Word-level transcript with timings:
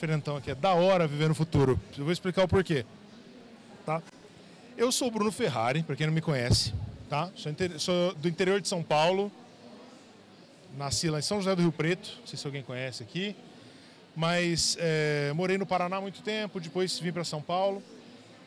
diferentão 0.00 0.36
aqui. 0.36 0.50
É 0.50 0.54
da 0.54 0.72
hora 0.72 1.06
viver 1.06 1.28
no 1.28 1.34
futuro. 1.34 1.78
Eu 1.96 2.04
vou 2.04 2.12
explicar 2.12 2.42
o 2.42 2.48
porquê. 2.48 2.86
Tá? 3.84 4.02
Eu 4.76 4.90
sou 4.90 5.08
o 5.08 5.10
Bruno 5.10 5.30
Ferrari, 5.30 5.82
para 5.82 5.94
quem 5.94 6.06
não 6.06 6.14
me 6.14 6.22
conhece. 6.22 6.72
Tá? 7.10 7.30
Sou, 7.36 7.52
sou, 7.78 8.14
do 8.14 8.26
interior 8.26 8.62
de 8.62 8.68
São 8.68 8.82
Paulo. 8.82 9.30
Nasci 10.78 11.10
lá 11.10 11.18
em 11.18 11.22
São 11.22 11.36
José 11.38 11.54
do 11.54 11.60
Rio 11.60 11.72
Preto. 11.72 12.16
Não 12.20 12.26
sei 12.26 12.38
se 12.38 12.46
alguém 12.46 12.62
conhece 12.62 13.02
aqui. 13.02 13.36
Mas 14.16 14.74
é, 14.80 15.32
morei 15.34 15.58
no 15.58 15.66
Paraná 15.66 15.96
há 15.96 16.00
muito 16.00 16.22
tempo. 16.22 16.58
Depois 16.60 16.98
vim 16.98 17.12
para 17.12 17.24
São 17.24 17.42
Paulo. 17.42 17.82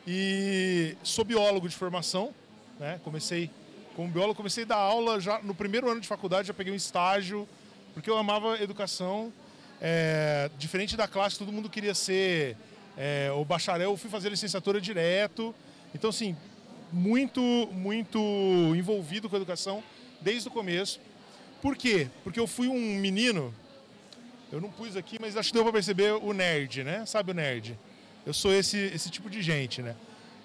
E 0.06 0.96
sou 1.04 1.24
biólogo 1.24 1.68
de 1.68 1.76
formação. 1.76 2.34
Né? 2.80 3.00
Comecei 3.04 3.48
como 3.94 4.08
biólogo, 4.08 4.34
comecei 4.34 4.64
a 4.64 4.66
dar 4.66 4.76
aula 4.76 5.20
já 5.20 5.38
no 5.40 5.54
primeiro 5.54 5.88
ano 5.88 6.00
de 6.00 6.08
faculdade. 6.08 6.48
Já 6.48 6.54
peguei 6.54 6.72
um 6.72 6.76
estágio 6.76 7.48
porque 7.92 8.10
eu 8.10 8.18
amava 8.18 8.60
educação. 8.60 9.32
É, 9.80 10.50
diferente 10.58 10.96
da 10.96 11.06
classe, 11.06 11.38
todo 11.38 11.52
mundo 11.52 11.68
queria 11.68 11.94
ser 11.94 12.56
é, 12.96 13.30
o 13.32 13.44
bacharel, 13.44 13.90
eu 13.90 13.96
fui 13.96 14.10
fazer 14.10 14.28
licenciatura 14.28 14.80
direto. 14.80 15.54
Então, 15.94 16.10
assim, 16.10 16.36
muito, 16.92 17.40
muito 17.72 18.18
envolvido 18.76 19.28
com 19.28 19.36
a 19.36 19.38
educação 19.38 19.82
desde 20.20 20.48
o 20.48 20.50
começo. 20.50 21.00
Por 21.60 21.76
quê? 21.76 22.08
Porque 22.22 22.38
eu 22.38 22.46
fui 22.46 22.68
um 22.68 22.96
menino, 22.96 23.54
eu 24.52 24.60
não 24.60 24.70
pus 24.70 24.96
aqui, 24.96 25.18
mas 25.20 25.36
acho 25.36 25.48
que 25.48 25.54
deu 25.54 25.64
para 25.64 25.72
perceber 25.72 26.12
o 26.12 26.32
nerd, 26.32 26.84
né? 26.84 27.04
Sabe 27.06 27.32
o 27.32 27.34
nerd? 27.34 27.78
Eu 28.26 28.32
sou 28.32 28.52
esse, 28.52 28.78
esse 28.78 29.10
tipo 29.10 29.28
de 29.28 29.42
gente, 29.42 29.82
né? 29.82 29.96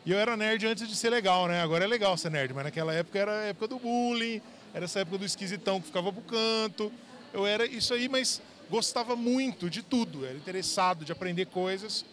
E 0.06 0.12
eu 0.12 0.18
era 0.18 0.36
nerd 0.36 0.66
antes 0.66 0.88
de 0.88 0.96
ser 0.96 1.10
legal, 1.10 1.48
né? 1.48 1.62
Agora 1.62 1.84
é 1.84 1.88
legal 1.88 2.18
ser 2.18 2.32
nerd, 2.32 2.54
mas 2.54 2.64
naquela 2.64 2.94
época 2.94 3.20
era 3.20 3.32
a 3.32 3.44
época 3.46 3.68
do 3.68 3.80
bullying, 3.80 4.42
era 4.74 4.86
essa 4.86 5.02
época 5.02 5.18
do 5.18 5.26
esquisitão 5.26 5.80
que 5.80 5.88
ficava 5.88 6.12
pro 6.12 6.22
canto. 6.22 6.92
Eu 7.34 7.46
era 7.46 7.66
isso 7.66 7.94
aí, 7.94 8.08
mas 8.10 8.42
gostava 8.70 9.16
muito 9.16 9.70
de 9.70 9.82
tudo, 9.82 10.26
era 10.26 10.38
interessado 10.38 11.04
de 11.04 11.12
aprender 11.12 11.46
coisas. 11.48 12.06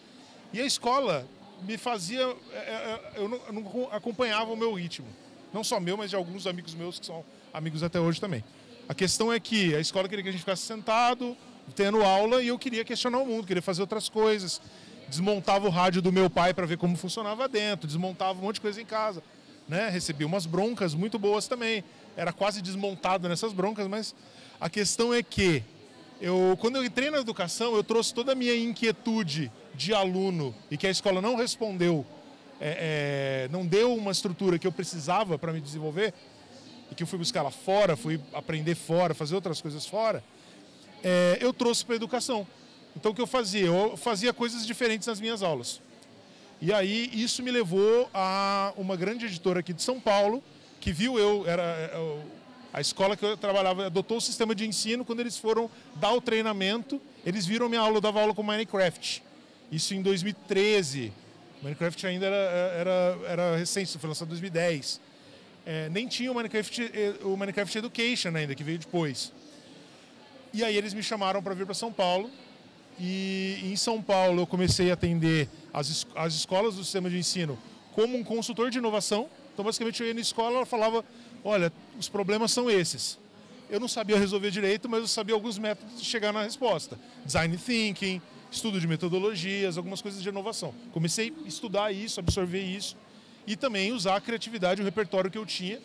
E 0.51 0.59
a 0.59 0.65
escola 0.65 1.27
me 1.61 1.77
fazia. 1.77 2.21
É, 2.51 2.57
é, 2.57 3.11
é, 3.15 3.17
eu 3.17 3.29
não, 3.29 3.89
acompanhava 3.91 4.51
o 4.51 4.57
meu 4.57 4.73
ritmo. 4.73 5.07
Não 5.53 5.63
só 5.63 5.79
meu, 5.79 5.97
mas 5.97 6.09
de 6.09 6.15
alguns 6.15 6.45
amigos 6.45 6.73
meus 6.73 6.99
que 6.99 7.05
são 7.05 7.23
amigos 7.53 7.83
até 7.83 7.99
hoje 7.99 8.19
também. 8.19 8.43
A 8.87 8.93
questão 8.93 9.31
é 9.31 9.39
que 9.39 9.75
a 9.75 9.79
escola 9.79 10.07
queria 10.07 10.23
que 10.23 10.29
a 10.29 10.31
gente 10.31 10.41
ficasse 10.41 10.63
sentado, 10.63 11.35
tendo 11.75 12.03
aula, 12.03 12.41
e 12.41 12.47
eu 12.47 12.59
queria 12.59 12.83
questionar 12.85 13.19
o 13.19 13.25
mundo, 13.25 13.45
queria 13.45 13.61
fazer 13.61 13.81
outras 13.81 14.09
coisas. 14.09 14.61
Desmontava 15.09 15.67
o 15.67 15.69
rádio 15.69 16.01
do 16.01 16.11
meu 16.11 16.29
pai 16.29 16.53
para 16.53 16.65
ver 16.65 16.77
como 16.77 16.95
funcionava 16.97 17.47
dentro, 17.47 17.87
desmontava 17.87 18.39
um 18.39 18.43
monte 18.43 18.55
de 18.55 18.61
coisa 18.61 18.81
em 18.81 18.85
casa. 18.85 19.23
Né? 19.67 19.89
Recebi 19.89 20.23
umas 20.23 20.45
broncas 20.45 20.93
muito 20.93 21.17
boas 21.17 21.47
também. 21.47 21.83
Era 22.15 22.31
quase 22.31 22.61
desmontado 22.61 23.27
nessas 23.27 23.53
broncas, 23.53 23.87
mas 23.87 24.15
a 24.59 24.69
questão 24.69 25.13
é 25.13 25.21
que 25.21 25.63
eu, 26.19 26.57
quando 26.59 26.77
eu 26.77 26.85
entrei 26.85 27.11
na 27.11 27.19
educação, 27.19 27.75
eu 27.75 27.83
trouxe 27.83 28.13
toda 28.13 28.31
a 28.31 28.35
minha 28.35 28.55
inquietude 28.55 29.51
de 29.75 29.93
aluno 29.93 30.55
e 30.71 30.77
que 30.77 30.87
a 30.87 30.89
escola 30.89 31.21
não 31.21 31.35
respondeu, 31.35 32.05
é, 32.59 33.45
é, 33.45 33.51
não 33.51 33.65
deu 33.65 33.93
uma 33.93 34.11
estrutura 34.11 34.57
que 34.57 34.65
eu 34.65 34.71
precisava 34.71 35.37
para 35.37 35.53
me 35.53 35.61
desenvolver 35.61 36.13
e 36.91 36.95
que 36.95 37.03
eu 37.03 37.07
fui 37.07 37.19
buscar 37.19 37.43
lá 37.43 37.51
fora, 37.51 37.95
fui 37.95 38.19
aprender 38.33 38.75
fora, 38.75 39.13
fazer 39.13 39.35
outras 39.35 39.61
coisas 39.61 39.85
fora, 39.85 40.23
é, 41.03 41.37
eu 41.39 41.53
trouxe 41.53 41.85
para 41.85 41.95
a 41.95 41.97
educação. 41.97 42.47
Então 42.95 43.11
o 43.11 43.15
que 43.15 43.21
eu 43.21 43.27
fazia? 43.27 43.65
Eu 43.65 43.95
fazia 43.95 44.33
coisas 44.33 44.65
diferentes 44.65 45.07
nas 45.07 45.19
minhas 45.19 45.43
aulas. 45.43 45.81
E 46.59 46.73
aí 46.73 47.11
isso 47.13 47.43
me 47.43 47.51
levou 47.51 48.09
a 48.11 48.73
uma 48.75 48.95
grande 48.95 49.27
editora 49.27 49.59
aqui 49.59 49.73
de 49.73 49.83
São 49.83 49.99
Paulo, 49.99 50.43
que 50.79 50.91
viu 50.91 51.19
eu, 51.19 51.47
era 51.47 51.91
eu, 51.93 52.23
a 52.73 52.81
escola 52.81 53.15
que 53.15 53.25
eu 53.25 53.37
trabalhava 53.37 53.87
adotou 53.87 54.17
o 54.17 54.21
sistema 54.21 54.53
de 54.53 54.67
ensino, 54.67 55.05
quando 55.05 55.19
eles 55.19 55.37
foram 55.37 55.69
dar 55.95 56.13
o 56.13 56.21
treinamento, 56.21 57.01
eles 57.25 57.45
viram 57.45 57.69
minha 57.69 57.81
aula, 57.81 57.97
eu 57.97 58.01
dava 58.01 58.21
aula 58.21 58.33
com 58.33 58.43
Minecraft. 58.43 59.23
Isso 59.71 59.93
em 59.93 60.01
2013. 60.01 61.11
Minecraft 61.61 62.07
ainda 62.07 62.25
era, 62.25 62.35
era, 62.35 63.19
era 63.27 63.57
recente, 63.57 63.97
foi 63.97 64.07
lançado 64.07 64.27
em 64.27 64.31
2010. 64.31 65.01
É, 65.65 65.89
nem 65.89 66.07
tinha 66.07 66.31
o 66.31 66.35
Minecraft, 66.35 66.91
o 67.23 67.35
Minecraft 67.35 67.77
Education 67.77 68.35
ainda, 68.35 68.55
que 68.55 68.63
veio 68.63 68.79
depois. 68.79 69.33
E 70.53 70.63
aí 70.63 70.77
eles 70.77 70.93
me 70.93 71.03
chamaram 71.03 71.43
para 71.43 71.53
vir 71.53 71.65
para 71.65 71.73
São 71.73 71.91
Paulo. 71.91 72.29
E 72.99 73.59
em 73.63 73.75
São 73.75 74.01
Paulo 74.01 74.41
eu 74.41 74.47
comecei 74.47 74.89
a 74.89 74.93
atender 74.93 75.49
as, 75.73 76.07
as 76.15 76.33
escolas 76.33 76.75
do 76.75 76.83
sistema 76.83 77.09
de 77.09 77.17
ensino 77.17 77.57
como 77.97 78.15
um 78.15 78.23
consultor 78.23 78.69
de 78.69 78.77
inovação. 78.77 79.27
Então, 79.53 79.65
basicamente, 79.65 80.01
eu 80.01 80.07
ia 80.07 80.13
na 80.13 80.21
escola 80.21 80.57
ela 80.57 80.65
falava: 80.65 81.03
olha, 81.47 81.71
os 81.97 82.09
problemas 82.09 82.51
são 82.51 82.69
esses. 82.69 83.17
Eu 83.69 83.79
não 83.79 83.87
sabia 83.87 84.17
resolver 84.17 84.51
direito, 84.51 84.87
mas 84.87 85.01
eu 85.01 85.07
sabia 85.07 85.33
alguns 85.33 85.57
métodos 85.57 85.99
de 85.99 86.05
chegar 86.05 86.31
na 86.31 86.43
resposta. 86.43 86.97
Design 87.25 87.57
thinking, 87.57 88.21
estudo 88.51 88.79
de 88.79 88.87
metodologias, 88.87 89.77
algumas 89.77 90.01
coisas 90.01 90.21
de 90.21 90.29
inovação. 90.29 90.73
Comecei 90.91 91.33
a 91.43 91.47
estudar 91.47 91.91
isso, 91.91 92.19
absorver 92.19 92.61
isso 92.61 92.95
e 93.45 93.55
também 93.55 93.93
usar 93.93 94.15
a 94.17 94.21
criatividade, 94.21 94.81
o 94.81 94.85
repertório 94.85 95.31
que 95.31 95.37
eu 95.37 95.45
tinha. 95.45 95.79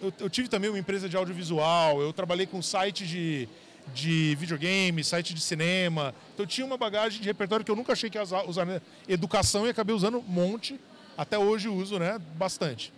Eu, 0.00 0.12
eu 0.18 0.30
tive 0.30 0.48
também 0.48 0.68
uma 0.68 0.78
empresa 0.78 1.08
de 1.08 1.16
audiovisual, 1.16 2.00
eu 2.00 2.12
trabalhei 2.12 2.46
com 2.46 2.60
site 2.60 3.06
de, 3.06 3.48
de 3.94 4.36
videogame, 4.36 5.02
site 5.04 5.32
de 5.32 5.40
cinema. 5.40 6.14
Então 6.34 6.44
eu 6.44 6.48
tinha 6.48 6.66
uma 6.66 6.76
bagagem 6.76 7.20
de 7.20 7.26
repertório 7.26 7.64
que 7.64 7.70
eu 7.70 7.76
nunca 7.76 7.92
achei 7.92 8.10
que 8.10 8.18
ia 8.18 8.22
usar, 8.22 8.48
usar 8.48 8.64
né? 8.64 8.80
educação 9.08 9.66
e 9.66 9.70
acabei 9.70 9.94
usando 9.94 10.18
um 10.18 10.22
monte. 10.22 10.78
Até 11.16 11.38
hoje 11.38 11.68
uso 11.68 11.98
né? 11.98 12.20
bastante. 12.36 12.92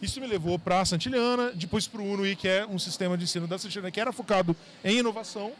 Isso 0.00 0.20
me 0.20 0.26
levou 0.26 0.58
para 0.58 0.80
a 0.80 0.84
Santiliana, 0.84 1.52
depois 1.54 1.86
para 1.86 2.02
o 2.02 2.12
UNUI, 2.12 2.36
que 2.36 2.46
é 2.46 2.66
um 2.66 2.78
sistema 2.78 3.16
de 3.16 3.24
ensino 3.24 3.46
da 3.46 3.58
Santiliana 3.58 3.90
que 3.90 4.00
era 4.00 4.12
focado 4.12 4.54
em 4.84 4.98
inovação. 4.98 5.52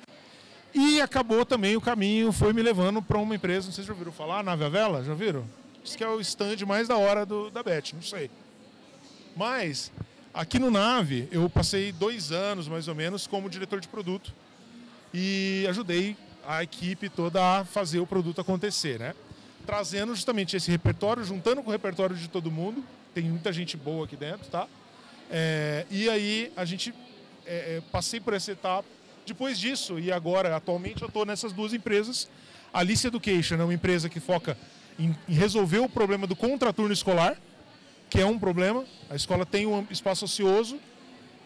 E 0.74 1.00
acabou 1.00 1.46
também 1.46 1.74
o 1.74 1.80
caminho, 1.80 2.30
foi 2.32 2.52
me 2.52 2.62
levando 2.62 3.00
para 3.00 3.16
uma 3.16 3.34
empresa, 3.34 3.66
não 3.66 3.72
sei 3.72 3.82
se 3.82 3.88
já 3.88 3.94
ouviram 3.94 4.12
falar, 4.12 4.44
Nave 4.44 4.68
Vela, 4.68 5.02
já 5.02 5.14
viram? 5.14 5.44
Isso 5.82 5.96
que 5.96 6.04
é 6.04 6.08
o 6.08 6.20
stand 6.20 6.56
mais 6.66 6.86
da 6.86 6.96
hora 6.96 7.24
do, 7.24 7.50
da 7.50 7.62
Bet, 7.62 7.94
não 7.94 8.02
sei. 8.02 8.30
Mas, 9.34 9.90
aqui 10.34 10.58
no 10.58 10.70
Nave, 10.70 11.28
eu 11.30 11.48
passei 11.48 11.92
dois 11.92 12.30
anos, 12.30 12.68
mais 12.68 12.88
ou 12.88 12.94
menos, 12.94 13.26
como 13.26 13.48
diretor 13.48 13.80
de 13.80 13.88
produto. 13.88 14.34
E 15.14 15.64
ajudei 15.68 16.16
a 16.46 16.62
equipe 16.62 17.08
toda 17.08 17.42
a 17.42 17.64
fazer 17.64 18.00
o 18.00 18.06
produto 18.06 18.40
acontecer, 18.40 18.98
né? 18.98 19.14
Trazendo 19.64 20.14
justamente 20.14 20.56
esse 20.56 20.70
repertório, 20.70 21.24
juntando 21.24 21.62
com 21.62 21.70
o 21.70 21.72
repertório 21.72 22.14
de 22.14 22.28
todo 22.28 22.50
mundo. 22.50 22.84
Tem 23.16 23.24
muita 23.24 23.50
gente 23.50 23.78
boa 23.78 24.04
aqui 24.04 24.14
dentro, 24.14 24.46
tá? 24.50 24.68
É, 25.30 25.86
e 25.90 26.06
aí, 26.10 26.52
a 26.54 26.66
gente... 26.66 26.92
É, 27.46 27.76
é 27.76 27.82
passei 27.90 28.20
por 28.20 28.34
essa 28.34 28.52
etapa 28.52 28.86
depois 29.24 29.58
disso, 29.58 29.98
e 29.98 30.12
agora, 30.12 30.54
atualmente, 30.54 31.00
eu 31.00 31.08
estou 31.08 31.24
nessas 31.24 31.50
duas 31.50 31.72
empresas. 31.72 32.28
A 32.70 32.80
Alice 32.80 33.06
Education 33.06 33.54
é 33.54 33.64
uma 33.64 33.72
empresa 33.72 34.10
que 34.10 34.20
foca 34.20 34.54
em, 34.98 35.16
em 35.26 35.32
resolver 35.32 35.78
o 35.78 35.88
problema 35.88 36.26
do 36.26 36.36
contraturno 36.36 36.92
escolar, 36.92 37.38
que 38.10 38.20
é 38.20 38.26
um 38.26 38.38
problema. 38.38 38.84
A 39.08 39.16
escola 39.16 39.46
tem 39.46 39.64
um 39.64 39.86
espaço 39.90 40.26
ocioso, 40.26 40.78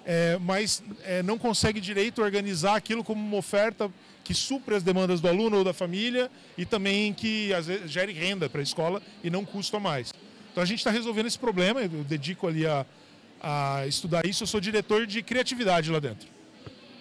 é, 0.04 0.38
mas 0.40 0.82
é, 1.04 1.22
não 1.22 1.38
consegue 1.38 1.80
direito 1.80 2.20
organizar 2.20 2.74
aquilo 2.74 3.04
como 3.04 3.24
uma 3.24 3.36
oferta 3.36 3.88
que 4.24 4.34
supre 4.34 4.74
as 4.74 4.82
demandas 4.82 5.20
do 5.20 5.28
aluno 5.28 5.58
ou 5.58 5.62
da 5.62 5.72
família 5.72 6.28
e 6.58 6.66
também 6.66 7.14
que 7.14 7.54
às 7.54 7.68
vezes, 7.68 7.88
gere 7.88 8.12
renda 8.12 8.50
para 8.50 8.58
a 8.58 8.64
escola 8.64 9.00
e 9.22 9.30
não 9.30 9.44
custa 9.44 9.78
mais. 9.78 10.12
Então 10.50 10.62
a 10.62 10.66
gente 10.66 10.78
está 10.78 10.90
resolvendo 10.90 11.26
esse 11.26 11.38
problema, 11.38 11.80
eu 11.80 12.04
dedico 12.04 12.46
ali 12.46 12.66
a, 12.66 12.84
a 13.42 13.86
estudar 13.86 14.26
isso, 14.26 14.42
eu 14.42 14.46
sou 14.46 14.60
diretor 14.60 15.06
de 15.06 15.22
criatividade 15.22 15.90
lá 15.90 16.00
dentro. 16.00 16.28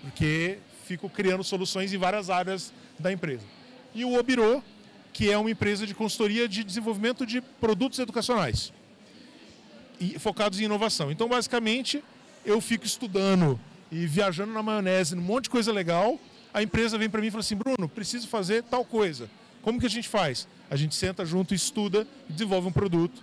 Porque 0.02 0.60
fico 0.86 1.10
criando 1.10 1.44
soluções 1.44 1.94
em 1.94 1.98
várias 1.98 2.30
áreas 2.30 2.74
da 2.98 3.12
empresa. 3.12 3.46
E 3.94 4.06
o 4.06 4.18
Obiro, 4.18 4.64
que 5.12 5.32
é 5.32 5.38
uma 5.38 5.50
empresa 5.50 5.86
de 5.86 5.94
consultoria 5.94 6.48
de 6.48 6.64
desenvolvimento 6.64 7.26
de 7.26 7.42
produtos 7.42 8.00
educacionais 8.00 8.72
focados 10.18 10.60
em 10.60 10.64
inovação. 10.64 11.12
Então, 11.12 11.28
basicamente, 11.28 12.04
eu 12.46 12.62
fico 12.62 12.86
estudando 12.86 13.60
e 13.92 14.06
viajando 14.06 14.54
na 14.54 14.64
maionese, 14.64 15.16
um 15.16 15.22
monte 15.22 15.46
de 15.46 15.50
coisa 15.50 15.72
legal. 15.72 16.20
A 16.54 16.64
empresa 16.64 16.98
vem 16.98 17.10
para 17.10 17.22
mim 17.22 17.28
e 17.28 17.32
fala 17.32 17.42
assim: 17.42 17.56
Bruno, 17.56 17.90
preciso 17.90 18.28
fazer 18.28 18.64
tal 18.64 18.86
coisa. 18.86 19.30
Como 19.62 19.80
que 19.80 19.86
a 19.86 19.90
gente 19.90 20.08
faz? 20.08 20.48
A 20.70 20.76
gente 20.76 20.96
senta 20.96 21.26
junto, 21.26 21.54
estuda 21.54 22.08
desenvolve 22.30 22.68
um 22.68 22.72
produto. 22.72 23.22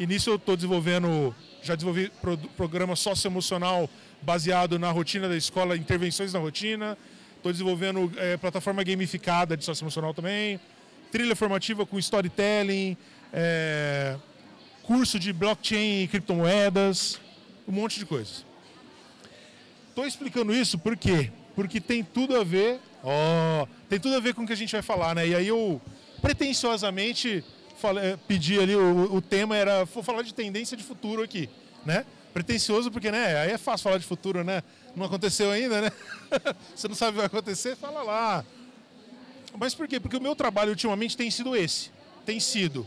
E 0.00 0.06
nisso 0.06 0.30
eu 0.30 0.36
estou 0.36 0.56
desenvolvendo, 0.56 1.34
já 1.62 1.74
desenvolvi 1.74 2.10
pro, 2.22 2.38
programa 2.56 2.96
socioemocional 2.96 3.86
baseado 4.22 4.78
na 4.78 4.90
rotina 4.90 5.28
da 5.28 5.36
escola, 5.36 5.76
intervenções 5.76 6.32
na 6.32 6.38
rotina. 6.38 6.96
Estou 7.36 7.52
desenvolvendo 7.52 8.10
é, 8.16 8.38
plataforma 8.38 8.82
gamificada 8.82 9.58
de 9.58 9.62
socioemocional 9.62 10.14
também. 10.14 10.58
Trilha 11.12 11.36
formativa 11.36 11.84
com 11.84 11.98
storytelling, 11.98 12.96
é, 13.30 14.16
curso 14.84 15.18
de 15.18 15.34
blockchain 15.34 16.04
e 16.04 16.08
criptomoedas, 16.08 17.20
um 17.68 17.72
monte 17.72 17.98
de 17.98 18.06
coisas. 18.06 18.46
Estou 19.90 20.06
explicando 20.06 20.54
isso 20.54 20.78
por 20.78 20.96
quê? 20.96 21.30
Porque 21.54 21.78
tem 21.78 22.02
tudo 22.02 22.40
a 22.40 22.42
ver, 22.42 22.80
ó, 23.04 23.66
tem 23.86 24.00
tudo 24.00 24.16
a 24.16 24.20
ver 24.20 24.32
com 24.32 24.44
o 24.44 24.46
que 24.46 24.54
a 24.54 24.56
gente 24.56 24.72
vai 24.72 24.80
falar, 24.80 25.14
né? 25.14 25.28
E 25.28 25.34
aí 25.34 25.48
eu 25.48 25.78
pretensiosamente 26.22 27.44
falei, 27.80 28.16
pedi 28.28 28.58
ali, 28.58 28.76
o, 28.76 29.14
o 29.14 29.20
tema 29.20 29.56
era, 29.56 29.84
vou 29.84 30.02
falar 30.02 30.22
de 30.22 30.34
tendência 30.34 30.76
de 30.76 30.82
futuro 30.82 31.22
aqui, 31.22 31.48
né? 31.84 32.04
pretencioso 32.32 32.90
porque, 32.90 33.10
né, 33.10 33.36
aí 33.36 33.50
é 33.50 33.58
fácil 33.58 33.84
falar 33.84 33.98
de 33.98 34.06
futuro, 34.06 34.44
né? 34.44 34.62
Não 34.94 35.06
aconteceu 35.06 35.50
ainda, 35.50 35.80
né? 35.82 35.92
Você 36.74 36.88
não 36.88 36.94
sabe 36.94 37.10
o 37.10 37.12
que 37.14 37.18
vai 37.18 37.26
acontecer, 37.26 37.76
fala 37.76 38.02
lá. 38.02 38.44
Mas 39.58 39.74
por 39.74 39.88
quê? 39.88 39.98
Porque 39.98 40.16
o 40.16 40.20
meu 40.20 40.36
trabalho 40.36 40.70
ultimamente 40.70 41.16
tem 41.16 41.30
sido 41.30 41.56
esse. 41.56 41.90
Tem 42.24 42.38
sido 42.38 42.86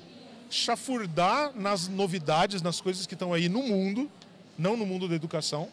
chafurdar 0.50 1.52
nas 1.56 1.88
novidades, 1.88 2.62
nas 2.62 2.80
coisas 2.80 3.06
que 3.06 3.16
estão 3.16 3.34
aí 3.34 3.50
no 3.50 3.64
mundo, 3.64 4.10
não 4.58 4.78
no 4.78 4.86
mundo 4.86 5.08
da 5.08 5.16
educação, 5.16 5.68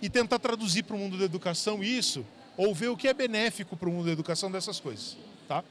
e 0.00 0.08
tentar 0.08 0.38
traduzir 0.38 0.82
para 0.82 0.96
o 0.96 0.98
mundo 0.98 1.18
da 1.18 1.24
educação 1.24 1.84
isso, 1.84 2.24
ou 2.56 2.74
ver 2.74 2.88
o 2.88 2.96
que 2.96 3.06
é 3.06 3.14
benéfico 3.14 3.76
para 3.76 3.88
o 3.88 3.92
mundo 3.92 4.06
da 4.06 4.12
educação 4.12 4.50
dessas 4.50 4.80
coisas, 4.80 5.16
tá? 5.46 5.62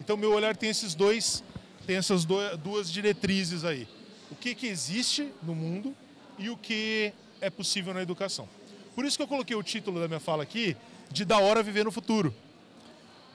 Então 0.00 0.16
meu 0.16 0.32
olhar 0.32 0.56
tem 0.56 0.70
esses 0.70 0.94
dois, 0.94 1.42
tem 1.86 1.96
essas 1.96 2.24
duas 2.24 2.90
diretrizes 2.90 3.64
aí. 3.64 3.88
O 4.30 4.34
que, 4.34 4.54
que 4.54 4.66
existe 4.66 5.28
no 5.42 5.54
mundo 5.54 5.94
e 6.38 6.48
o 6.48 6.56
que 6.56 7.12
é 7.40 7.50
possível 7.50 7.92
na 7.92 8.02
educação. 8.02 8.48
Por 8.94 9.04
isso 9.04 9.16
que 9.16 9.22
eu 9.22 9.28
coloquei 9.28 9.56
o 9.56 9.62
título 9.62 10.00
da 10.00 10.08
minha 10.08 10.20
fala 10.20 10.42
aqui 10.42 10.76
de 11.10 11.24
Da 11.24 11.38
Hora 11.38 11.62
Viver 11.62 11.84
no 11.84 11.92
Futuro. 11.92 12.34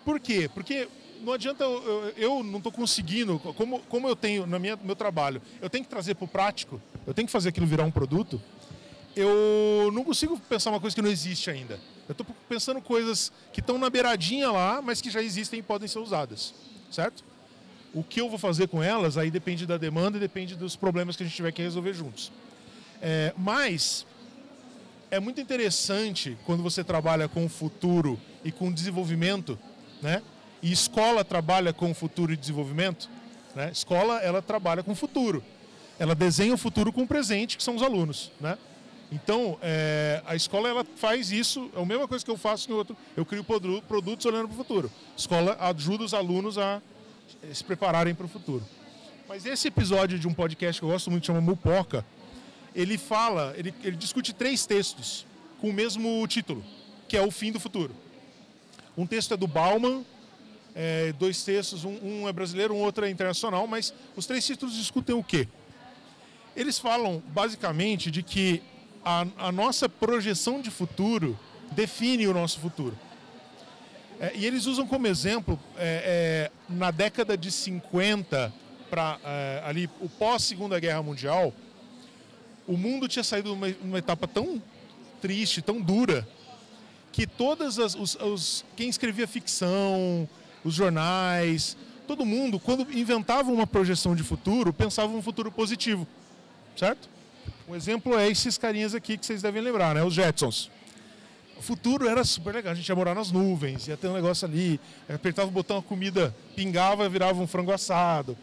Por 0.04 0.20
quê? 0.20 0.50
Porque 0.54 0.88
não 1.22 1.34
adianta, 1.34 1.64
eu, 1.64 2.14
eu 2.16 2.44
não 2.44 2.58
estou 2.58 2.72
conseguindo, 2.72 3.40
como, 3.40 3.80
como 3.82 4.08
eu 4.08 4.16
tenho 4.16 4.46
no 4.46 4.60
meu 4.60 4.96
trabalho, 4.96 5.42
eu 5.62 5.70
tenho 5.70 5.84
que 5.84 5.90
trazer 5.90 6.16
para 6.16 6.26
o 6.26 6.28
prático, 6.28 6.82
eu 7.06 7.14
tenho 7.14 7.28
que 7.28 7.32
fazer 7.32 7.50
aquilo 7.50 7.66
virar 7.66 7.84
um 7.84 7.92
produto, 7.92 8.42
eu 9.16 9.92
não 9.94 10.04
consigo 10.04 10.40
pensar 10.42 10.70
uma 10.70 10.80
coisa 10.80 10.96
que 10.96 11.02
não 11.02 11.10
existe 11.10 11.50
ainda. 11.50 11.80
Eu 12.08 12.12
estou 12.12 12.26
pensando 12.48 12.80
coisas 12.80 13.32
que 13.52 13.60
estão 13.60 13.78
na 13.78 13.90
beiradinha 13.90 14.52
lá, 14.52 14.82
mas 14.82 15.02
que 15.02 15.10
já 15.10 15.22
existem 15.22 15.60
e 15.60 15.64
podem 15.64 15.88
ser 15.88 16.00
usadas, 16.00 16.54
certo? 16.92 17.24
O 17.94 18.04
que 18.04 18.22
eu 18.22 18.30
vou 18.30 18.38
fazer 18.38 18.68
com 18.68 18.84
elas 18.84 19.18
aí 19.18 19.32
depende 19.32 19.66
da 19.66 19.78
demanda 19.78 20.18
e 20.18 20.20
depende 20.20 20.56
dos 20.56 20.76
problemas 20.76 21.16
que 21.16 21.24
a 21.24 21.26
gente 21.26 21.36
tiver 21.36 21.52
que 21.52 21.62
resolver 21.62 21.94
juntos. 21.94 22.32
É, 23.02 23.34
mas 23.38 24.06
é 25.10 25.20
muito 25.20 25.40
interessante 25.40 26.38
quando 26.46 26.62
você 26.62 26.84
trabalha 26.84 27.28
com 27.28 27.46
o 27.46 27.50
futuro 27.50 28.20
e 28.44 28.52
com 28.52 28.72
desenvolvimento, 28.72 29.58
né? 30.02 30.22
E 30.62 30.72
escola 30.72 31.24
trabalha 31.24 31.72
com 31.72 31.94
futuro 31.94 32.34
e 32.34 32.38
desenvolvimento. 32.38 33.10
Né? 33.56 33.70
Escola, 33.72 34.20
ela 34.20 34.42
trabalha 34.42 34.84
com 34.84 34.92
o 34.92 34.96
futuro. 34.96 35.44
Ela 36.00 36.16
desenha 36.16 36.54
o 36.54 36.58
futuro 36.58 36.92
com 36.92 37.04
o 37.04 37.08
presente, 37.08 37.58
que 37.58 37.64
são 37.64 37.76
os 37.76 37.82
alunos. 37.82 38.32
Né? 38.40 38.58
Então, 39.12 39.58
é, 39.62 40.22
a 40.26 40.36
escola 40.36 40.68
ela 40.70 40.86
faz 40.96 41.32
isso, 41.32 41.72
é 41.76 41.82
a 41.82 41.86
mesma 41.86 42.08
coisa 42.08 42.24
que 42.24 42.30
eu 42.30 42.38
faço 42.38 42.70
em 42.70 42.74
outro. 42.74 42.96
Eu 43.16 43.26
crio 43.26 43.44
produtos 43.44 44.26
olhando 44.26 44.48
para 44.48 44.56
o 44.56 44.58
futuro. 44.58 44.92
A 45.16 45.18
escola 45.18 45.58
ajuda 45.60 46.04
os 46.04 46.14
alunos 46.14 46.58
a 46.58 46.82
se 47.54 47.64
prepararem 47.64 48.14
para 48.14 48.26
o 48.26 48.30
futuro. 48.30 48.64
Mas 49.28 49.46
esse 49.46 49.68
episódio 49.68 50.18
de 50.18 50.28
um 50.28 50.34
podcast 50.34 50.80
que 50.80 50.86
eu 50.86 50.90
gosto 50.90 51.12
muito, 51.12 51.26
chama 51.26 51.42
Mupoca, 51.42 52.06
ele 52.74 52.98
fala, 52.98 53.54
ele, 53.58 53.74
ele 53.84 53.96
discute 53.96 54.34
três 54.34 54.66
textos 54.66 55.26
com 55.60 55.70
o 55.70 55.74
mesmo 55.74 56.26
título, 56.28 56.64
que 57.08 57.18
é 57.18 57.22
O 57.22 57.32
Fim 57.32 57.52
do 57.52 57.60
Futuro. 57.60 57.94
Um 58.98 59.06
texto 59.06 59.34
é 59.34 59.38
do 59.38 59.48
Bauman, 59.48 60.06
é, 60.74 61.12
dois 61.14 61.44
textos, 61.44 61.84
um, 61.84 61.98
um, 62.04 62.28
é 62.28 62.32
brasileiro, 62.32 62.74
um 62.74 62.78
outro 62.78 63.04
é 63.04 63.10
internacional, 63.10 63.66
mas 63.68 63.94
os 64.16 64.26
três 64.26 64.46
títulos 64.46 64.76
discutem 64.76 65.16
o 65.16 65.24
quê? 65.24 65.48
Eles 66.56 66.78
falam 66.78 67.22
basicamente 67.28 68.10
de 68.12 68.24
que 68.24 68.62
a, 69.04 69.26
a 69.38 69.52
nossa 69.52 69.90
projeção 69.90 70.62
de 70.62 70.70
futuro 70.70 71.38
define 71.72 72.28
o 72.28 72.34
nosso 72.34 72.60
futuro. 72.60 72.98
É, 74.20 74.32
e 74.36 74.46
eles 74.46 74.66
usam 74.66 74.88
como 74.88 75.06
exemplo, 75.08 75.60
é, 75.78 76.50
é 76.50 76.74
na 76.74 76.90
década 76.92 77.38
de 77.38 77.52
50, 77.52 78.54
para 78.90 79.20
é, 79.24 79.62
ali 79.66 79.90
o 80.00 80.10
pós-segunda 80.10 80.80
guerra 80.80 81.04
mundial, 81.04 81.54
o 82.68 82.76
mundo 82.76 83.08
tinha 83.08 83.24
saído 83.24 83.50
de 83.50 83.56
uma, 83.56 83.68
uma 83.82 83.98
etapa 84.00 84.28
tão 84.28 84.62
triste, 85.22 85.62
tão 85.62 85.80
dura, 85.80 86.28
que 87.12 87.26
todas 87.28 87.80
as 87.80 87.96
os, 87.96 88.16
os, 88.16 88.66
quem 88.76 88.90
escrevia 88.90 89.28
ficção, 89.28 90.28
os 90.64 90.74
jornais, 90.74 91.78
todo 92.08 92.26
mundo, 92.26 92.60
quando 92.60 92.92
inventava 92.92 93.52
uma 93.52 93.68
projeção 93.68 94.16
de 94.16 94.24
futuro, 94.24 94.74
pensava 94.74 95.14
um 95.14 95.22
futuro 95.22 95.52
positivo, 95.52 96.08
certo? 96.76 97.10
Um 97.68 97.76
exemplo 97.76 98.18
é 98.18 98.30
esses 98.30 98.58
carinhas 98.58 98.96
aqui 98.96 99.18
que 99.18 99.26
vocês 99.26 99.42
devem 99.42 99.62
lembrar, 99.62 99.94
né? 99.94 100.04
Os 100.04 100.14
Jetsons. 100.14 100.72
O 101.58 101.62
futuro 101.62 102.08
era 102.08 102.24
super 102.24 102.54
legal, 102.54 102.72
a 102.72 102.76
gente 102.76 102.88
ia 102.88 102.96
morar 102.96 103.16
nas 103.16 103.32
nuvens, 103.32 103.88
ia 103.88 103.98
ter 103.98 104.08
um 104.08 104.14
negócio 104.14 104.48
ali, 104.48 104.80
apertava 105.10 105.48
o 105.48 105.52
botão, 105.52 105.78
a 105.78 105.82
comida 105.82 106.36
pingava, 106.56 107.10
virava 107.10 107.42
um 107.42 107.48
frango 107.48 107.72
assado. 107.72 108.38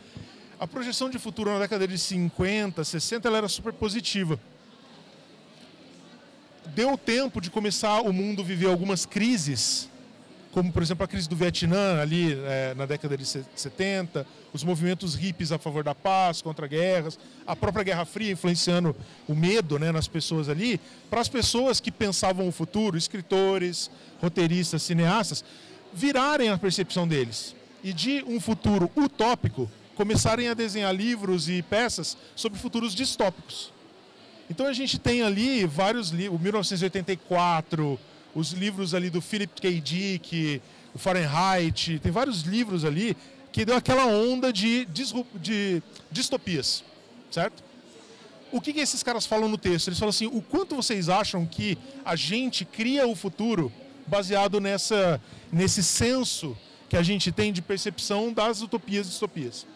A 0.59 0.67
projeção 0.67 1.09
de 1.09 1.19
futuro 1.19 1.53
na 1.53 1.61
década 1.61 1.87
de 1.87 1.97
50, 1.97 2.83
60, 2.83 3.29
ela 3.29 3.39
era 3.39 3.49
super 3.49 3.73
positiva. 3.73 4.39
Deu 6.67 6.99
tempo 6.99 7.41
de 7.41 7.51
começar 7.51 8.01
o 8.01 8.13
mundo 8.13 8.43
viver 8.43 8.67
algumas 8.67 9.07
crises 9.07 9.89
como 10.55 10.73
por 10.73 10.85
exemplo 10.85 11.05
a 11.05 11.09
crise 11.09 11.29
do 11.29 11.35
Vietnã 11.35 12.01
ali 12.01 12.33
é, 12.33 12.75
na 12.77 12.87
década 12.87 13.19
de 13.19 13.27
70, 13.27 14.25
os 14.53 14.63
movimentos 14.63 15.17
hippies 15.17 15.51
a 15.51 15.59
favor 15.59 15.83
da 15.83 15.97
paz, 15.97 16.41
contra 16.41 16.69
guerras, 16.69 17.19
a 17.45 17.57
própria 17.57 17.83
Guerra 17.83 18.05
Fria 18.05 18.31
influenciando 18.31 18.95
o 19.27 19.35
medo 19.35 19.81
né, 19.81 19.91
nas 19.91 20.07
pessoas 20.07 20.49
ali, 20.49 20.81
para 21.11 21.21
as 21.21 21.29
pessoas 21.29 21.81
que 21.81 21.91
pensavam 21.91 22.47
o 22.47 22.53
futuro, 22.53 22.97
escritores, 22.97 23.91
roteiristas, 24.23 24.85
cineastas, 24.85 25.45
virarem 25.93 26.51
a 26.51 26.57
percepção 26.57 27.07
deles 27.09 27.57
e 27.83 27.93
de 27.93 28.23
um 28.25 28.39
futuro 28.39 28.89
utópico 28.97 29.69
começarem 29.97 30.47
a 30.49 30.55
desenhar 30.55 30.95
livros 30.95 31.49
e 31.49 31.63
peças 31.63 32.17
sobre 32.37 32.61
futuros 32.61 32.95
distópicos. 32.95 33.73
Então 34.49 34.67
a 34.67 34.73
gente 34.73 35.01
tem 35.01 35.21
ali 35.23 35.67
vários 35.67 36.11
livros, 36.11 36.41
1984, 36.41 37.99
os 38.35 38.53
livros 38.53 38.95
ali 38.95 39.11
do 39.11 39.21
Philip 39.21 39.61
K. 39.61 39.81
Dick, 39.81 40.61
o 40.95 40.99
Fahrenheit, 40.99 41.99
tem 42.01 42.13
vários 42.13 42.43
livros 42.43 42.85
ali 42.85 43.17
que 43.53 43.65
deu 43.65 43.77
aquela 43.77 44.07
onda 44.07 44.53
de, 44.53 44.85
de 44.87 45.83
distopias, 46.11 46.83
certo? 47.31 47.63
O 48.51 48.61
que, 48.61 48.73
que 48.73 48.81
esses 48.81 49.03
caras 49.03 49.27
falam 49.27 49.49
no 49.49 49.59
texto? 49.59 49.89
Eles 49.89 49.99
falam 49.99 50.11
assim: 50.11 50.27
o 50.27 50.41
quanto 50.41 50.77
vocês 50.77 51.09
acham 51.09 51.45
que 51.47 51.77
a 52.05 52.15
gente 52.15 52.65
cria 52.65 53.07
o 53.07 53.15
futuro 53.15 53.73
baseado 54.07 54.61
nessa, 54.61 55.21
nesse 55.53 55.83
senso 55.83 56.57
que 56.89 56.97
a 56.97 57.03
gente 57.03 57.33
tem 57.33 57.53
de 57.53 57.63
percepção 57.63 58.33
das 58.33 58.61
utopias 58.61 59.07
e 59.07 59.11
distopias? 59.11 59.67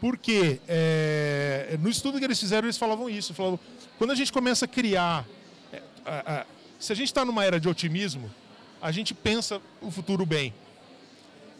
Porque 0.00 0.60
é, 0.68 1.76
no 1.80 1.88
estudo 1.88 2.18
que 2.18 2.24
eles 2.24 2.38
fizeram, 2.38 2.66
eles 2.66 2.78
falavam 2.78 3.08
isso. 3.08 3.34
Falavam, 3.34 3.58
quando 3.98 4.10
a 4.10 4.14
gente 4.14 4.32
começa 4.32 4.66
a 4.66 4.68
criar 4.68 5.26
é, 5.72 6.46
se 6.78 6.92
a 6.92 6.96
gente 6.96 7.08
está 7.08 7.24
numa 7.24 7.44
era 7.44 7.58
de 7.58 7.68
otimismo, 7.68 8.30
a 8.80 8.92
gente 8.92 9.14
pensa 9.14 9.60
o 9.80 9.90
futuro 9.90 10.24
bem. 10.26 10.52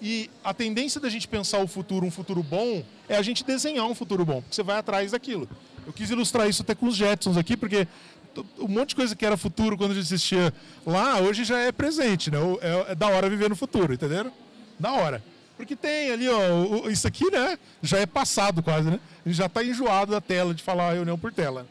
E 0.01 0.31
a 0.45 0.53
tendência 0.53 1.01
da 1.01 1.09
gente 1.09 1.27
pensar 1.27 1.59
o 1.59 1.67
futuro, 1.67 2.05
um 2.05 2.11
futuro 2.11 2.43
bom, 2.43 2.85
é 3.09 3.17
a 3.17 3.23
gente 3.23 3.43
desenhar 3.43 3.87
um 3.87 3.95
futuro 3.95 4.25
bom, 4.25 4.43
porque 4.43 4.55
você 4.55 4.63
vai 4.63 4.79
atrás 4.79 5.13
daquilo. 5.13 5.49
Eu 5.87 5.93
quis 5.93 6.11
ilustrar 6.11 6.49
isso 6.49 6.63
até 6.63 6.75
com 6.75 6.87
os 6.87 6.97
Jetsons 6.97 7.37
aqui, 7.37 7.57
porque 7.57 7.89
um 8.59 8.69
monte 8.69 8.91
de 8.91 8.97
coisa 8.97 9.17
que 9.17 9.25
era 9.25 9.37
futuro 9.37 9.79
quando 9.79 9.93
a 9.93 9.95
gente 9.95 10.05
assistia 10.05 10.53
lá, 10.85 11.19
hoje 11.21 11.45
já 11.45 11.59
é 11.59 11.73
presente, 11.73 12.31
né? 12.31 12.39
É, 12.61 12.93
é 12.93 12.95
da 12.95 13.09
hora 13.09 13.31
viver 13.31 13.49
no 13.49 13.57
futuro, 13.57 13.95
entenderam? 13.95 14.31
Da 14.79 14.93
hora. 14.93 15.23
Porque 15.57 15.75
tem 15.75 16.11
ali, 16.11 16.29
ó, 16.29 16.89
isso 16.91 17.09
aqui, 17.09 17.31
né? 17.31 17.59
Já 17.83 17.99
é 17.99 18.05
passado 18.05 18.63
quase, 18.63 18.91
né? 18.91 19.01
A 19.25 19.29
gente 19.29 19.39
já 19.39 19.47
está 19.47 19.65
enjoado 19.65 20.13
da 20.13 20.21
tela 20.21 20.53
de 20.53 20.63
falar 20.63 20.93
reunião 20.93 21.19
por 21.19 21.33
tela. 21.33 21.67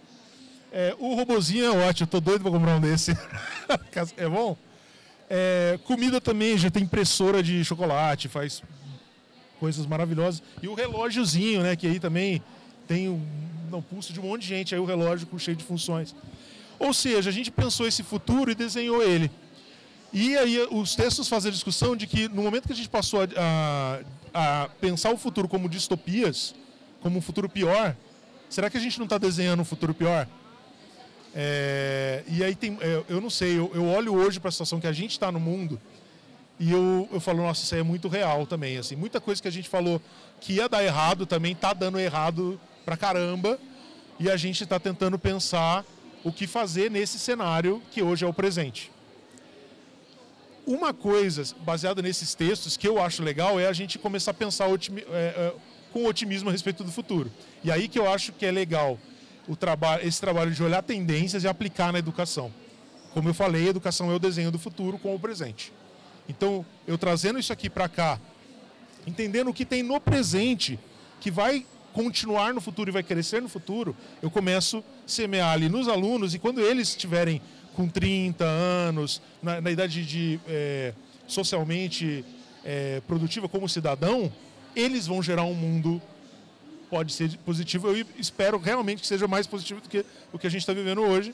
É, 0.77 0.93
o 0.99 1.15
robozinho 1.15 1.63
é 1.63 1.87
ótimo, 1.87 2.05
tô 2.05 2.19
doido 2.19 2.41
para 2.41 2.51
comprar 2.51 2.75
um 2.75 2.81
desse. 2.81 3.17
é 4.17 4.27
bom? 4.27 4.57
É, 5.29 5.79
comida 5.85 6.19
também, 6.19 6.57
já 6.57 6.69
tem 6.69 6.83
impressora 6.83 7.41
de 7.41 7.63
chocolate, 7.63 8.27
faz 8.27 8.61
coisas 9.57 9.85
maravilhosas. 9.85 10.43
E 10.61 10.67
o 10.67 10.73
relógiozinho, 10.73 11.63
né? 11.63 11.77
Que 11.77 11.87
aí 11.87 11.97
também 11.97 12.43
tem 12.85 13.07
um, 13.07 13.25
um 13.71 13.81
pulso 13.81 14.11
de 14.11 14.19
um 14.19 14.23
monte 14.23 14.41
de 14.41 14.47
gente, 14.49 14.75
aí 14.75 14.81
o 14.81 14.83
relógio 14.83 15.25
cheio 15.39 15.55
de 15.55 15.63
funções. 15.63 16.13
Ou 16.77 16.93
seja, 16.93 17.29
a 17.29 17.33
gente 17.33 17.49
pensou 17.49 17.87
esse 17.87 18.03
futuro 18.03 18.51
e 18.51 18.55
desenhou 18.55 19.01
ele. 19.01 19.31
E 20.11 20.35
aí 20.35 20.59
os 20.69 20.93
textos 20.93 21.29
fazem 21.29 21.51
a 21.51 21.53
discussão 21.53 21.95
de 21.95 22.05
que 22.05 22.27
no 22.27 22.43
momento 22.43 22.67
que 22.67 22.73
a 22.73 22.75
gente 22.75 22.89
passou 22.89 23.21
a, 23.21 24.01
a, 24.33 24.63
a 24.63 24.69
pensar 24.81 25.13
o 25.13 25.17
futuro 25.17 25.47
como 25.47 25.69
distopias, 25.69 26.53
como 26.99 27.19
um 27.19 27.21
futuro 27.21 27.47
pior, 27.47 27.95
será 28.49 28.69
que 28.69 28.75
a 28.75 28.81
gente 28.81 28.97
não 28.97 29.05
está 29.05 29.17
desenhando 29.17 29.61
um 29.61 29.65
futuro 29.65 29.93
pior? 29.93 30.27
É, 31.37 32.23
e 32.29 32.43
aí 32.43 32.55
tem, 32.55 32.77
é, 32.79 33.03
eu 33.09 33.19
não 33.19 33.29
sei, 33.29 33.59
eu, 33.59 33.69
eu 33.73 33.85
olho 33.85 34.15
hoje 34.15 34.39
para 34.39 34.47
a 34.47 34.51
situação 34.51 34.79
que 34.79 34.87
a 34.87 34.93
gente 34.93 35.11
está 35.11 35.29
no 35.29 35.39
mundo 35.39 35.79
e 36.57 36.71
eu, 36.71 37.09
eu 37.11 37.19
falo, 37.19 37.39
nossa, 37.43 37.63
isso 37.63 37.75
aí 37.75 37.81
é 37.81 37.83
muito 37.83 38.07
real 38.07 38.47
também. 38.47 38.77
Assim, 38.77 38.95
muita 38.95 39.19
coisa 39.19 39.41
que 39.41 39.47
a 39.47 39.51
gente 39.51 39.67
falou 39.67 40.01
que 40.39 40.53
ia 40.53 40.69
dar 40.69 40.83
errado 40.83 41.25
também 41.25 41.51
está 41.51 41.73
dando 41.73 41.99
errado 41.99 42.59
pra 42.85 42.95
caramba 42.95 43.59
e 44.17 44.29
a 44.29 44.37
gente 44.37 44.63
está 44.63 44.79
tentando 44.79 45.19
pensar 45.19 45.83
o 46.23 46.31
que 46.31 46.47
fazer 46.47 46.89
nesse 46.89 47.19
cenário 47.19 47.81
que 47.91 48.01
hoje 48.01 48.23
é 48.23 48.27
o 48.27 48.33
presente. 48.33 48.89
Uma 50.65 50.93
coisa 50.93 51.43
baseada 51.59 52.01
nesses 52.01 52.33
textos 52.33 52.77
que 52.77 52.87
eu 52.87 53.01
acho 53.01 53.21
legal 53.21 53.59
é 53.59 53.67
a 53.67 53.73
gente 53.73 53.99
começar 53.99 54.31
a 54.31 54.33
pensar 54.33 54.67
otimi 54.67 55.01
é, 55.01 55.03
é, 55.11 55.53
com 55.91 56.05
otimismo 56.05 56.49
a 56.49 56.51
respeito 56.51 56.83
do 56.83 56.91
futuro. 56.91 57.29
E 57.63 57.69
aí 57.69 57.89
que 57.89 57.99
eu 57.99 58.09
acho 58.09 58.31
que 58.31 58.45
é 58.45 58.51
legal 58.51 58.97
o 59.47 59.55
trabalho, 59.55 60.07
esse 60.07 60.19
trabalho 60.19 60.51
de 60.51 60.63
olhar 60.63 60.81
tendências 60.81 61.43
e 61.43 61.47
aplicar 61.47 61.91
na 61.91 61.99
educação. 61.99 62.51
Como 63.13 63.29
eu 63.29 63.33
falei, 63.33 63.67
educação 63.67 64.11
é 64.11 64.15
o 64.15 64.19
desenho 64.19 64.51
do 64.51 64.59
futuro 64.59 64.97
com 64.97 65.15
o 65.15 65.19
presente. 65.19 65.71
Então, 66.27 66.65
eu 66.87 66.97
trazendo 66.97 67.39
isso 67.39 67.53
aqui 67.53 67.69
para 67.69 67.87
cá, 67.87 68.19
entendendo 69.05 69.49
o 69.49 69.53
que 69.53 69.65
tem 69.65 69.83
no 69.83 69.99
presente, 69.99 70.79
que 71.19 71.29
vai 71.29 71.65
continuar 71.93 72.53
no 72.53 72.59
futuro 72.59 72.89
e 72.89 72.91
vai 72.91 73.03
crescer 73.03 73.41
no 73.41 73.47
futuro, 73.47 73.95
eu 74.21 74.29
começo 74.29 74.79
a 74.79 75.07
semear 75.07 75.53
ali 75.53 75.69
nos 75.69 75.87
alunos 75.87 76.33
e 76.33 76.39
quando 76.39 76.59
eles 76.59 76.89
estiverem 76.89 77.41
com 77.73 77.87
30 77.87 78.43
anos, 78.43 79.21
na, 79.41 79.61
na 79.61 79.71
idade 79.71 80.05
de 80.05 80.39
é, 80.47 80.93
socialmente 81.27 82.25
é, 82.65 83.01
produtiva 83.07 83.47
como 83.47 83.69
cidadão, 83.69 84.31
eles 84.75 85.07
vão 85.07 85.23
gerar 85.23 85.43
um 85.43 85.53
mundo 85.53 86.01
pode 86.89 87.13
ser 87.13 87.35
positivo. 87.39 87.89
Eu 87.89 88.05
espero 88.17 88.57
realmente 88.57 89.01
que 89.01 89.07
seja 89.07 89.27
mais 89.27 89.47
positivo 89.47 89.81
do 89.81 89.89
que 89.89 90.05
o 90.31 90.39
que 90.39 90.47
a 90.47 90.49
gente 90.49 90.61
está 90.61 90.73
vivendo 90.73 91.01
hoje. 91.01 91.33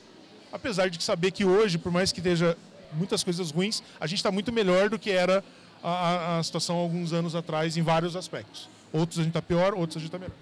Apesar 0.51 0.89
de 0.89 1.01
saber 1.01 1.31
que 1.31 1.45
hoje, 1.45 1.77
por 1.77 1.91
mais 1.91 2.11
que 2.11 2.19
esteja 2.19 2.57
muitas 2.93 3.23
coisas 3.23 3.51
ruins, 3.51 3.81
a 3.99 4.07
gente 4.07 4.17
está 4.17 4.31
muito 4.31 4.51
melhor 4.51 4.89
do 4.89 4.99
que 4.99 5.11
era 5.11 5.43
a, 5.83 6.39
a 6.39 6.43
situação 6.43 6.75
alguns 6.75 7.13
anos 7.13 7.35
atrás 7.35 7.77
em 7.77 7.81
vários 7.81 8.15
aspectos. 8.15 8.69
Outros 8.91 9.19
a 9.19 9.23
gente 9.23 9.31
está 9.31 9.41
pior, 9.41 9.73
outros 9.73 9.97
a 9.97 9.99
gente 9.99 10.07
está 10.09 10.19
melhor. 10.19 10.35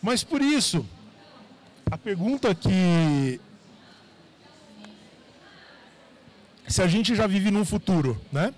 Mas 0.00 0.22
por 0.22 0.40
isso, 0.40 0.86
a 1.90 1.98
pergunta 1.98 2.54
que 2.54 3.40
se 6.68 6.82
a 6.82 6.86
gente 6.86 7.14
já 7.14 7.26
vive 7.26 7.50
num 7.50 7.64
futuro, 7.64 8.20
né? 8.32 8.54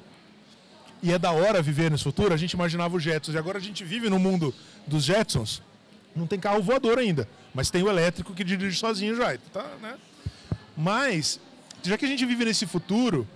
E 1.03 1.13
é 1.13 1.19
da 1.19 1.31
hora 1.31 1.61
viver 1.63 1.91
nesse 1.91 2.05
futuro, 2.05 2.33
a 2.33 2.37
gente 2.37 2.53
imaginava 2.53 2.97
os 2.97 3.03
Jetsons. 3.03 3.35
E 3.35 3.39
agora 3.39 3.59
a 3.59 3.61
gente 3.61 3.85
vive 3.85 4.09
no 4.09 4.19
mundo 4.19 4.55
dos 4.87 5.05
Jetsons. 5.05 5.63
Não 6.17 6.27
tem 6.27 6.41
carro 6.41 6.63
voador 6.63 6.99
ainda, 6.99 7.29
mas 7.55 7.71
tem 7.71 7.83
o 7.83 7.89
elétrico 7.89 8.33
que 8.33 8.43
dirige 8.43 8.79
sozinho 8.79 9.15
já. 9.15 9.37
Tá, 9.53 9.67
né? 9.83 9.97
Mas, 10.75 11.39
já 11.83 11.99
que 11.99 12.07
a 12.07 12.09
gente 12.09 12.25
vive 12.25 12.45
nesse 12.45 12.67
futuro, 12.67 13.29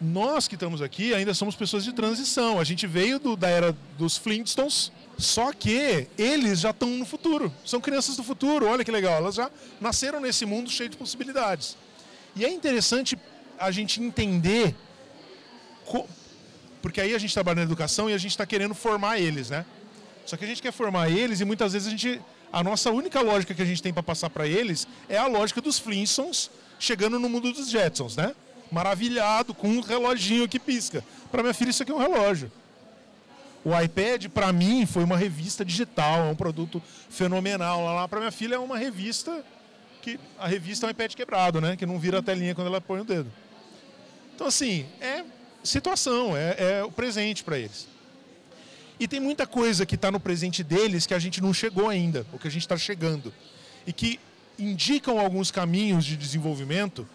nós 0.00 0.46
que 0.46 0.54
estamos 0.54 0.80
aqui 0.80 1.12
ainda 1.12 1.34
somos 1.34 1.56
pessoas 1.56 1.84
de 1.84 1.92
transição. 1.92 2.60
A 2.60 2.64
gente 2.64 2.86
veio 2.86 3.18
do, 3.18 3.36
da 3.36 3.48
era 3.48 3.76
dos 3.98 4.16
Flintstones, 4.16 4.92
só 5.16 5.52
que 5.52 6.06
eles 6.16 6.60
já 6.60 6.70
estão 6.70 6.90
no 6.90 7.04
futuro. 7.04 7.52
São 7.64 7.80
crianças 7.80 8.16
do 8.16 8.22
futuro, 8.22 8.66
olha 8.66 8.84
que 8.84 8.90
legal. 8.90 9.14
Elas 9.14 9.34
já 9.34 9.50
nasceram 9.80 10.20
nesse 10.20 10.46
mundo 10.46 10.70
cheio 10.70 10.88
de 10.88 10.96
possibilidades. 10.96 11.76
E 12.36 12.44
é 12.44 12.50
interessante 12.50 13.18
a 13.58 13.72
gente 13.72 14.00
entender, 14.00 14.76
porque 16.80 17.00
aí 17.00 17.12
a 17.12 17.18
gente 17.18 17.34
trabalha 17.34 17.56
na 17.56 17.62
educação 17.62 18.08
e 18.08 18.14
a 18.14 18.18
gente 18.18 18.30
está 18.30 18.46
querendo 18.46 18.74
formar 18.74 19.18
eles, 19.18 19.50
né? 19.50 19.66
Só 20.28 20.36
que 20.36 20.44
a 20.44 20.46
gente 20.46 20.60
quer 20.60 20.72
formar 20.72 21.08
eles 21.08 21.40
e 21.40 21.44
muitas 21.46 21.72
vezes 21.72 21.88
a 21.88 21.90
gente. 21.90 22.20
A 22.52 22.62
nossa 22.62 22.90
única 22.90 23.22
lógica 23.22 23.54
que 23.54 23.62
a 23.62 23.64
gente 23.64 23.82
tem 23.82 23.94
para 23.94 24.02
passar 24.02 24.28
para 24.28 24.46
eles 24.46 24.86
é 25.08 25.16
a 25.16 25.26
lógica 25.26 25.58
dos 25.62 25.78
Flintstones 25.78 26.50
chegando 26.78 27.18
no 27.18 27.30
mundo 27.30 27.50
dos 27.50 27.70
Jetsons, 27.70 28.14
né? 28.14 28.34
Maravilhado 28.70 29.54
com 29.54 29.68
um 29.68 29.80
reloginho 29.80 30.46
que 30.46 30.58
pisca. 30.58 31.02
Para 31.30 31.42
minha 31.42 31.54
filha, 31.54 31.70
isso 31.70 31.82
aqui 31.82 31.92
é 31.92 31.94
um 31.94 31.98
relógio. 31.98 32.52
O 33.64 33.78
iPad, 33.78 34.26
para 34.28 34.52
mim, 34.52 34.84
foi 34.84 35.02
uma 35.02 35.16
revista 35.16 35.64
digital, 35.64 36.26
é 36.26 36.30
um 36.30 36.36
produto 36.36 36.82
fenomenal. 37.08 37.82
Lá 37.86 38.06
para 38.06 38.20
minha 38.20 38.32
filha 38.32 38.56
é 38.56 38.58
uma 38.58 38.76
revista 38.76 39.42
que 40.02 40.20
a 40.38 40.46
revista 40.46 40.84
é 40.84 40.88
um 40.88 40.90
iPad 40.90 41.14
quebrado, 41.14 41.58
né? 41.58 41.74
Que 41.74 41.86
não 41.86 41.98
vira 41.98 42.18
a 42.18 42.22
telinha 42.22 42.54
quando 42.54 42.66
ela 42.66 42.82
põe 42.82 43.00
o 43.00 43.04
dedo. 43.04 43.32
Então, 44.34 44.46
assim, 44.46 44.84
é 45.00 45.24
situação, 45.64 46.36
é, 46.36 46.56
é 46.58 46.84
o 46.84 46.92
presente 46.92 47.42
para 47.42 47.58
eles. 47.58 47.88
E 49.00 49.06
tem 49.06 49.20
muita 49.20 49.46
coisa 49.46 49.86
que 49.86 49.94
está 49.94 50.10
no 50.10 50.18
presente 50.18 50.64
deles 50.64 51.06
que 51.06 51.14
a 51.14 51.18
gente 51.18 51.40
não 51.40 51.54
chegou 51.54 51.88
ainda, 51.88 52.26
ou 52.32 52.38
que 52.38 52.48
a 52.48 52.50
gente 52.50 52.62
está 52.62 52.76
chegando. 52.76 53.32
E 53.86 53.92
que 53.92 54.18
indicam 54.58 55.18
alguns 55.20 55.50
caminhos 55.50 56.04
de 56.04 56.16
desenvolvimento 56.16 57.08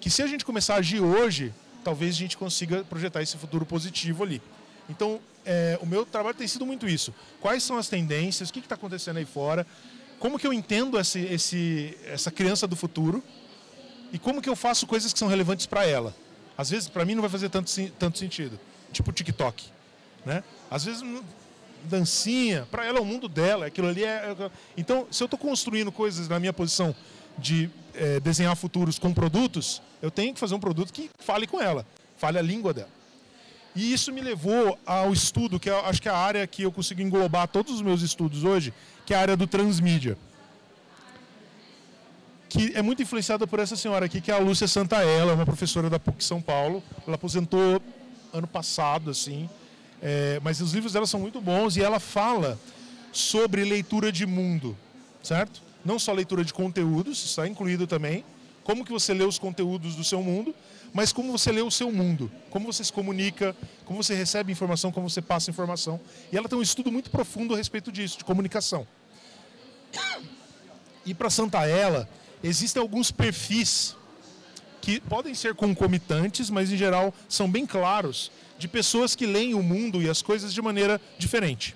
que, 0.00 0.10
se 0.10 0.22
a 0.22 0.26
gente 0.26 0.44
começar 0.44 0.74
a 0.74 0.78
agir 0.78 1.00
hoje, 1.00 1.52
talvez 1.82 2.14
a 2.14 2.18
gente 2.18 2.36
consiga 2.36 2.84
projetar 2.84 3.22
esse 3.22 3.36
futuro 3.36 3.64
positivo 3.64 4.22
ali. 4.22 4.42
Então, 4.88 5.20
é, 5.44 5.78
o 5.80 5.86
meu 5.86 6.04
trabalho 6.04 6.36
tem 6.36 6.46
sido 6.46 6.66
muito 6.66 6.86
isso. 6.86 7.14
Quais 7.40 7.62
são 7.62 7.78
as 7.78 7.88
tendências? 7.88 8.50
O 8.50 8.52
que 8.52 8.58
está 8.58 8.74
acontecendo 8.74 9.16
aí 9.16 9.24
fora? 9.24 9.66
Como 10.18 10.38
que 10.38 10.46
eu 10.46 10.52
entendo 10.52 10.98
esse, 10.98 11.20
esse, 11.20 11.96
essa 12.06 12.30
criança 12.30 12.66
do 12.66 12.76
futuro? 12.76 13.22
E 14.12 14.18
como 14.18 14.42
que 14.42 14.48
eu 14.48 14.56
faço 14.56 14.86
coisas 14.86 15.12
que 15.12 15.18
são 15.18 15.28
relevantes 15.28 15.64
para 15.64 15.86
ela? 15.86 16.14
Às 16.58 16.68
vezes, 16.68 16.88
para 16.88 17.04
mim, 17.04 17.14
não 17.14 17.22
vai 17.22 17.30
fazer 17.30 17.48
tanto, 17.48 17.72
tanto 17.98 18.18
sentido. 18.18 18.60
Tipo 18.92 19.10
o 19.10 19.12
TikTok. 19.12 19.64
Né? 20.24 20.44
Às 20.70 20.84
vezes, 20.84 21.02
dancinha, 21.84 22.66
para 22.70 22.84
ela 22.84 22.98
é 22.98 23.00
o 23.00 23.04
mundo 23.04 23.28
dela, 23.28 23.66
aquilo 23.66 23.88
ali 23.88 24.04
é. 24.04 24.34
é 24.38 24.50
então, 24.76 25.06
se 25.10 25.22
eu 25.22 25.26
estou 25.26 25.38
construindo 25.38 25.90
coisas 25.90 26.28
na 26.28 26.38
minha 26.38 26.52
posição 26.52 26.94
de 27.38 27.70
é, 27.94 28.20
desenhar 28.20 28.54
futuros 28.56 28.98
com 28.98 29.12
produtos, 29.12 29.80
eu 30.02 30.10
tenho 30.10 30.34
que 30.34 30.40
fazer 30.40 30.54
um 30.54 30.60
produto 30.60 30.92
que 30.92 31.10
fale 31.18 31.46
com 31.46 31.60
ela, 31.60 31.86
fale 32.18 32.38
a 32.38 32.42
língua 32.42 32.72
dela. 32.72 33.00
E 33.74 33.92
isso 33.92 34.12
me 34.12 34.20
levou 34.20 34.78
ao 34.84 35.12
estudo, 35.12 35.60
que 35.60 35.70
eu 35.70 35.78
acho 35.86 36.02
que 36.02 36.08
é 36.08 36.12
a 36.12 36.16
área 36.16 36.46
que 36.46 36.62
eu 36.62 36.72
consigo 36.72 37.00
englobar 37.00 37.46
todos 37.46 37.72
os 37.74 37.82
meus 37.82 38.02
estudos 38.02 38.42
hoje, 38.42 38.74
que 39.06 39.14
é 39.14 39.16
a 39.16 39.20
área 39.20 39.36
do 39.36 39.46
transmídia. 39.46 40.18
Que 42.48 42.72
é 42.74 42.82
muito 42.82 43.00
influenciada 43.00 43.46
por 43.46 43.60
essa 43.60 43.76
senhora 43.76 44.06
aqui, 44.06 44.20
que 44.20 44.32
é 44.32 44.34
a 44.34 44.38
Lúcia 44.38 44.66
Santaella, 44.66 45.34
uma 45.34 45.46
professora 45.46 45.88
da 45.88 46.00
PUC 46.00 46.24
São 46.24 46.42
Paulo. 46.42 46.82
Ela 47.06 47.14
aposentou 47.14 47.80
ano 48.32 48.48
passado, 48.48 49.10
assim. 49.10 49.48
É, 50.02 50.40
mas 50.42 50.60
os 50.60 50.72
livros 50.72 50.92
dela 50.92 51.06
são 51.06 51.20
muito 51.20 51.40
bons 51.40 51.76
e 51.76 51.82
ela 51.82 52.00
fala 52.00 52.58
sobre 53.12 53.64
leitura 53.64 54.10
de 54.10 54.24
mundo, 54.24 54.76
certo? 55.22 55.60
Não 55.84 55.98
só 55.98 56.12
leitura 56.12 56.44
de 56.44 56.52
conteúdos, 56.52 57.22
está 57.24 57.46
incluído 57.46 57.86
também, 57.86 58.24
como 58.64 58.84
que 58.84 58.92
você 58.92 59.12
lê 59.12 59.24
os 59.24 59.38
conteúdos 59.38 59.94
do 59.94 60.04
seu 60.04 60.22
mundo, 60.22 60.54
mas 60.92 61.12
como 61.12 61.32
você 61.32 61.52
lê 61.52 61.60
o 61.60 61.70
seu 61.70 61.90
mundo, 61.92 62.30
como 62.50 62.72
você 62.72 62.84
se 62.84 62.92
comunica, 62.92 63.54
como 63.84 64.02
você 64.02 64.14
recebe 64.14 64.52
informação, 64.52 64.90
como 64.90 65.08
você 65.08 65.22
passa 65.22 65.50
informação. 65.50 66.00
E 66.32 66.36
ela 66.36 66.48
tem 66.48 66.58
um 66.58 66.62
estudo 66.62 66.90
muito 66.90 67.10
profundo 67.10 67.54
a 67.54 67.56
respeito 67.56 67.92
disso, 67.92 68.18
de 68.18 68.24
comunicação. 68.24 68.86
E 71.04 71.14
para 71.14 71.30
Santa 71.30 71.66
Ela, 71.66 72.08
existem 72.42 72.80
alguns 72.80 73.10
perfis 73.10 73.96
que 74.80 75.00
podem 75.00 75.34
ser 75.34 75.54
concomitantes, 75.54 76.50
mas 76.50 76.70
em 76.70 76.76
geral 76.76 77.14
são 77.28 77.50
bem 77.50 77.66
claros 77.66 78.30
de 78.60 78.68
pessoas 78.68 79.16
que 79.16 79.24
leem 79.24 79.54
o 79.54 79.62
mundo 79.62 80.02
e 80.02 80.08
as 80.08 80.20
coisas 80.20 80.52
de 80.52 80.60
maneira 80.60 81.00
diferente. 81.18 81.74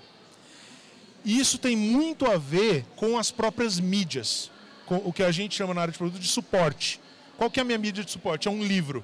E 1.25 1.39
isso 1.39 1.57
tem 1.57 1.75
muito 1.75 2.29
a 2.29 2.37
ver 2.37 2.85
com 2.95 3.17
as 3.17 3.31
próprias 3.31 3.79
mídias, 3.79 4.51
com 4.85 4.97
o 4.97 5.11
que 5.11 5.23
a 5.23 5.31
gente 5.31 5.55
chama 5.55 5.73
na 5.73 5.81
área 5.81 5.91
de 5.91 5.97
produto 5.97 6.21
de 6.21 6.27
suporte. 6.27 7.01
Qual 7.37 7.49
que 7.49 7.59
é 7.59 7.63
a 7.63 7.65
minha 7.65 7.79
mídia 7.79 8.03
de 8.03 8.11
suporte? 8.11 8.47
É 8.47 8.51
um 8.51 8.63
livro. 8.63 9.03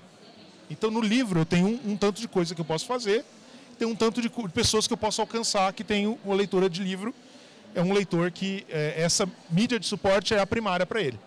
Então, 0.69 0.91
no 0.91 1.01
livro, 1.01 1.41
eu 1.41 1.45
tenho 1.45 1.67
um, 1.67 1.93
um 1.93 1.97
tanto 1.97 2.21
de 2.21 2.27
coisa 2.27 2.53
que 2.53 2.61
eu 2.61 2.65
posso 2.65 2.85
fazer, 2.85 3.25
tem 3.79 3.87
um 3.87 3.95
tanto 3.95 4.21
de 4.21 4.29
pessoas 4.53 4.85
que 4.85 4.93
eu 4.93 4.97
posso 4.97 5.19
alcançar 5.19 5.73
que 5.73 5.83
tem 5.83 6.05
uma 6.23 6.35
leitura 6.35 6.69
de 6.69 6.83
livro. 6.83 7.15
É 7.73 7.81
um 7.81 7.91
leitor 7.93 8.29
que 8.29 8.63
é, 8.69 9.01
essa 9.01 9.27
mídia 9.49 9.79
de 9.79 9.87
suporte 9.87 10.35
é 10.35 10.39
a 10.39 10.45
primária 10.45 10.85
para 10.85 11.01
ele. 11.01 11.19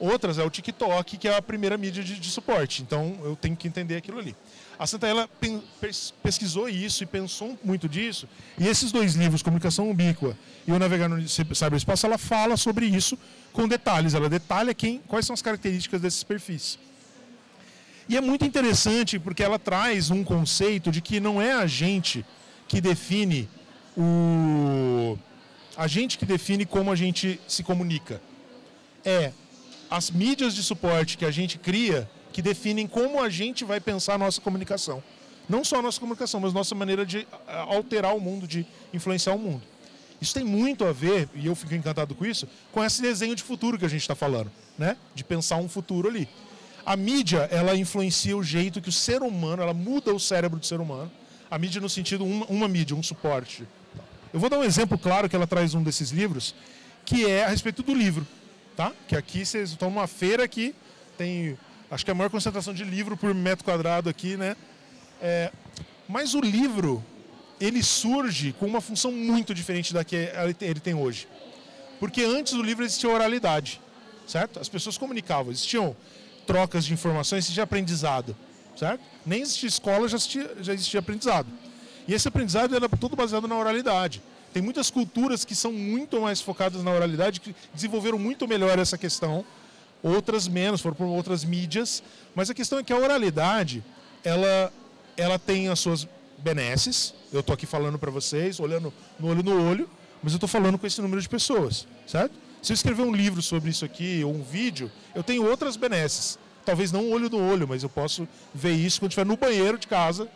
Outras 0.00 0.38
é 0.38 0.44
o 0.44 0.50
TikTok, 0.50 1.16
que 1.16 1.26
é 1.26 1.36
a 1.36 1.42
primeira 1.42 1.76
mídia 1.76 2.04
de, 2.04 2.18
de 2.20 2.30
suporte. 2.30 2.82
Então, 2.82 3.18
eu 3.24 3.34
tenho 3.34 3.56
que 3.56 3.66
entender 3.66 3.96
aquilo 3.96 4.18
ali. 4.18 4.34
A 4.78 4.86
Santa 4.86 5.08
ela 5.08 5.28
pesquisou 6.22 6.68
isso 6.68 7.02
e 7.02 7.06
pensou 7.06 7.58
muito 7.64 7.88
disso. 7.88 8.28
E 8.56 8.68
esses 8.68 8.92
dois 8.92 9.14
livros, 9.14 9.42
Comunicação 9.42 9.90
Ubíqua 9.90 10.38
e 10.66 10.70
O 10.70 10.78
Navegar 10.78 11.08
no 11.08 11.28
Cyberespaço, 11.28 12.06
ela 12.06 12.16
fala 12.16 12.56
sobre 12.56 12.86
isso 12.86 13.18
com 13.52 13.66
detalhes. 13.66 14.14
Ela 14.14 14.28
detalha 14.28 14.72
quem, 14.72 14.98
quais 15.08 15.26
são 15.26 15.34
as 15.34 15.42
características 15.42 16.00
desses 16.00 16.22
perfis. 16.22 16.78
E 18.08 18.16
é 18.16 18.20
muito 18.20 18.44
interessante 18.44 19.18
porque 19.18 19.42
ela 19.42 19.58
traz 19.58 20.10
um 20.10 20.22
conceito 20.22 20.92
de 20.92 21.00
que 21.00 21.18
não 21.18 21.42
é 21.42 21.52
a 21.52 21.66
gente 21.66 22.24
que 22.68 22.80
define 22.80 23.48
o 23.96 25.18
a 25.76 25.86
gente 25.86 26.18
que 26.18 26.26
define 26.26 26.64
como 26.64 26.90
a 26.90 26.96
gente 26.96 27.40
se 27.46 27.62
comunica. 27.62 28.20
É 29.04 29.32
as 29.90 30.10
mídias 30.10 30.54
de 30.54 30.62
suporte 30.62 31.16
que 31.16 31.24
a 31.24 31.30
gente 31.30 31.58
cria 31.58 32.08
que 32.32 32.42
definem 32.42 32.86
como 32.86 33.22
a 33.22 33.28
gente 33.28 33.64
vai 33.64 33.80
pensar 33.80 34.14
a 34.14 34.18
nossa 34.18 34.40
comunicação. 34.40 35.02
Não 35.48 35.64
só 35.64 35.78
a 35.78 35.82
nossa 35.82 35.98
comunicação, 35.98 36.40
mas 36.40 36.52
nossa 36.52 36.74
maneira 36.74 37.06
de 37.06 37.26
alterar 37.46 38.14
o 38.14 38.20
mundo, 38.20 38.46
de 38.46 38.66
influenciar 38.92 39.34
o 39.34 39.38
mundo. 39.38 39.62
Isso 40.20 40.34
tem 40.34 40.44
muito 40.44 40.84
a 40.84 40.92
ver, 40.92 41.28
e 41.34 41.46
eu 41.46 41.54
fico 41.54 41.74
encantado 41.74 42.14
com 42.14 42.26
isso, 42.26 42.46
com 42.72 42.84
esse 42.84 43.00
desenho 43.00 43.34
de 43.34 43.42
futuro 43.42 43.78
que 43.78 43.84
a 43.84 43.88
gente 43.88 44.02
está 44.02 44.14
falando, 44.14 44.50
né? 44.76 44.96
De 45.14 45.24
pensar 45.24 45.56
um 45.56 45.68
futuro 45.68 46.08
ali. 46.08 46.28
A 46.84 46.96
mídia, 46.96 47.48
ela 47.50 47.74
influencia 47.76 48.36
o 48.36 48.42
jeito 48.42 48.80
que 48.80 48.88
o 48.88 48.92
ser 48.92 49.22
humano, 49.22 49.62
ela 49.62 49.74
muda 49.74 50.12
o 50.12 50.18
cérebro 50.18 50.58
do 50.58 50.66
ser 50.66 50.80
humano. 50.80 51.10
A 51.50 51.58
mídia 51.58 51.80
no 51.80 51.88
sentido 51.88 52.24
uma, 52.24 52.46
uma 52.46 52.68
mídia, 52.68 52.96
um 52.96 53.02
suporte. 53.02 53.66
Eu 54.32 54.40
vou 54.40 54.50
dar 54.50 54.58
um 54.58 54.64
exemplo 54.64 54.98
claro 54.98 55.28
que 55.28 55.36
ela 55.36 55.46
traz 55.46 55.74
um 55.74 55.82
desses 55.82 56.10
livros, 56.10 56.54
que 57.04 57.26
é 57.26 57.44
a 57.44 57.48
respeito 57.48 57.82
do 57.82 57.94
livro, 57.94 58.26
tá? 58.78 58.92
Que 59.08 59.16
aqui 59.16 59.44
vocês 59.44 59.70
estão 59.70 59.90
numa 59.90 60.06
feira 60.06 60.46
que 60.46 60.72
tem 61.18 61.58
Acho 61.90 62.04
que 62.04 62.10
é 62.10 62.12
a 62.12 62.14
maior 62.14 62.28
concentração 62.28 62.74
de 62.74 62.84
livro 62.84 63.16
por 63.16 63.34
metro 63.34 63.64
quadrado 63.64 64.10
aqui, 64.10 64.36
né? 64.36 64.54
É, 65.22 65.50
mas 66.06 66.34
o 66.34 66.40
livro, 66.40 67.02
ele 67.58 67.82
surge 67.82 68.52
com 68.52 68.66
uma 68.66 68.80
função 68.80 69.10
muito 69.10 69.54
diferente 69.54 69.94
da 69.94 70.04
que 70.04 70.30
ele 70.60 70.80
tem 70.80 70.94
hoje. 70.94 71.26
Porque 71.98 72.22
antes 72.22 72.52
do 72.52 72.62
livro 72.62 72.84
existia 72.84 73.08
oralidade, 73.08 73.80
certo? 74.26 74.60
As 74.60 74.68
pessoas 74.68 74.98
comunicavam, 74.98 75.50
existiam 75.50 75.96
trocas 76.46 76.84
de 76.84 76.92
informações, 76.92 77.44
existia 77.46 77.64
aprendizado. 77.64 78.36
certo? 78.76 79.00
Nem 79.24 79.40
existia 79.40 79.68
escola, 79.68 80.06
já 80.08 80.18
existia, 80.18 80.56
já 80.60 80.74
existia 80.74 81.00
aprendizado. 81.00 81.48
E 82.06 82.12
esse 82.12 82.28
aprendizado 82.28 82.76
era 82.76 82.86
todo 82.88 83.16
baseado 83.16 83.48
na 83.48 83.56
oralidade. 83.56 84.22
Tem 84.52 84.62
muitas 84.62 84.90
culturas 84.90 85.44
que 85.44 85.54
são 85.54 85.72
muito 85.72 86.20
mais 86.20 86.40
focadas 86.40 86.82
na 86.82 86.90
oralidade, 86.90 87.40
que 87.40 87.54
desenvolveram 87.74 88.18
muito 88.18 88.48
melhor 88.48 88.78
essa 88.78 88.96
questão, 88.96 89.44
outras 90.02 90.48
menos, 90.48 90.80
foram 90.80 90.96
por 90.96 91.06
outras 91.06 91.44
mídias, 91.44 92.02
mas 92.34 92.48
a 92.50 92.54
questão 92.54 92.78
é 92.78 92.82
que 92.82 92.92
a 92.92 92.96
oralidade, 92.96 93.84
ela, 94.24 94.72
ela 95.16 95.38
tem 95.38 95.68
as 95.68 95.78
suas 95.78 96.08
benesses, 96.38 97.14
eu 97.32 97.40
estou 97.40 97.52
aqui 97.52 97.66
falando 97.66 97.98
para 97.98 98.10
vocês, 98.10 98.60
olhando 98.60 98.92
no 99.18 99.28
olho 99.28 99.42
no 99.42 99.68
olho, 99.68 99.90
mas 100.22 100.32
eu 100.32 100.36
estou 100.36 100.48
falando 100.48 100.78
com 100.78 100.86
esse 100.86 101.00
número 101.00 101.20
de 101.20 101.28
pessoas, 101.28 101.86
certo? 102.06 102.34
Se 102.62 102.72
eu 102.72 102.74
escrever 102.74 103.02
um 103.02 103.14
livro 103.14 103.40
sobre 103.40 103.70
isso 103.70 103.84
aqui, 103.84 104.22
ou 104.24 104.34
um 104.34 104.42
vídeo, 104.42 104.90
eu 105.14 105.22
tenho 105.22 105.46
outras 105.48 105.76
benesses. 105.76 106.38
Talvez 106.64 106.90
não 106.90 107.10
olho 107.10 107.30
no 107.30 107.38
olho, 107.38 107.66
mas 107.68 107.82
eu 107.82 107.88
posso 107.88 108.28
ver 108.52 108.72
isso 108.72 109.00
quando 109.00 109.12
estiver 109.12 109.26
no 109.26 109.36
banheiro 109.36 109.78
de 109.78 109.86
casa, 109.86 110.28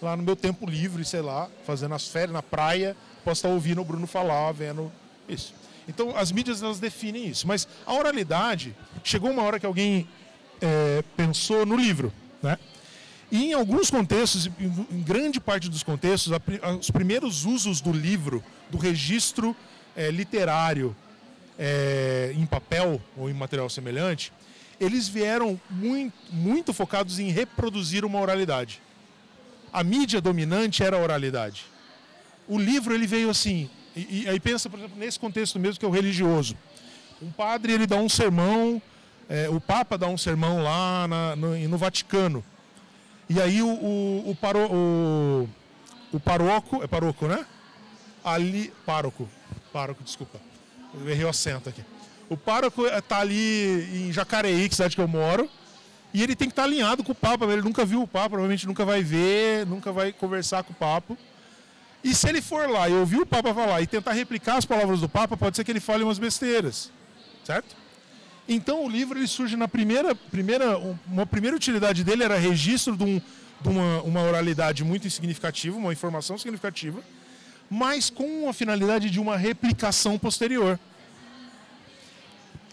lá 0.00 0.16
no 0.16 0.22
meu 0.22 0.36
tempo 0.36 0.68
livre, 0.68 1.04
sei 1.04 1.22
lá, 1.22 1.48
fazendo 1.64 1.94
as 1.94 2.06
férias 2.06 2.32
na 2.32 2.42
praia, 2.42 2.96
posso 3.22 3.38
estar 3.38 3.48
ouvindo 3.48 3.80
o 3.80 3.84
Bruno 3.84 4.06
falar, 4.06 4.52
vendo 4.52 4.90
isso. 5.28 5.54
Então, 5.88 6.16
as 6.16 6.30
mídias 6.30 6.62
elas 6.62 6.78
definem 6.78 7.26
isso. 7.26 7.46
Mas 7.46 7.66
a 7.86 7.94
oralidade, 7.94 8.74
chegou 9.02 9.30
uma 9.30 9.42
hora 9.42 9.58
que 9.58 9.66
alguém 9.66 10.08
é, 10.60 11.02
pensou 11.16 11.66
no 11.66 11.76
livro, 11.76 12.12
né? 12.42 12.58
E 13.30 13.46
em 13.46 13.52
alguns 13.54 13.90
contextos, 13.90 14.46
em 14.58 15.02
grande 15.02 15.40
parte 15.40 15.68
dos 15.70 15.82
contextos, 15.82 16.30
os 16.78 16.90
primeiros 16.90 17.46
usos 17.46 17.80
do 17.80 17.90
livro, 17.90 18.44
do 18.68 18.76
registro 18.76 19.56
é, 19.96 20.10
literário 20.10 20.94
é, 21.58 22.34
em 22.36 22.44
papel 22.44 23.00
ou 23.16 23.30
em 23.30 23.32
material 23.32 23.70
semelhante, 23.70 24.30
eles 24.78 25.08
vieram 25.08 25.58
muito, 25.70 26.14
muito 26.30 26.74
focados 26.74 27.18
em 27.18 27.30
reproduzir 27.30 28.04
uma 28.04 28.20
oralidade. 28.20 28.82
A 29.72 29.82
mídia 29.82 30.20
dominante 30.20 30.82
era 30.82 30.98
a 30.98 31.00
oralidade. 31.00 31.64
O 32.48 32.58
livro 32.58 32.94
ele 32.94 33.06
veio 33.06 33.30
assim, 33.30 33.68
e, 33.94 34.22
e 34.22 34.28
aí 34.28 34.40
pensa, 34.40 34.68
por 34.68 34.78
exemplo, 34.78 34.98
nesse 34.98 35.18
contexto 35.18 35.58
mesmo 35.58 35.78
que 35.78 35.84
é 35.84 35.88
o 35.88 35.92
religioso. 35.92 36.56
Um 37.20 37.30
padre 37.30 37.72
ele 37.72 37.86
dá 37.86 37.96
um 37.96 38.08
sermão, 38.08 38.82
é, 39.28 39.48
o 39.48 39.60
Papa 39.60 39.96
dá 39.96 40.08
um 40.08 40.18
sermão 40.18 40.62
lá 40.62 41.06
na, 41.06 41.36
no, 41.36 41.56
no 41.68 41.78
Vaticano. 41.78 42.44
E 43.28 43.40
aí 43.40 43.62
o, 43.62 43.68
o, 43.68 44.30
o, 44.30 44.34
paro, 44.34 44.58
o, 44.70 45.48
o 46.12 46.20
paroco, 46.20 46.82
é 46.82 46.86
paroco, 46.86 47.26
né? 47.26 47.46
Ali, 48.24 48.72
pároco, 48.84 49.28
pároco, 49.72 50.02
desculpa, 50.02 50.40
eu 50.94 51.08
errei 51.08 51.24
o 51.24 51.28
acento 51.28 51.68
aqui. 51.68 51.82
O 52.28 52.36
pároco 52.36 52.86
está 52.86 53.20
ali 53.20 54.08
em 54.08 54.12
Jacareí, 54.12 54.68
que 54.68 54.74
é 54.74 54.76
cidade 54.76 54.96
que 54.96 55.02
eu 55.02 55.08
moro, 55.08 55.48
e 56.14 56.22
ele 56.22 56.36
tem 56.36 56.48
que 56.48 56.52
estar 56.52 56.62
tá 56.62 56.68
alinhado 56.68 57.02
com 57.02 57.12
o 57.12 57.14
Papa, 57.14 57.44
ele 57.46 57.62
nunca 57.62 57.84
viu 57.84 58.02
o 58.02 58.06
Papa, 58.06 58.30
provavelmente 58.30 58.66
nunca 58.66 58.84
vai 58.84 59.02
ver, 59.02 59.66
nunca 59.66 59.92
vai 59.92 60.12
conversar 60.12 60.62
com 60.62 60.72
o 60.72 60.76
Papa. 60.76 61.16
E 62.04 62.14
se 62.14 62.28
ele 62.28 62.42
for 62.42 62.68
lá 62.68 62.88
e 62.88 62.92
ouvir 62.92 63.20
o 63.20 63.26
Papa 63.26 63.54
falar 63.54 63.80
e 63.80 63.86
tentar 63.86 64.12
replicar 64.12 64.56
as 64.56 64.64
palavras 64.64 65.00
do 65.00 65.08
Papa, 65.08 65.36
pode 65.36 65.56
ser 65.56 65.64
que 65.64 65.70
ele 65.70 65.80
fale 65.80 66.02
umas 66.02 66.18
besteiras, 66.18 66.90
certo? 67.44 67.76
Então 68.48 68.84
o 68.84 68.88
livro 68.88 69.18
ele 69.18 69.28
surge 69.28 69.56
na 69.56 69.68
primeira, 69.68 70.14
primeira, 70.14 70.76
uma 71.06 71.24
primeira 71.24 71.56
utilidade 71.56 72.02
dele 72.02 72.24
era 72.24 72.36
registro 72.36 72.96
de, 72.96 73.04
um, 73.04 73.20
de 73.60 73.68
uma, 73.68 74.02
uma 74.02 74.22
oralidade 74.22 74.82
muito 74.82 75.08
significativa, 75.08 75.76
uma 75.76 75.92
informação 75.92 76.36
significativa, 76.36 77.00
mas 77.70 78.10
com 78.10 78.48
a 78.48 78.52
finalidade 78.52 79.08
de 79.08 79.20
uma 79.20 79.36
replicação 79.36 80.18
posterior. 80.18 80.78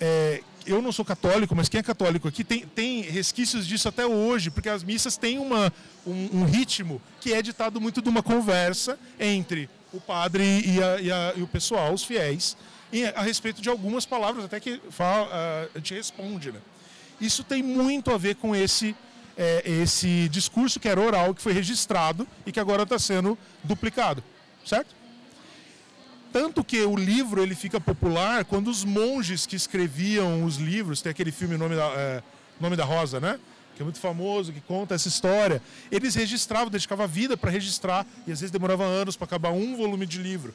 É, 0.02 0.42
eu 0.66 0.82
não 0.82 0.92
sou 0.92 1.04
católico, 1.04 1.56
mas 1.56 1.70
quem 1.70 1.80
é 1.80 1.84
católico 1.84 2.28
aqui 2.28 2.44
tem, 2.44 2.66
tem 2.66 3.02
resquícios 3.02 3.66
disso 3.66 3.88
até 3.88 4.06
hoje, 4.06 4.50
porque 4.50 4.70
as 4.70 4.84
missas 4.84 5.18
têm 5.18 5.40
uma, 5.40 5.72
um, 6.06 6.40
um 6.40 6.46
ritmo 6.46 7.02
que 7.20 7.34
é 7.34 7.42
ditado 7.42 7.80
muito 7.80 8.02
de 8.02 8.10
uma 8.10 8.24
conversa 8.24 8.98
entre 9.20 9.70
o 9.92 10.00
padre 10.00 10.44
e, 10.44 10.84
a, 10.84 11.02
e, 11.02 11.12
a, 11.12 11.34
e 11.38 11.42
o 11.42 11.48
pessoal, 11.48 11.94
os 11.94 12.04
fiéis, 12.04 12.56
a 13.16 13.22
respeito 13.22 13.62
de 13.62 13.70
algumas 13.70 14.06
palavras, 14.06 14.46
até 14.46 14.60
que 14.60 14.82
fala, 14.90 15.68
uh, 15.76 15.82
te 15.82 15.94
responde. 15.94 16.52
Né? 16.52 16.60
Isso 17.20 17.44
tem 17.44 17.62
muito 17.62 18.12
a 18.12 18.18
ver 18.18 18.36
com 18.36 18.56
esse, 18.56 18.96
é, 19.38 19.64
esse 19.66 20.28
discurso 20.30 20.80
que 20.80 20.88
era 20.88 21.00
oral, 21.00 21.34
que 21.36 21.42
foi 21.42 21.54
registrado 21.54 22.28
e 22.46 22.52
que 22.52 22.60
agora 22.60 22.84
está 22.84 22.98
sendo 22.98 23.38
duplicado, 23.64 24.24
certo? 24.66 24.99
Tanto 26.32 26.64
que 26.64 26.82
o 26.82 26.96
livro 26.96 27.42
ele 27.42 27.56
fica 27.56 27.80
popular 27.80 28.46
quando 28.46 28.70
os 28.70 28.84
monges 28.84 29.46
que 29.46 29.56
escreviam 29.56 30.44
os 30.44 30.58
livros, 30.58 31.02
tem 31.02 31.10
aquele 31.10 31.32
filme 31.32 31.58
Nome 31.58 31.76
da, 31.76 31.88
é, 31.96 32.24
Nome 32.60 32.76
da 32.76 32.86
Rosa, 32.86 33.20
né? 33.20 33.40
que 33.76 33.82
é 33.82 33.86
muito 33.86 34.00
famoso, 34.00 34.52
que 34.52 34.60
conta 34.60 34.94
essa 34.94 35.08
história, 35.08 35.62
eles 35.90 36.14
registravam, 36.14 36.70
dedicavam 36.70 37.06
a 37.06 37.08
vida 37.08 37.38
para 37.38 37.50
registrar, 37.50 38.06
e 38.28 38.32
às 38.32 38.42
vezes 38.42 38.52
demorava 38.52 38.84
anos 38.84 39.16
para 39.16 39.24
acabar 39.24 39.52
um 39.52 39.78
volume 39.78 40.06
de 40.06 40.22
livro 40.22 40.54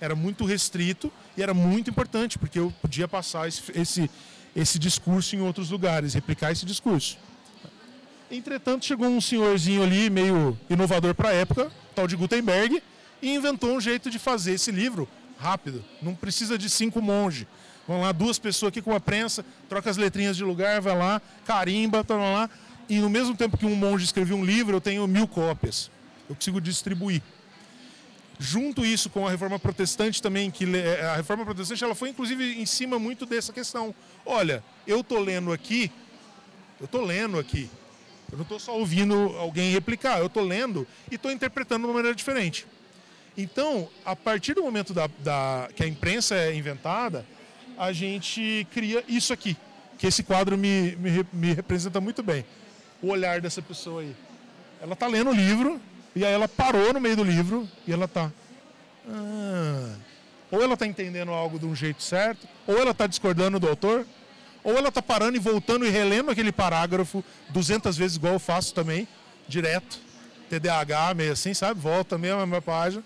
era 0.00 0.16
muito 0.16 0.44
restrito 0.44 1.12
e 1.36 1.42
era 1.42 1.52
muito 1.52 1.90
importante, 1.90 2.38
porque 2.38 2.58
eu 2.58 2.72
podia 2.80 3.06
passar 3.06 3.46
esse, 3.46 3.62
esse, 3.74 4.10
esse 4.56 4.78
discurso 4.78 5.36
em 5.36 5.40
outros 5.40 5.70
lugares, 5.70 6.14
replicar 6.14 6.50
esse 6.50 6.64
discurso. 6.64 7.18
Entretanto, 8.30 8.86
chegou 8.86 9.08
um 9.08 9.20
senhorzinho 9.20 9.82
ali, 9.82 10.08
meio 10.08 10.58
inovador 10.70 11.14
para 11.14 11.30
a 11.30 11.32
época, 11.32 11.70
tal 11.94 12.06
de 12.06 12.16
Gutenberg, 12.16 12.82
e 13.22 13.34
inventou 13.34 13.74
um 13.74 13.80
jeito 13.80 14.10
de 14.10 14.18
fazer 14.18 14.52
esse 14.52 14.70
livro 14.70 15.08
rápido. 15.38 15.84
Não 16.02 16.14
precisa 16.14 16.58
de 16.58 16.68
cinco 16.68 17.00
monges. 17.00 17.46
Vão 17.86 18.02
lá, 18.02 18.12
duas 18.12 18.38
pessoas 18.38 18.68
aqui 18.70 18.80
com 18.80 18.94
a 18.94 19.00
prensa, 19.00 19.44
troca 19.68 19.90
as 19.90 19.96
letrinhas 19.96 20.36
de 20.36 20.44
lugar, 20.44 20.80
vai 20.80 20.96
lá, 20.96 21.20
carimba, 21.44 22.04
tá 22.04 22.14
lá. 22.14 22.48
E 22.88 22.98
no 22.98 23.10
mesmo 23.10 23.36
tempo 23.36 23.56
que 23.56 23.66
um 23.66 23.74
monge 23.74 24.04
escreveu 24.04 24.36
um 24.36 24.44
livro, 24.44 24.76
eu 24.76 24.80
tenho 24.80 25.06
mil 25.06 25.26
cópias. 25.26 25.90
Eu 26.28 26.34
consigo 26.34 26.60
distribuir. 26.60 27.22
Junto 28.38 28.86
isso 28.86 29.10
com 29.10 29.26
a 29.26 29.30
reforma 29.30 29.58
protestante 29.58 30.22
também, 30.22 30.50
que 30.50 30.64
é, 30.76 31.02
a 31.04 31.16
reforma 31.16 31.44
protestante 31.44 31.84
ela 31.84 31.94
foi 31.94 32.08
inclusive 32.08 32.60
em 32.60 32.64
cima 32.64 32.98
muito 32.98 33.26
dessa 33.26 33.52
questão. 33.52 33.94
Olha, 34.24 34.64
eu 34.86 35.04
tô 35.04 35.18
lendo 35.18 35.52
aqui, 35.52 35.90
eu 36.80 36.88
tô 36.88 37.04
lendo 37.04 37.38
aqui. 37.38 37.68
Eu 38.32 38.38
não 38.38 38.44
estou 38.44 38.58
só 38.58 38.78
ouvindo 38.78 39.14
alguém 39.36 39.72
replicar, 39.72 40.20
eu 40.20 40.26
estou 40.26 40.44
lendo 40.44 40.86
e 41.10 41.16
estou 41.16 41.30
interpretando 41.30 41.82
de 41.82 41.86
uma 41.88 41.94
maneira 41.94 42.14
diferente. 42.14 42.66
Então, 43.36 43.88
a 44.04 44.14
partir 44.14 44.54
do 44.54 44.62
momento 44.62 44.92
da, 44.92 45.08
da, 45.18 45.68
que 45.74 45.82
a 45.82 45.86
imprensa 45.86 46.34
é 46.34 46.54
inventada, 46.54 47.24
a 47.78 47.92
gente 47.92 48.66
cria 48.72 49.02
isso 49.08 49.32
aqui, 49.32 49.56
que 49.98 50.06
esse 50.06 50.22
quadro 50.22 50.58
me, 50.58 50.96
me, 50.96 51.26
me 51.32 51.52
representa 51.52 52.00
muito 52.00 52.22
bem. 52.22 52.44
O 53.00 53.08
olhar 53.08 53.40
dessa 53.40 53.62
pessoa 53.62 54.02
aí. 54.02 54.14
Ela 54.82 54.92
está 54.92 55.06
lendo 55.06 55.30
o 55.30 55.34
livro, 55.34 55.80
e 56.14 56.24
aí 56.24 56.32
ela 56.32 56.48
parou 56.48 56.92
no 56.92 57.00
meio 57.00 57.16
do 57.16 57.24
livro 57.24 57.68
e 57.86 57.92
ela 57.92 58.08
tá. 58.08 58.32
Ah, 59.08 59.94
ou 60.50 60.62
ela 60.62 60.74
está 60.74 60.86
entendendo 60.86 61.30
algo 61.30 61.58
de 61.58 61.66
um 61.66 61.74
jeito 61.74 62.02
certo, 62.02 62.46
ou 62.66 62.78
ela 62.78 62.90
está 62.90 63.06
discordando 63.06 63.60
do 63.60 63.68
autor, 63.68 64.06
ou 64.64 64.76
ela 64.76 64.88
está 64.88 65.00
parando 65.00 65.36
e 65.36 65.40
voltando 65.40 65.86
e 65.86 65.90
relendo 65.90 66.30
aquele 66.30 66.52
parágrafo 66.52 67.24
200 67.50 67.96
vezes, 67.96 68.16
igual 68.16 68.34
eu 68.34 68.40
faço 68.40 68.74
também, 68.74 69.06
direto. 69.48 69.98
TDAH, 70.50 71.14
meio 71.14 71.32
assim, 71.32 71.54
sabe? 71.54 71.80
Volta 71.80 72.18
mesmo 72.18 72.40
a 72.40 72.46
mesma 72.46 72.60
página. 72.60 73.04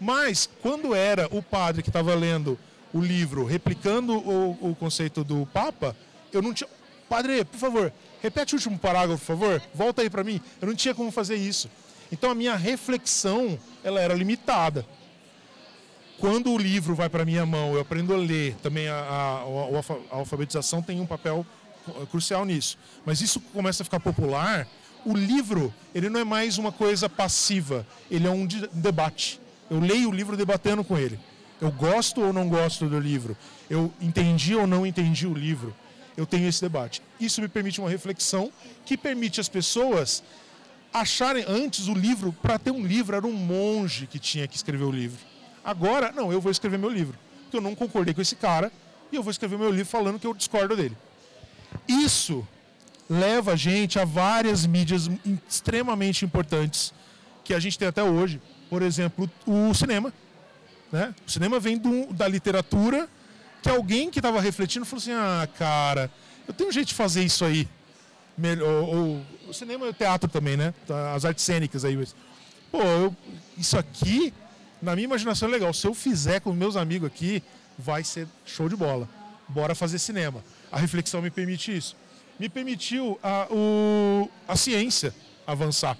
Mas, 0.00 0.48
quando 0.62 0.94
era 0.94 1.28
o 1.30 1.42
padre 1.42 1.82
que 1.82 1.88
estava 1.88 2.14
lendo 2.14 2.58
o 2.92 3.00
livro, 3.00 3.44
replicando 3.44 4.16
o, 4.16 4.70
o 4.70 4.74
conceito 4.74 5.24
do 5.24 5.46
Papa, 5.46 5.96
eu 6.32 6.42
não 6.42 6.52
tinha. 6.52 6.68
Padre, 7.08 7.44
por 7.44 7.58
favor, 7.58 7.92
repete 8.20 8.54
o 8.54 8.56
último 8.56 8.78
parágrafo, 8.78 9.24
por 9.24 9.38
favor. 9.38 9.62
Volta 9.74 10.02
aí 10.02 10.10
para 10.10 10.24
mim. 10.24 10.40
Eu 10.60 10.68
não 10.68 10.74
tinha 10.74 10.94
como 10.94 11.10
fazer 11.10 11.36
isso. 11.36 11.70
Então 12.10 12.30
a 12.30 12.34
minha 12.34 12.56
reflexão 12.56 13.58
ela 13.82 14.00
era 14.00 14.14
limitada. 14.14 14.84
Quando 16.18 16.50
o 16.50 16.58
livro 16.58 16.94
vai 16.94 17.08
para 17.08 17.24
minha 17.24 17.44
mão, 17.44 17.74
eu 17.74 17.80
aprendo 17.80 18.14
a 18.14 18.16
ler. 18.16 18.56
Também 18.62 18.88
a, 18.88 18.94
a, 18.94 20.14
a 20.14 20.16
alfabetização 20.16 20.82
tem 20.82 21.00
um 21.00 21.06
papel 21.06 21.46
crucial 22.10 22.44
nisso. 22.44 22.78
Mas 23.04 23.20
isso 23.20 23.40
começa 23.40 23.82
a 23.82 23.84
ficar 23.84 24.00
popular. 24.00 24.66
O 25.04 25.14
livro 25.14 25.72
ele 25.94 26.08
não 26.08 26.20
é 26.20 26.24
mais 26.24 26.58
uma 26.58 26.72
coisa 26.72 27.08
passiva. 27.08 27.86
Ele 28.10 28.26
é 28.26 28.30
um 28.30 28.46
de, 28.46 28.66
debate. 28.68 29.40
Eu 29.70 29.80
leio 29.80 30.10
o 30.10 30.12
livro 30.12 30.36
debatendo 30.36 30.84
com 30.84 30.96
ele. 30.98 31.18
Eu 31.60 31.70
gosto 31.70 32.20
ou 32.20 32.32
não 32.32 32.48
gosto 32.48 32.88
do 32.88 32.98
livro. 32.98 33.36
Eu 33.68 33.92
entendi 34.00 34.54
ou 34.54 34.66
não 34.66 34.86
entendi 34.86 35.26
o 35.26 35.34
livro. 35.34 35.74
Eu 36.16 36.26
tenho 36.26 36.48
esse 36.48 36.60
debate. 36.60 37.02
Isso 37.20 37.40
me 37.40 37.48
permite 37.48 37.80
uma 37.80 37.90
reflexão 37.90 38.50
que 38.84 38.96
permite 38.96 39.40
as 39.40 39.48
pessoas 39.48 40.22
acharem 40.92 41.44
antes 41.46 41.88
o 41.88 41.94
livro, 41.94 42.32
para 42.32 42.58
ter 42.58 42.70
um 42.70 42.84
livro, 42.84 43.16
era 43.16 43.26
um 43.26 43.32
monge 43.32 44.06
que 44.06 44.18
tinha 44.18 44.46
que 44.48 44.56
escrever 44.56 44.84
o 44.84 44.90
livro. 44.90 45.18
Agora, 45.62 46.12
não, 46.12 46.32
eu 46.32 46.40
vou 46.40 46.50
escrever 46.50 46.78
meu 46.78 46.88
livro. 46.88 47.18
Porque 47.42 47.56
eu 47.56 47.60
não 47.60 47.74
concordei 47.74 48.14
com 48.14 48.20
esse 48.20 48.36
cara 48.36 48.72
e 49.12 49.16
eu 49.16 49.22
vou 49.22 49.30
escrever 49.30 49.58
meu 49.58 49.70
livro 49.70 49.86
falando 49.86 50.18
que 50.18 50.26
eu 50.26 50.32
discordo 50.32 50.74
dele. 50.74 50.96
Isso 51.86 52.46
leva 53.08 53.52
a 53.52 53.56
gente 53.56 53.98
a 53.98 54.04
várias 54.04 54.66
mídias 54.66 55.10
extremamente 55.48 56.24
importantes 56.24 56.92
que 57.44 57.54
a 57.54 57.58
gente 57.58 57.78
tem 57.78 57.88
até 57.88 58.02
hoje. 58.02 58.40
Por 58.68 58.82
exemplo, 58.82 59.30
o 59.46 59.74
cinema. 59.74 60.12
Né? 60.90 61.14
O 61.26 61.30
cinema 61.30 61.58
vem 61.58 61.78
do, 61.78 62.12
da 62.12 62.28
literatura 62.28 63.08
que 63.62 63.68
alguém 63.68 64.10
que 64.10 64.18
estava 64.18 64.40
refletindo 64.40 64.86
falou 64.86 65.00
assim: 65.00 65.12
ah, 65.12 65.48
cara, 65.58 66.10
eu 66.46 66.54
tenho 66.54 66.68
um 66.68 66.72
jeito 66.72 66.88
de 66.88 66.94
fazer 66.94 67.24
isso 67.24 67.44
aí. 67.44 67.68
ou, 68.62 68.96
ou, 68.96 69.26
o 69.48 69.52
cinema 69.52 69.86
e 69.86 69.90
o 69.90 69.94
teatro 69.94 70.28
também, 70.30 70.56
né? 70.56 70.72
Tá, 70.86 71.14
as 71.14 71.24
artes 71.24 71.44
cênicas 71.44 71.84
aí. 71.84 71.96
Pô, 72.70 72.82
eu, 72.82 73.16
isso 73.56 73.78
aqui, 73.78 74.32
na 74.80 74.94
minha 74.94 75.04
imaginação 75.04 75.48
é 75.48 75.52
legal. 75.52 75.72
Se 75.72 75.86
eu 75.86 75.94
fizer 75.94 76.40
com 76.40 76.52
meus 76.52 76.76
amigos 76.76 77.06
aqui, 77.06 77.42
vai 77.78 78.04
ser 78.04 78.28
show 78.44 78.68
de 78.68 78.76
bola. 78.76 79.08
Bora 79.48 79.74
fazer 79.74 79.98
cinema. 79.98 80.44
A 80.70 80.78
reflexão 80.78 81.22
me 81.22 81.30
permite 81.30 81.76
isso. 81.76 81.96
Me 82.38 82.48
permitiu 82.48 83.18
a, 83.22 83.46
o, 83.50 84.30
a 84.46 84.56
ciência 84.56 85.14
avançar. 85.46 85.96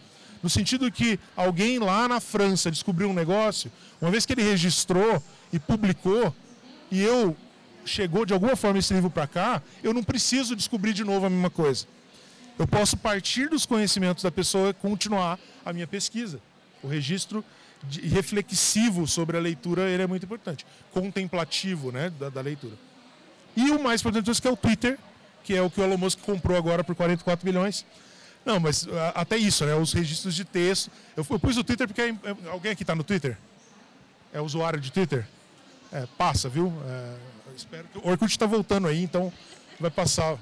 No 0.46 0.50
sentido 0.50 0.92
que 0.92 1.18
alguém 1.36 1.80
lá 1.80 2.06
na 2.06 2.20
França 2.20 2.70
descobriu 2.70 3.10
um 3.10 3.12
negócio, 3.12 3.68
uma 4.00 4.12
vez 4.12 4.24
que 4.24 4.32
ele 4.32 4.44
registrou 4.44 5.20
e 5.52 5.58
publicou, 5.58 6.32
e 6.88 7.02
eu 7.02 7.36
chegou 7.84 8.24
de 8.24 8.32
alguma 8.32 8.54
forma 8.54 8.78
esse 8.78 8.94
livro 8.94 9.10
para 9.10 9.26
cá, 9.26 9.60
eu 9.82 9.92
não 9.92 10.04
preciso 10.04 10.54
descobrir 10.54 10.92
de 10.92 11.02
novo 11.02 11.26
a 11.26 11.30
mesma 11.30 11.50
coisa. 11.50 11.88
Eu 12.56 12.64
posso 12.64 12.96
partir 12.96 13.48
dos 13.48 13.66
conhecimentos 13.66 14.22
da 14.22 14.30
pessoa 14.30 14.70
e 14.70 14.74
continuar 14.74 15.36
a 15.64 15.72
minha 15.72 15.86
pesquisa. 15.88 16.38
O 16.80 16.86
registro 16.86 17.44
reflexivo 18.04 19.04
sobre 19.08 19.36
a 19.36 19.40
leitura 19.40 19.90
ele 19.90 20.04
é 20.04 20.06
muito 20.06 20.26
importante. 20.26 20.64
Contemplativo 20.92 21.90
né, 21.90 22.12
da, 22.20 22.28
da 22.28 22.40
leitura. 22.40 22.76
E 23.56 23.72
o 23.72 23.82
mais 23.82 24.00
importante 24.00 24.40
que 24.40 24.46
é 24.46 24.52
o 24.52 24.56
Twitter, 24.56 24.96
que 25.42 25.56
é 25.56 25.60
o 25.60 25.68
que 25.68 25.80
o 25.80 25.82
Elon 25.82 25.98
Musk 25.98 26.20
comprou 26.20 26.56
agora 26.56 26.84
por 26.84 26.94
44 26.94 27.44
milhões. 27.44 27.84
Não, 28.46 28.60
mas 28.60 28.86
até 29.12 29.36
isso, 29.36 29.66
né? 29.66 29.74
Os 29.74 29.92
registros 29.92 30.32
de 30.32 30.44
texto. 30.44 30.88
Eu, 31.16 31.24
pus 31.24 31.56
o 31.56 31.64
Twitter 31.64 31.88
porque 31.88 32.00
é, 32.00 32.10
é, 32.10 32.48
alguém 32.48 32.70
aqui 32.70 32.84
está 32.84 32.94
no 32.94 33.02
Twitter? 33.02 33.36
É 34.32 34.40
usuário 34.40 34.78
de 34.78 34.92
Twitter? 34.92 35.26
É, 35.92 36.06
passa, 36.16 36.48
viu? 36.48 36.72
É, 36.88 37.16
espero 37.56 37.88
que 37.88 37.98
o 37.98 38.08
Orkut 38.08 38.30
está 38.30 38.46
voltando 38.46 38.86
aí, 38.86 39.02
então 39.02 39.32
vai 39.80 39.90
passar. 39.90 40.38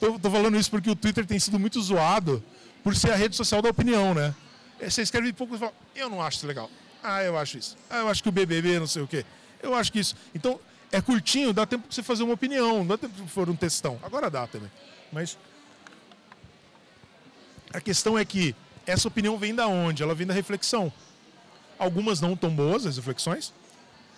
Tô, 0.00 0.18
falando 0.28 0.56
isso 0.56 0.68
porque 0.70 0.90
o 0.90 0.96
Twitter 0.96 1.24
tem 1.24 1.38
sido 1.38 1.56
muito 1.56 1.80
zoado 1.80 2.42
por 2.82 2.96
ser 2.96 3.12
a 3.12 3.16
rede 3.16 3.36
social 3.36 3.62
da 3.62 3.68
opinião, 3.68 4.12
né? 4.12 4.34
É, 4.80 4.90
você 4.90 5.02
escreve 5.02 5.32
pouco 5.32 5.54
e 5.54 5.58
fala, 5.58 5.72
eu 5.94 6.10
não 6.10 6.20
acho 6.20 6.38
isso 6.38 6.46
legal. 6.48 6.68
Ah, 7.00 7.22
eu 7.22 7.38
acho 7.38 7.58
isso. 7.58 7.76
Ah, 7.88 7.98
eu 7.98 8.08
acho 8.08 8.24
que 8.24 8.28
o 8.28 8.32
BBB 8.32 8.80
não 8.80 8.88
sei 8.88 9.02
o 9.02 9.06
quê. 9.06 9.24
Eu 9.62 9.72
acho 9.72 9.92
que 9.92 10.00
isso. 10.00 10.16
Então, 10.34 10.58
é 10.90 11.00
curtinho, 11.00 11.52
dá 11.52 11.64
tempo 11.64 11.86
para 11.86 11.94
você 11.94 12.02
fazer 12.02 12.24
uma 12.24 12.34
opinião, 12.34 12.78
não 12.78 12.86
dá 12.88 12.98
tempo 12.98 13.14
para 13.14 13.26
for 13.28 13.48
um 13.48 13.54
textão. 13.54 14.00
Agora 14.02 14.28
dá 14.28 14.48
também. 14.48 14.70
Mas 15.12 15.38
a 17.72 17.80
questão 17.80 18.18
é 18.18 18.24
que 18.24 18.54
essa 18.86 19.08
opinião 19.08 19.38
vem 19.38 19.54
da 19.54 19.66
onde? 19.66 20.02
Ela 20.02 20.14
vem 20.14 20.26
da 20.26 20.34
reflexão. 20.34 20.92
Algumas 21.78 22.20
não 22.20 22.36
tão 22.36 22.50
boas, 22.50 22.86
as 22.86 22.96
reflexões. 22.96 23.52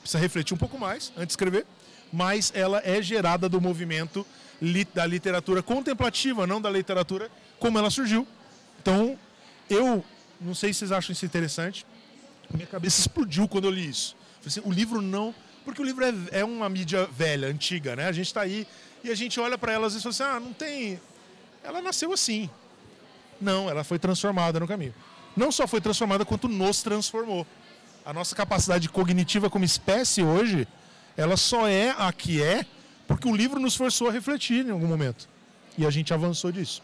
Precisa 0.01 0.19
refletir 0.19 0.55
um 0.55 0.59
pouco 0.59 0.79
mais 0.79 1.12
antes 1.17 1.29
de 1.29 1.33
escrever 1.33 1.67
mas 2.12 2.53
ela 2.55 2.83
é 2.85 3.01
gerada 3.01 3.49
do 3.49 3.61
movimento 3.61 4.27
da 4.95 5.07
literatura 5.07 5.62
contemplativa, 5.62 6.47
não 6.47 6.61
da 6.61 6.71
literatura 6.71 7.31
como 7.59 7.79
ela 7.79 7.91
surgiu. 7.91 8.29
Então, 8.81 9.19
eu 9.71 10.05
não 10.41 10.55
sei 10.55 10.73
se 10.73 10.81
vocês 10.81 10.93
acham 10.93 11.12
isso 11.12 11.25
interessante. 11.25 11.87
Minha 12.53 12.67
cabeça 12.67 13.01
explodiu 13.01 13.49
quando 13.49 13.65
eu 13.65 13.71
li 13.71 13.88
isso. 13.88 14.15
Assim, 14.47 14.61
o 14.65 14.71
livro 14.71 15.01
não. 15.01 15.35
Porque 15.65 15.81
o 15.81 15.85
livro 15.85 16.05
é, 16.05 16.41
é 16.41 16.45
uma 16.45 16.69
mídia 16.69 17.07
velha, 17.07 17.49
antiga, 17.49 17.97
né? 17.97 18.09
A 18.09 18.12
gente 18.12 18.27
está 18.27 18.43
aí 18.43 18.67
e 19.03 19.11
a 19.11 19.15
gente 19.15 19.41
olha 19.41 19.57
para 19.57 19.73
ela 19.73 19.87
e 19.87 19.91
fala 19.91 20.11
assim: 20.11 20.23
ah, 20.23 20.41
não 20.41 20.53
tem. 20.53 21.01
Ela 21.65 21.81
nasceu 21.81 22.12
assim. 22.12 22.51
Não, 23.43 23.69
ela 23.69 23.85
foi 23.85 23.99
transformada 23.99 24.61
no 24.61 24.67
caminho. 24.67 24.95
Não 25.37 25.51
só 25.51 25.67
foi 25.67 25.81
transformada, 25.81 26.25
quanto 26.25 26.49
nos 26.49 26.83
transformou. 26.83 27.47
A 28.05 28.13
nossa 28.13 28.35
capacidade 28.35 28.89
cognitiva 28.89 29.51
como 29.51 29.65
espécie 29.65 30.23
hoje 30.23 30.67
ela 31.17 31.37
só 31.37 31.69
é 31.69 31.95
a 31.99 32.13
que 32.13 32.43
é 32.43 32.65
porque 33.07 33.29
o 33.29 33.37
livro 33.37 33.61
nos 33.61 33.77
forçou 33.77 34.09
a 34.09 34.13
refletir 34.13 34.67
em 34.67 34.71
algum 34.71 34.87
momento. 34.87 35.29
E 35.77 35.87
a 35.87 35.91
gente 35.91 36.13
avançou 36.15 36.51
disso. 36.51 36.83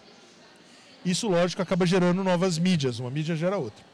Isso, 1.04 1.28
lógico, 1.28 1.62
acaba 1.62 1.86
gerando 1.86 2.22
novas 2.22 2.58
mídias, 2.58 2.98
uma 2.98 3.10
mídia 3.10 3.36
gera 3.36 3.56
outra. 3.56 3.84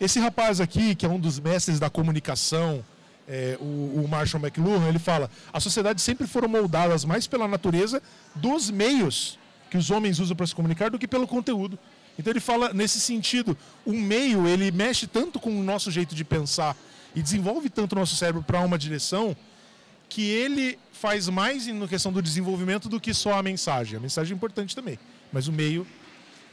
Esse 0.00 0.18
rapaz 0.18 0.60
aqui, 0.60 0.94
que 0.94 1.04
é 1.04 1.08
um 1.08 1.18
dos 1.18 1.38
mestres 1.38 1.78
da 1.78 1.90
comunicação, 1.90 2.84
é, 3.28 3.56
o, 3.60 4.02
o, 4.04 4.06
Marshall 4.08 4.42
McLuhan, 4.42 4.88
ele 4.88 4.98
fala: 4.98 5.30
as 5.52 5.62
sociedades 5.62 6.02
sempre 6.02 6.26
foram 6.26 6.48
moldadas 6.48 7.04
mais 7.04 7.26
pela 7.26 7.48
natureza 7.48 8.02
dos 8.34 8.70
meios 8.70 9.38
que 9.70 9.76
os 9.76 9.90
homens 9.90 10.20
usam 10.20 10.36
para 10.36 10.46
se 10.46 10.54
comunicar 10.54 10.90
do 10.90 10.98
que 10.98 11.08
pelo 11.08 11.26
conteúdo. 11.26 11.78
Então 12.18 12.32
ele 12.32 12.40
fala 12.40 12.72
nesse 12.72 13.00
sentido, 13.00 13.56
o 13.84 13.92
meio 13.92 14.46
ele 14.46 14.70
mexe 14.70 15.06
tanto 15.06 15.40
com 15.40 15.50
o 15.50 15.62
nosso 15.62 15.90
jeito 15.90 16.14
de 16.14 16.24
pensar 16.24 16.76
e 17.14 17.22
desenvolve 17.22 17.68
tanto 17.68 17.92
o 17.94 17.96
nosso 17.96 18.16
cérebro 18.16 18.42
para 18.42 18.60
uma 18.60 18.78
direção 18.78 19.36
que 20.08 20.30
ele 20.30 20.78
faz 20.92 21.28
mais 21.28 21.66
na 21.66 21.88
questão 21.88 22.12
do 22.12 22.22
desenvolvimento 22.22 22.88
do 22.88 23.00
que 23.00 23.12
só 23.12 23.38
a 23.38 23.42
mensagem. 23.42 23.96
A 23.96 24.00
mensagem 24.00 24.32
é 24.32 24.36
importante 24.36 24.74
também, 24.74 24.98
mas 25.32 25.48
o 25.48 25.52
meio. 25.52 25.86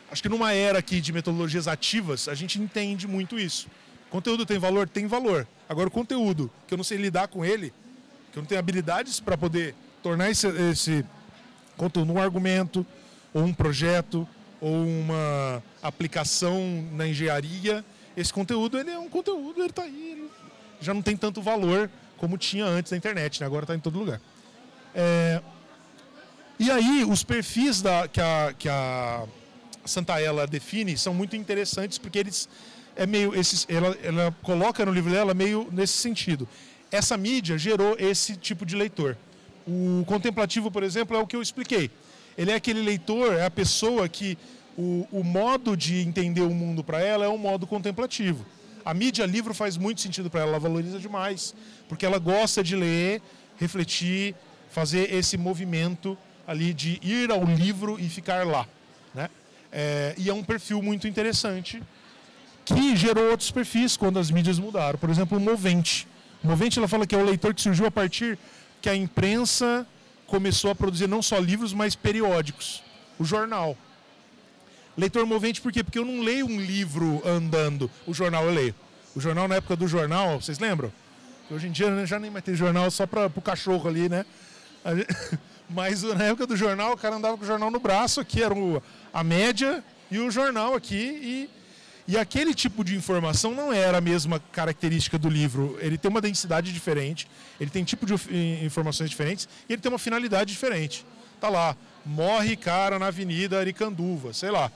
Acho 0.09 0.21
que 0.21 0.29
numa 0.29 0.51
era 0.51 0.79
aqui 0.79 0.99
de 0.99 1.13
metodologias 1.13 1.67
ativas, 1.67 2.27
a 2.27 2.33
gente 2.33 2.59
entende 2.59 3.07
muito 3.07 3.39
isso. 3.39 3.67
Conteúdo 4.09 4.45
tem 4.45 4.59
valor? 4.59 4.89
Tem 4.89 5.07
valor. 5.07 5.47
Agora, 5.69 5.87
o 5.87 5.91
conteúdo, 5.91 6.51
que 6.67 6.73
eu 6.73 6.77
não 6.77 6.83
sei 6.83 6.97
lidar 6.97 7.29
com 7.29 7.45
ele, 7.45 7.73
que 8.31 8.37
eu 8.37 8.41
não 8.41 8.47
tenho 8.47 8.59
habilidades 8.59 9.21
para 9.21 9.37
poder 9.37 9.73
tornar 10.03 10.29
esse, 10.29 10.47
esse 10.69 11.05
conteúdo 11.77 12.11
um 12.11 12.19
argumento, 12.19 12.85
ou 13.33 13.43
um 13.43 13.53
projeto, 13.53 14.27
ou 14.61 14.73
uma 14.73 15.61
aplicação 15.81 16.85
na 16.93 17.07
engenharia, 17.07 17.83
esse 18.15 18.31
conteúdo 18.31 18.77
ele 18.77 18.91
é 18.91 18.99
um 18.99 19.09
conteúdo, 19.09 19.59
ele 19.59 19.69
está 19.69 19.83
aí, 19.83 20.11
ele 20.11 20.29
já 20.79 20.93
não 20.93 21.01
tem 21.01 21.17
tanto 21.17 21.41
valor 21.41 21.89
como 22.17 22.37
tinha 22.37 22.65
antes 22.65 22.91
da 22.91 22.97
internet, 22.97 23.41
né? 23.41 23.47
agora 23.47 23.63
está 23.63 23.75
em 23.75 23.79
todo 23.79 23.97
lugar. 23.97 24.21
É... 24.93 25.41
E 26.59 26.69
aí, 26.69 27.03
os 27.03 27.23
perfis 27.23 27.81
da, 27.81 28.07
que, 28.07 28.21
a, 28.21 28.53
que 28.57 28.69
a 28.69 29.23
Santaella 29.83 30.45
define 30.45 30.95
são 30.95 31.11
muito 31.11 31.35
interessantes, 31.35 31.97
porque 31.97 32.19
eles 32.19 32.47
é 32.95 33.07
meio 33.07 33.33
esses, 33.33 33.65
ela, 33.67 33.97
ela 34.03 34.35
coloca 34.43 34.85
no 34.85 34.91
livro 34.91 35.11
dela 35.11 35.33
meio 35.33 35.67
nesse 35.71 35.93
sentido. 35.93 36.47
Essa 36.91 37.17
mídia 37.17 37.57
gerou 37.57 37.95
esse 37.97 38.35
tipo 38.35 38.65
de 38.65 38.75
leitor. 38.75 39.17
O 39.65 40.03
contemplativo, 40.05 40.69
por 40.69 40.83
exemplo, 40.83 41.17
é 41.17 41.19
o 41.19 41.25
que 41.25 41.35
eu 41.35 41.41
expliquei. 41.41 41.89
Ele 42.37 42.51
é 42.51 42.55
aquele 42.55 42.81
leitor, 42.81 43.33
é 43.33 43.45
a 43.45 43.51
pessoa 43.51 44.07
que 44.07 44.37
o, 44.77 45.07
o 45.11 45.23
modo 45.23 45.75
de 45.75 45.99
entender 45.99 46.41
o 46.41 46.49
mundo 46.49 46.83
para 46.83 47.01
ela 47.01 47.25
é 47.25 47.29
um 47.29 47.37
modo 47.37 47.67
contemplativo. 47.67 48.45
A 48.83 48.93
mídia 48.93 49.25
livro 49.25 49.53
faz 49.53 49.77
muito 49.77 50.01
sentido 50.01 50.29
para 50.29 50.41
ela, 50.41 50.51
ela 50.51 50.59
valoriza 50.59 50.97
demais, 50.97 51.53
porque 51.87 52.05
ela 52.05 52.17
gosta 52.17 52.63
de 52.63 52.75
ler, 52.75 53.21
refletir, 53.59 54.35
fazer 54.69 55.13
esse 55.13 55.37
movimento 55.37 56.17
ali 56.47 56.73
de 56.73 56.99
ir 57.03 57.31
ao 57.31 57.43
livro 57.43 57.97
e 57.99 58.09
ficar 58.09 58.45
lá. 58.45 58.67
Né? 59.13 59.29
É, 59.71 60.15
e 60.17 60.29
é 60.29 60.33
um 60.33 60.43
perfil 60.43 60.81
muito 60.81 61.07
interessante 61.07 61.81
que 62.65 62.95
gerou 62.95 63.29
outros 63.29 63.51
perfis 63.51 63.97
quando 63.97 64.17
as 64.19 64.31
mídias 64.31 64.57
mudaram. 64.57 64.97
Por 64.97 65.09
exemplo, 65.09 65.37
o 65.37 65.41
Movente. 65.41 66.07
O 66.43 66.47
Movente 66.47 66.79
ela 66.79 66.87
fala 66.87 67.05
que 67.05 67.13
é 67.13 67.17
o 67.17 67.23
leitor 67.23 67.53
que 67.53 67.61
surgiu 67.61 67.85
a 67.85 67.91
partir 67.91 68.37
que 68.81 68.89
a 68.89 68.95
imprensa 68.95 69.85
começou 70.31 70.71
a 70.71 70.75
produzir 70.75 71.07
não 71.07 71.21
só 71.21 71.37
livros, 71.37 71.73
mas 71.73 71.93
periódicos. 71.93 72.81
O 73.19 73.25
jornal. 73.25 73.77
Leitor 74.97 75.25
movente 75.25 75.59
por 75.59 75.73
quê? 75.73 75.83
Porque 75.83 75.99
eu 75.99 76.05
não 76.05 76.21
leio 76.21 76.45
um 76.45 76.59
livro 76.59 77.21
andando. 77.25 77.91
O 78.07 78.13
jornal 78.13 78.45
eu 78.45 78.53
leio. 78.53 78.73
O 79.13 79.19
jornal 79.19 79.45
na 79.49 79.55
época 79.55 79.75
do 79.75 79.87
jornal, 79.89 80.41
vocês 80.41 80.57
lembram? 80.57 80.91
Hoje 81.49 81.67
em 81.67 81.71
dia 81.71 81.91
né, 81.91 82.05
já 82.05 82.17
nem 82.17 82.31
mais 82.31 82.45
tem 82.45 82.55
jornal 82.55 82.89
só 82.89 83.05
para 83.05 83.25
o 83.27 83.41
cachorro 83.41 83.89
ali, 83.89 84.07
né? 84.07 84.25
Mas 85.69 86.01
na 86.01 86.23
época 86.23 86.47
do 86.47 86.55
jornal, 86.55 86.93
o 86.93 86.97
cara 86.97 87.17
andava 87.17 87.37
com 87.37 87.43
o 87.43 87.47
jornal 87.47 87.69
no 87.69 87.79
braço, 87.79 88.21
aqui 88.21 88.41
era 88.41 88.55
a 89.13 89.23
média 89.23 89.83
e 90.09 90.17
o 90.17 90.31
jornal 90.31 90.73
aqui. 90.75 91.19
E, 91.21 91.49
e 92.11 92.17
aquele 92.17 92.53
tipo 92.53 92.83
de 92.83 92.95
informação 92.95 93.53
não 93.55 93.71
era 93.71 93.97
a 93.97 94.01
mesma 94.01 94.39
característica 94.51 95.17
do 95.17 95.29
livro. 95.29 95.77
Ele 95.79 95.97
tem 95.97 96.09
uma 96.09 96.21
densidade 96.21 96.73
diferente, 96.73 97.27
ele 97.59 97.69
tem 97.69 97.83
tipo 97.83 98.05
de 98.05 98.13
informações 98.63 99.09
diferentes 99.09 99.47
e 99.67 99.73
ele 99.73 99.81
tem 99.81 99.91
uma 99.91 99.99
finalidade 99.99 100.51
diferente. 100.51 101.05
Tá 101.39 101.49
lá, 101.49 101.75
morre 102.05 102.55
cara 102.55 102.99
na 102.99 103.07
Avenida 103.07 103.59
Aricanduva, 103.59 104.33
sei 104.33 104.51
lá 104.51 104.71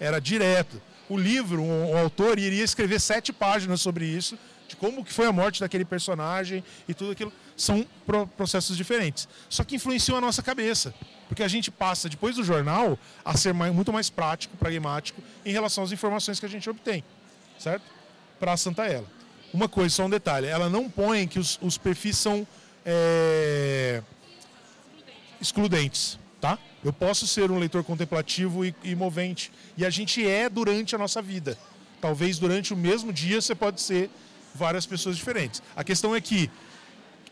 era 0.00 0.18
direto. 0.18 0.80
O 1.08 1.16
livro, 1.16 1.62
o, 1.62 1.96
autor 1.96 2.38
iria 2.38 2.64
escrever 2.64 2.98
sete 2.98 3.32
páginas 3.32 3.82
sobre 3.82 4.06
isso, 4.06 4.38
de 4.66 4.74
como 4.76 5.04
que 5.04 5.12
foi 5.12 5.26
a 5.26 5.32
morte 5.32 5.60
daquele 5.60 5.84
personagem 5.84 6.64
e 6.88 6.94
tudo 6.94 7.12
aquilo. 7.12 7.32
São 7.60 7.86
processos 8.38 8.74
diferentes. 8.74 9.28
Só 9.50 9.62
que 9.62 9.76
influenciou 9.76 10.16
a 10.16 10.20
nossa 10.20 10.42
cabeça. 10.42 10.94
Porque 11.28 11.42
a 11.42 11.48
gente 11.48 11.70
passa, 11.70 12.08
depois 12.08 12.36
do 12.36 12.42
jornal, 12.42 12.98
a 13.22 13.36
ser 13.36 13.52
mais, 13.52 13.70
muito 13.70 13.92
mais 13.92 14.08
prático, 14.08 14.56
pragmático, 14.56 15.22
em 15.44 15.52
relação 15.52 15.84
às 15.84 15.92
informações 15.92 16.40
que 16.40 16.46
a 16.46 16.48
gente 16.48 16.70
obtém. 16.70 17.04
Certo? 17.58 17.82
Para 18.38 18.54
a 18.54 18.56
Santa 18.56 18.86
Ela. 18.86 19.04
Uma 19.52 19.68
coisa, 19.68 19.94
só 19.94 20.06
um 20.06 20.08
detalhe. 20.08 20.46
Ela 20.46 20.70
não 20.70 20.88
põe 20.88 21.28
que 21.28 21.38
os, 21.38 21.58
os 21.60 21.76
perfis 21.76 22.16
são 22.16 22.46
é, 22.82 24.02
excludentes. 25.38 26.18
Tá? 26.40 26.58
Eu 26.82 26.94
posso 26.94 27.26
ser 27.26 27.50
um 27.50 27.58
leitor 27.58 27.84
contemplativo 27.84 28.64
e, 28.64 28.74
e 28.82 28.94
movente. 28.94 29.52
E 29.76 29.84
a 29.84 29.90
gente 29.90 30.26
é 30.26 30.48
durante 30.48 30.94
a 30.94 30.98
nossa 30.98 31.20
vida. 31.20 31.58
Talvez 32.00 32.38
durante 32.38 32.72
o 32.72 32.76
mesmo 32.76 33.12
dia 33.12 33.38
você 33.38 33.54
pode 33.54 33.82
ser 33.82 34.08
várias 34.54 34.86
pessoas 34.86 35.14
diferentes. 35.14 35.62
A 35.76 35.84
questão 35.84 36.16
é 36.16 36.22
que 36.22 36.50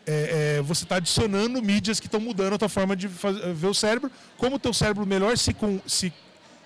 é, 0.05 0.57
é, 0.57 0.61
você 0.61 0.83
está 0.83 0.95
adicionando 0.95 1.61
mídias 1.61 1.99
que 1.99 2.07
estão 2.07 2.19
mudando 2.19 2.53
a 2.53 2.57
tua 2.57 2.69
forma 2.69 2.95
de 2.95 3.07
fazer, 3.07 3.53
ver 3.53 3.67
o 3.67 3.73
cérebro. 3.73 4.11
Como 4.37 4.55
o 4.55 4.59
teu 4.59 4.73
cérebro 4.73 5.05
melhor 5.05 5.37
se, 5.37 5.53
com, 5.53 5.79
se 5.85 6.11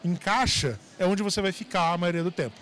encaixa, 0.03 0.79
é 0.97 1.05
onde 1.05 1.23
você 1.23 1.41
vai 1.41 1.51
ficar 1.51 1.93
a 1.93 1.97
maioria 1.97 2.23
do 2.23 2.31
tempo. 2.31 2.55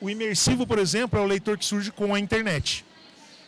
O 0.00 0.08
imersivo, 0.08 0.66
por 0.66 0.78
exemplo, 0.78 1.18
é 1.18 1.22
o 1.22 1.26
leitor 1.26 1.58
que 1.58 1.64
surge 1.64 1.90
com 1.90 2.14
a 2.14 2.18
internet. 2.18 2.84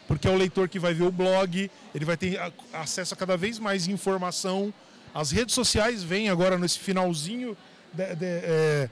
Porque 0.07 0.29
é 0.29 0.31
o 0.31 0.37
leitor 0.37 0.69
que 0.69 0.79
vai 0.79 0.93
ver 0.93 1.05
o 1.05 1.13
blog, 1.13 1.71
ele 1.95 2.05
vai 2.05 2.17
ter 2.17 2.39
acesso 2.73 3.15
a 3.15 3.17
cada 3.17 3.37
vez 3.37 3.59
mais 3.59 3.87
informação. 3.89 4.75
As 5.15 5.31
redes 5.31 5.55
sociais 5.55 6.03
vêm 6.03 6.29
agora 6.29 6.59
nesse 6.59 6.79
finalzinho. 6.79 7.57
De, 7.93 8.15
de, 8.17 8.27
é, 8.27 8.91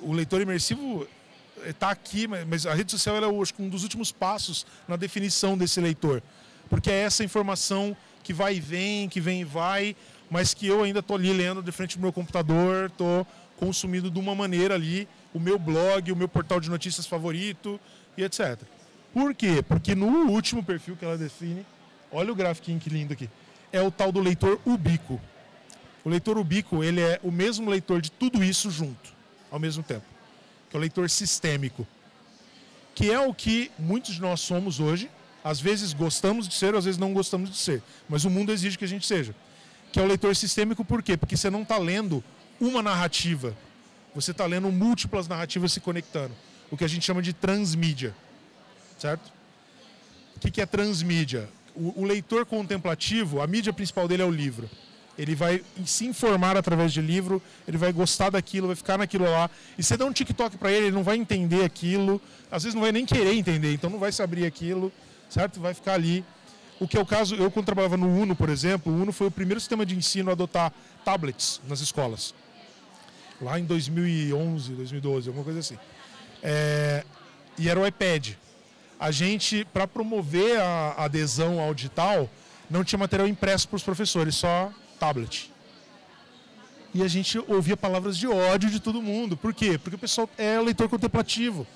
o 0.00 0.12
leitor 0.12 0.40
imersivo 0.40 1.06
está 1.66 1.90
aqui, 1.90 2.26
mas 2.26 2.66
a 2.66 2.74
rede 2.74 2.90
social 2.90 3.16
é 3.16 3.42
acho, 3.42 3.54
um 3.58 3.68
dos 3.68 3.82
últimos 3.82 4.12
passos 4.12 4.66
na 4.86 4.96
definição 4.96 5.56
desse 5.56 5.80
leitor. 5.80 6.22
Porque 6.68 6.90
é 6.90 7.02
essa 7.02 7.24
informação 7.24 7.96
que 8.22 8.32
vai 8.32 8.56
e 8.56 8.60
vem, 8.60 9.08
que 9.08 9.20
vem 9.20 9.40
e 9.40 9.44
vai, 9.44 9.96
mas 10.30 10.54
que 10.54 10.66
eu 10.66 10.82
ainda 10.82 11.00
estou 11.00 11.16
ali 11.16 11.32
lendo 11.32 11.62
de 11.62 11.72
frente 11.72 11.96
do 11.96 12.02
meu 12.02 12.12
computador, 12.12 12.86
estou 12.86 13.26
consumindo 13.56 14.10
de 14.10 14.18
uma 14.18 14.34
maneira 14.34 14.74
ali 14.74 15.08
o 15.34 15.40
meu 15.40 15.58
blog, 15.58 16.10
o 16.10 16.16
meu 16.16 16.28
portal 16.28 16.60
de 16.60 16.70
notícias 16.70 17.06
favorito 17.06 17.78
e 18.16 18.22
etc. 18.22 18.58
Por 19.12 19.34
quê? 19.34 19.62
Porque 19.66 19.94
no 19.94 20.30
último 20.30 20.62
perfil 20.62 20.96
que 20.96 21.04
ela 21.04 21.18
define, 21.18 21.66
olha 22.10 22.32
o 22.32 22.34
gráfico 22.34 22.78
que 22.78 22.90
lindo 22.90 23.12
aqui, 23.12 23.28
é 23.72 23.80
o 23.80 23.90
tal 23.90 24.12
do 24.12 24.20
leitor 24.20 24.60
ubíquo. 24.64 25.20
O 26.04 26.08
leitor 26.08 26.38
ubíquo, 26.38 26.82
ele 26.82 27.00
é 27.00 27.20
o 27.22 27.30
mesmo 27.30 27.68
leitor 27.68 28.00
de 28.00 28.10
tudo 28.10 28.42
isso 28.42 28.70
junto, 28.70 29.12
ao 29.50 29.58
mesmo 29.58 29.82
tempo. 29.82 30.04
Que 30.70 30.76
é 30.76 30.78
o 30.78 30.80
leitor 30.80 31.10
sistêmico. 31.10 31.86
Que 32.94 33.10
é 33.10 33.20
o 33.20 33.34
que 33.34 33.70
muitos 33.78 34.14
de 34.14 34.20
nós 34.20 34.40
somos 34.40 34.80
hoje. 34.80 35.10
Às 35.44 35.60
vezes 35.60 35.92
gostamos 35.92 36.48
de 36.48 36.54
ser, 36.54 36.74
às 36.74 36.84
vezes 36.84 36.98
não 36.98 37.12
gostamos 37.12 37.50
de 37.50 37.56
ser. 37.58 37.82
Mas 38.08 38.24
o 38.24 38.30
mundo 38.30 38.52
exige 38.52 38.78
que 38.78 38.84
a 38.84 38.88
gente 38.88 39.06
seja 39.06 39.34
que 39.92 39.98
é 39.98 40.02
o 40.02 40.06
leitor 40.06 40.34
sistêmico, 40.36 40.84
por 40.84 41.02
quê? 41.02 41.16
Porque 41.16 41.36
você 41.36 41.50
não 41.50 41.62
está 41.62 41.76
lendo 41.76 42.22
uma 42.60 42.82
narrativa, 42.82 43.56
você 44.14 44.30
está 44.30 44.46
lendo 44.46 44.70
múltiplas 44.70 45.26
narrativas 45.26 45.72
se 45.72 45.80
conectando, 45.80 46.34
o 46.70 46.76
que 46.76 46.84
a 46.84 46.88
gente 46.88 47.04
chama 47.04 47.20
de 47.20 47.32
transmídia, 47.32 48.14
certo? 48.98 49.32
O 50.36 50.40
que, 50.40 50.60
é 50.60 50.66
transmídia? 50.66 51.48
O 51.74 52.04
leitor 52.04 52.46
contemplativo, 52.46 53.40
a 53.40 53.46
mídia 53.46 53.72
principal 53.72 54.08
dele 54.08 54.22
é 54.22 54.24
o 54.24 54.30
livro. 54.30 54.70
Ele 55.20 55.34
vai 55.34 55.62
se 55.84 56.06
informar 56.06 56.56
através 56.56 56.94
de 56.94 57.02
livro, 57.02 57.42
ele 57.68 57.76
vai 57.76 57.92
gostar 57.92 58.30
daquilo, 58.30 58.68
vai 58.68 58.76
ficar 58.76 58.96
naquilo 58.96 59.24
lá. 59.24 59.50
E 59.76 59.82
você 59.82 59.94
dá 59.94 60.06
um 60.06 60.12
TikTok 60.12 60.56
para 60.56 60.72
ele, 60.72 60.86
ele 60.86 60.96
não 60.96 61.02
vai 61.02 61.18
entender 61.18 61.62
aquilo, 61.62 62.18
às 62.50 62.62
vezes 62.62 62.74
não 62.74 62.80
vai 62.80 62.90
nem 62.90 63.04
querer 63.04 63.34
entender, 63.34 63.74
então 63.74 63.90
não 63.90 63.98
vai 63.98 64.10
se 64.10 64.22
abrir 64.22 64.46
aquilo, 64.46 64.90
certo? 65.28 65.60
Vai 65.60 65.74
ficar 65.74 65.92
ali 65.92 66.24
o 66.80 66.88
que 66.88 66.96
é 66.96 67.00
o 67.00 67.04
caso, 67.04 67.34
eu 67.34 67.50
quando 67.50 67.66
trabalhava 67.66 67.98
no 67.98 68.08
UNO, 68.08 68.34
por 68.34 68.48
exemplo, 68.48 68.90
o 68.90 68.96
UNO 68.96 69.12
foi 69.12 69.26
o 69.26 69.30
primeiro 69.30 69.60
sistema 69.60 69.84
de 69.84 69.94
ensino 69.94 70.30
a 70.30 70.32
adotar 70.32 70.72
tablets 71.04 71.60
nas 71.68 71.80
escolas. 71.80 72.34
Lá 73.42 73.60
em 73.60 73.64
2011, 73.66 74.72
2012, 74.72 75.28
alguma 75.28 75.44
coisa 75.44 75.60
assim. 75.60 75.76
É, 76.42 77.04
e 77.58 77.68
era 77.68 77.78
o 77.78 77.86
iPad. 77.86 78.30
A 78.98 79.10
gente, 79.10 79.66
para 79.66 79.86
promover 79.86 80.58
a 80.58 81.04
adesão 81.04 81.60
ao 81.60 81.74
digital, 81.74 82.30
não 82.70 82.82
tinha 82.82 82.98
material 82.98 83.28
impresso 83.28 83.68
para 83.68 83.76
os 83.76 83.82
professores, 83.82 84.36
só 84.36 84.72
tablet. 85.00 85.50
E 86.92 87.02
a 87.02 87.08
gente 87.08 87.38
ouvia 87.48 87.76
palavras 87.76 88.16
de 88.16 88.26
ódio 88.26 88.70
de 88.70 88.80
todo 88.80 89.00
mundo. 89.00 89.36
Por 89.36 89.54
quê? 89.54 89.78
Porque 89.78 89.96
o 89.96 89.98
pessoal 89.98 90.28
é 90.36 90.60
leitor 90.60 90.88
contemplativo. 90.88 91.66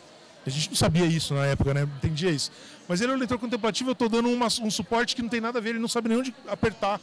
A 0.46 0.50
gente 0.50 0.68
não 0.68 0.76
sabia 0.76 1.06
isso 1.06 1.32
na 1.32 1.46
época, 1.46 1.72
né? 1.72 1.82
Entendia 1.82 2.30
isso. 2.30 2.52
Mas 2.86 3.00
ele 3.00 3.12
é 3.12 3.14
um 3.14 3.18
leitor 3.18 3.38
contemplativo, 3.38 3.90
eu 3.90 3.92
estou 3.94 4.08
dando 4.08 4.28
uma, 4.28 4.46
um 4.60 4.70
suporte 4.70 5.16
que 5.16 5.22
não 5.22 5.28
tem 5.28 5.40
nada 5.40 5.58
a 5.58 5.62
ver, 5.62 5.70
ele 5.70 5.78
não 5.78 5.88
sabe 5.88 6.08
nem 6.08 6.18
onde 6.18 6.34
apertar. 6.46 7.00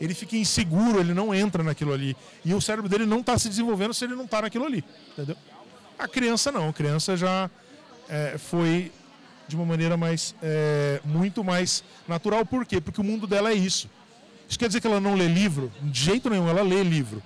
Ele 0.00 0.14
fica 0.14 0.36
inseguro, 0.36 0.98
ele 0.98 1.14
não 1.14 1.34
entra 1.34 1.62
naquilo 1.62 1.92
ali. 1.92 2.16
E 2.44 2.52
o 2.52 2.60
cérebro 2.60 2.88
dele 2.88 3.06
não 3.06 3.20
está 3.20 3.38
se 3.38 3.48
desenvolvendo 3.48 3.94
se 3.94 4.04
ele 4.04 4.14
não 4.14 4.24
está 4.24 4.42
naquilo 4.42 4.64
ali. 4.64 4.84
Entendeu? 5.12 5.36
A 5.98 6.08
criança 6.08 6.50
não, 6.50 6.68
a 6.68 6.72
criança 6.72 7.16
já 7.16 7.48
é, 8.08 8.36
foi 8.36 8.92
de 9.46 9.54
uma 9.54 9.64
maneira 9.64 9.96
mais 9.96 10.34
é, 10.42 11.00
muito 11.04 11.44
mais 11.44 11.84
natural. 12.08 12.44
Por 12.44 12.66
quê? 12.66 12.80
Porque 12.80 13.00
o 13.00 13.04
mundo 13.04 13.26
dela 13.26 13.50
é 13.50 13.54
isso. 13.54 13.88
Isso 14.48 14.58
quer 14.58 14.68
dizer 14.68 14.80
que 14.80 14.86
ela 14.86 15.00
não 15.00 15.14
lê 15.14 15.26
livro? 15.26 15.72
De 15.82 16.04
jeito 16.04 16.30
nenhum, 16.30 16.48
ela 16.48 16.62
lê 16.62 16.82
livro. 16.82 17.22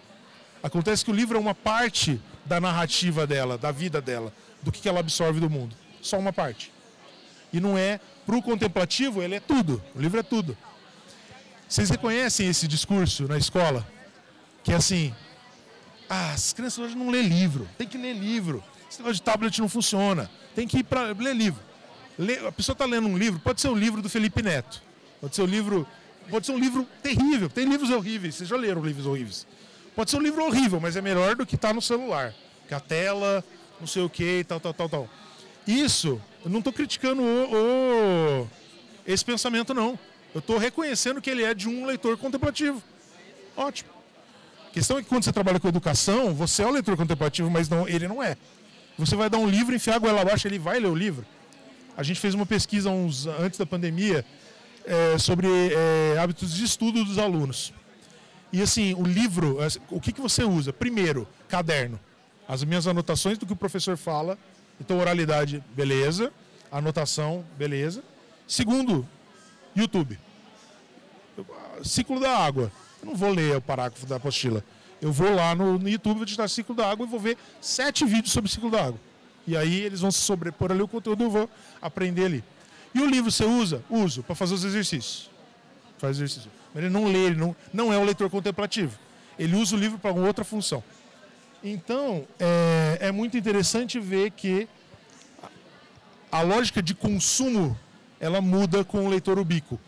Acontece 0.62 1.04
que 1.04 1.10
o 1.10 1.14
livro 1.14 1.36
é 1.36 1.40
uma 1.40 1.54
parte 1.54 2.20
da 2.44 2.60
narrativa 2.60 3.26
dela, 3.26 3.56
da 3.56 3.70
vida 3.70 4.00
dela 4.00 4.32
do 4.62 4.70
que 4.70 4.88
ela 4.88 5.00
absorve 5.00 5.40
do 5.40 5.48
mundo. 5.48 5.74
Só 6.00 6.18
uma 6.18 6.32
parte. 6.32 6.72
E 7.52 7.60
não 7.60 7.76
é 7.76 8.00
para 8.26 8.36
o 8.36 8.42
contemplativo, 8.42 9.22
ele 9.22 9.34
é 9.34 9.40
tudo. 9.40 9.82
O 9.94 10.00
livro 10.00 10.20
é 10.20 10.22
tudo. 10.22 10.56
Vocês 11.68 11.88
reconhecem 11.90 12.48
esse 12.48 12.66
discurso 12.66 13.28
na 13.28 13.38
escola? 13.38 13.86
Que 14.62 14.72
é 14.72 14.76
assim: 14.76 15.14
ah, 16.08 16.32
as 16.32 16.52
crianças 16.52 16.78
hoje 16.78 16.96
não 16.96 17.10
lê 17.10 17.22
livro, 17.22 17.68
tem 17.78 17.86
que 17.86 17.96
ler 17.96 18.14
livro. 18.14 18.62
Esse 18.90 18.98
negócio 18.98 19.14
de 19.14 19.22
tablet 19.22 19.60
não 19.60 19.68
funciona, 19.68 20.28
tem 20.54 20.66
que 20.66 20.78
ir 20.78 20.82
para 20.82 21.12
ler 21.12 21.36
livro. 21.36 21.62
a 22.46 22.50
pessoa 22.50 22.74
está 22.74 22.84
lendo 22.84 23.06
um 23.06 23.16
livro, 23.16 23.38
pode 23.38 23.60
ser 23.60 23.68
o 23.68 23.74
livro 23.74 24.02
do 24.02 24.08
Felipe 24.08 24.42
Neto, 24.42 24.82
pode 25.20 25.36
ser 25.36 25.42
um 25.42 25.46
livro, 25.46 25.86
pode 26.30 26.46
ser 26.46 26.52
um 26.52 26.58
livro 26.58 26.86
terrível. 27.02 27.48
Tem 27.48 27.66
livros 27.66 27.90
horríveis, 27.90 28.36
vocês 28.36 28.48
já 28.48 28.56
leram 28.56 28.82
livros 28.82 29.06
horríveis. 29.06 29.46
Pode 29.94 30.10
ser 30.10 30.16
um 30.16 30.22
livro 30.22 30.44
horrível, 30.44 30.80
mas 30.80 30.96
é 30.96 31.02
melhor 31.02 31.36
do 31.36 31.44
que 31.44 31.56
está 31.56 31.72
no 31.74 31.82
celular. 31.82 32.32
Que 32.68 32.74
a 32.74 32.80
tela, 32.80 33.44
não 33.80 33.86
sei 33.86 34.02
o 34.02 34.08
que, 34.08 34.44
tal, 34.44 34.60
tal, 34.60 34.72
tal, 34.72 34.88
tal. 34.88 35.08
Isso, 35.66 36.20
eu 36.44 36.50
não 36.50 36.58
estou 36.58 36.72
criticando 36.72 37.22
o, 37.22 38.42
o, 38.42 38.50
esse 39.06 39.24
pensamento, 39.24 39.74
não. 39.74 39.98
Eu 40.34 40.38
estou 40.38 40.58
reconhecendo 40.58 41.20
que 41.20 41.28
ele 41.28 41.42
é 41.42 41.52
de 41.52 41.68
um 41.68 41.84
leitor 41.86 42.16
contemplativo. 42.16 42.82
Ótimo. 43.56 43.90
A 44.68 44.72
questão 44.72 44.98
é 44.98 45.02
que 45.02 45.08
quando 45.08 45.24
você 45.24 45.32
trabalha 45.32 45.58
com 45.58 45.68
educação, 45.68 46.32
você 46.32 46.62
é 46.62 46.66
o 46.66 46.70
leitor 46.70 46.96
contemplativo, 46.96 47.50
mas 47.50 47.68
não, 47.68 47.88
ele 47.88 48.06
não 48.06 48.22
é. 48.22 48.36
Você 48.96 49.16
vai 49.16 49.28
dar 49.28 49.38
um 49.38 49.48
livro, 49.48 49.74
enfiar 49.74 49.96
a 49.96 49.98
goela 49.98 50.20
abaixo, 50.20 50.46
ele 50.46 50.58
vai 50.58 50.78
ler 50.78 50.88
o 50.88 50.94
livro. 50.94 51.26
A 51.96 52.02
gente 52.02 52.20
fez 52.20 52.34
uma 52.34 52.46
pesquisa 52.46 52.88
uns, 52.88 53.26
antes 53.26 53.58
da 53.58 53.66
pandemia 53.66 54.24
é, 54.84 55.18
sobre 55.18 55.48
é, 55.48 56.18
hábitos 56.18 56.52
de 56.54 56.64
estudo 56.64 57.04
dos 57.04 57.18
alunos. 57.18 57.72
E 58.52 58.60
assim, 58.60 58.94
o 58.94 59.02
livro, 59.02 59.58
o 59.90 60.00
que, 60.00 60.12
que 60.12 60.20
você 60.20 60.42
usa? 60.42 60.72
Primeiro, 60.72 61.26
caderno 61.48 61.98
as 62.50 62.64
minhas 62.64 62.88
anotações 62.88 63.38
do 63.38 63.46
que 63.46 63.52
o 63.52 63.56
professor 63.56 63.96
fala. 63.96 64.36
Então, 64.80 64.98
oralidade, 64.98 65.62
beleza. 65.72 66.32
Anotação, 66.68 67.44
beleza. 67.56 68.02
Segundo, 68.44 69.06
YouTube. 69.76 70.18
Ciclo 71.84 72.18
da 72.18 72.36
água. 72.36 72.72
Eu 73.00 73.06
não 73.06 73.14
vou 73.14 73.30
ler 73.30 73.56
o 73.56 73.60
parágrafo 73.60 74.04
da 74.04 74.16
apostila. 74.16 74.64
Eu 75.00 75.12
vou 75.12 75.32
lá 75.32 75.54
no, 75.54 75.78
no 75.78 75.88
YouTube, 75.88 76.16
vou 76.16 76.24
digitar 76.24 76.48
ciclo 76.48 76.74
da 76.74 76.90
água 76.90 77.06
e 77.06 77.08
vou 77.08 77.20
ver 77.20 77.38
sete 77.60 78.04
vídeos 78.04 78.32
sobre 78.32 78.50
ciclo 78.50 78.68
da 78.68 78.86
água. 78.86 79.00
E 79.46 79.56
aí 79.56 79.82
eles 79.82 80.00
vão 80.00 80.10
se 80.10 80.18
sobrepor 80.18 80.72
ali 80.72 80.82
o 80.82 80.88
conteúdo, 80.88 81.22
eu 81.22 81.30
vou 81.30 81.48
aprender 81.80 82.24
ali. 82.24 82.44
E 82.94 83.00
o 83.00 83.06
livro 83.06 83.30
você 83.30 83.44
usa? 83.44 83.82
Uso, 83.88 84.22
para 84.22 84.34
fazer 84.34 84.54
os 84.54 84.64
exercícios. 84.64 85.30
Faz 85.98 86.16
exercício. 86.16 86.50
Mas 86.74 86.84
ele 86.84 86.92
não 86.92 87.04
lê, 87.04 87.26
ele 87.26 87.36
não, 87.36 87.54
não 87.72 87.92
é 87.92 87.98
o 87.98 88.04
leitor 88.04 88.28
contemplativo. 88.30 88.98
Ele 89.38 89.56
usa 89.56 89.76
o 89.76 89.78
livro 89.78 89.98
para 89.98 90.12
outra 90.12 90.44
função. 90.44 90.82
Então, 91.62 92.26
é, 92.38 92.98
é 93.00 93.12
muito 93.12 93.36
interessante 93.36 94.00
ver 94.00 94.30
que 94.30 94.68
a 96.32 96.42
lógica 96.42 96.82
de 96.82 96.94
consumo 96.94 97.78
ela 98.18 98.40
muda 98.40 98.84
com 98.84 99.06
o 99.06 99.08
leitor 99.08 99.38
ubíquo. 99.38 99.78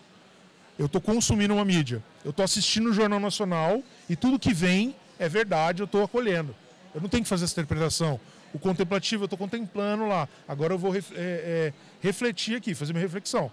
Eu 0.78 0.86
estou 0.86 1.00
consumindo 1.00 1.54
uma 1.54 1.64
mídia, 1.64 2.02
eu 2.24 2.30
estou 2.30 2.44
assistindo 2.44 2.90
o 2.90 2.92
Jornal 2.92 3.20
Nacional 3.20 3.82
e 4.08 4.16
tudo 4.16 4.38
que 4.38 4.52
vem 4.52 4.96
é 5.18 5.28
verdade, 5.28 5.82
eu 5.82 5.84
estou 5.84 6.02
acolhendo. 6.02 6.54
Eu 6.94 7.00
não 7.00 7.08
tenho 7.08 7.22
que 7.22 7.28
fazer 7.28 7.44
essa 7.44 7.52
interpretação. 7.52 8.18
O 8.54 8.58
contemplativo, 8.58 9.22
eu 9.22 9.26
estou 9.26 9.38
contemplando 9.38 10.06
lá. 10.06 10.28
Agora 10.46 10.74
eu 10.74 10.78
vou 10.78 10.94
é, 10.94 11.00
é, 11.14 11.72
refletir 12.00 12.56
aqui, 12.56 12.74
fazer 12.74 12.92
minha 12.92 13.02
reflexão. 13.02 13.50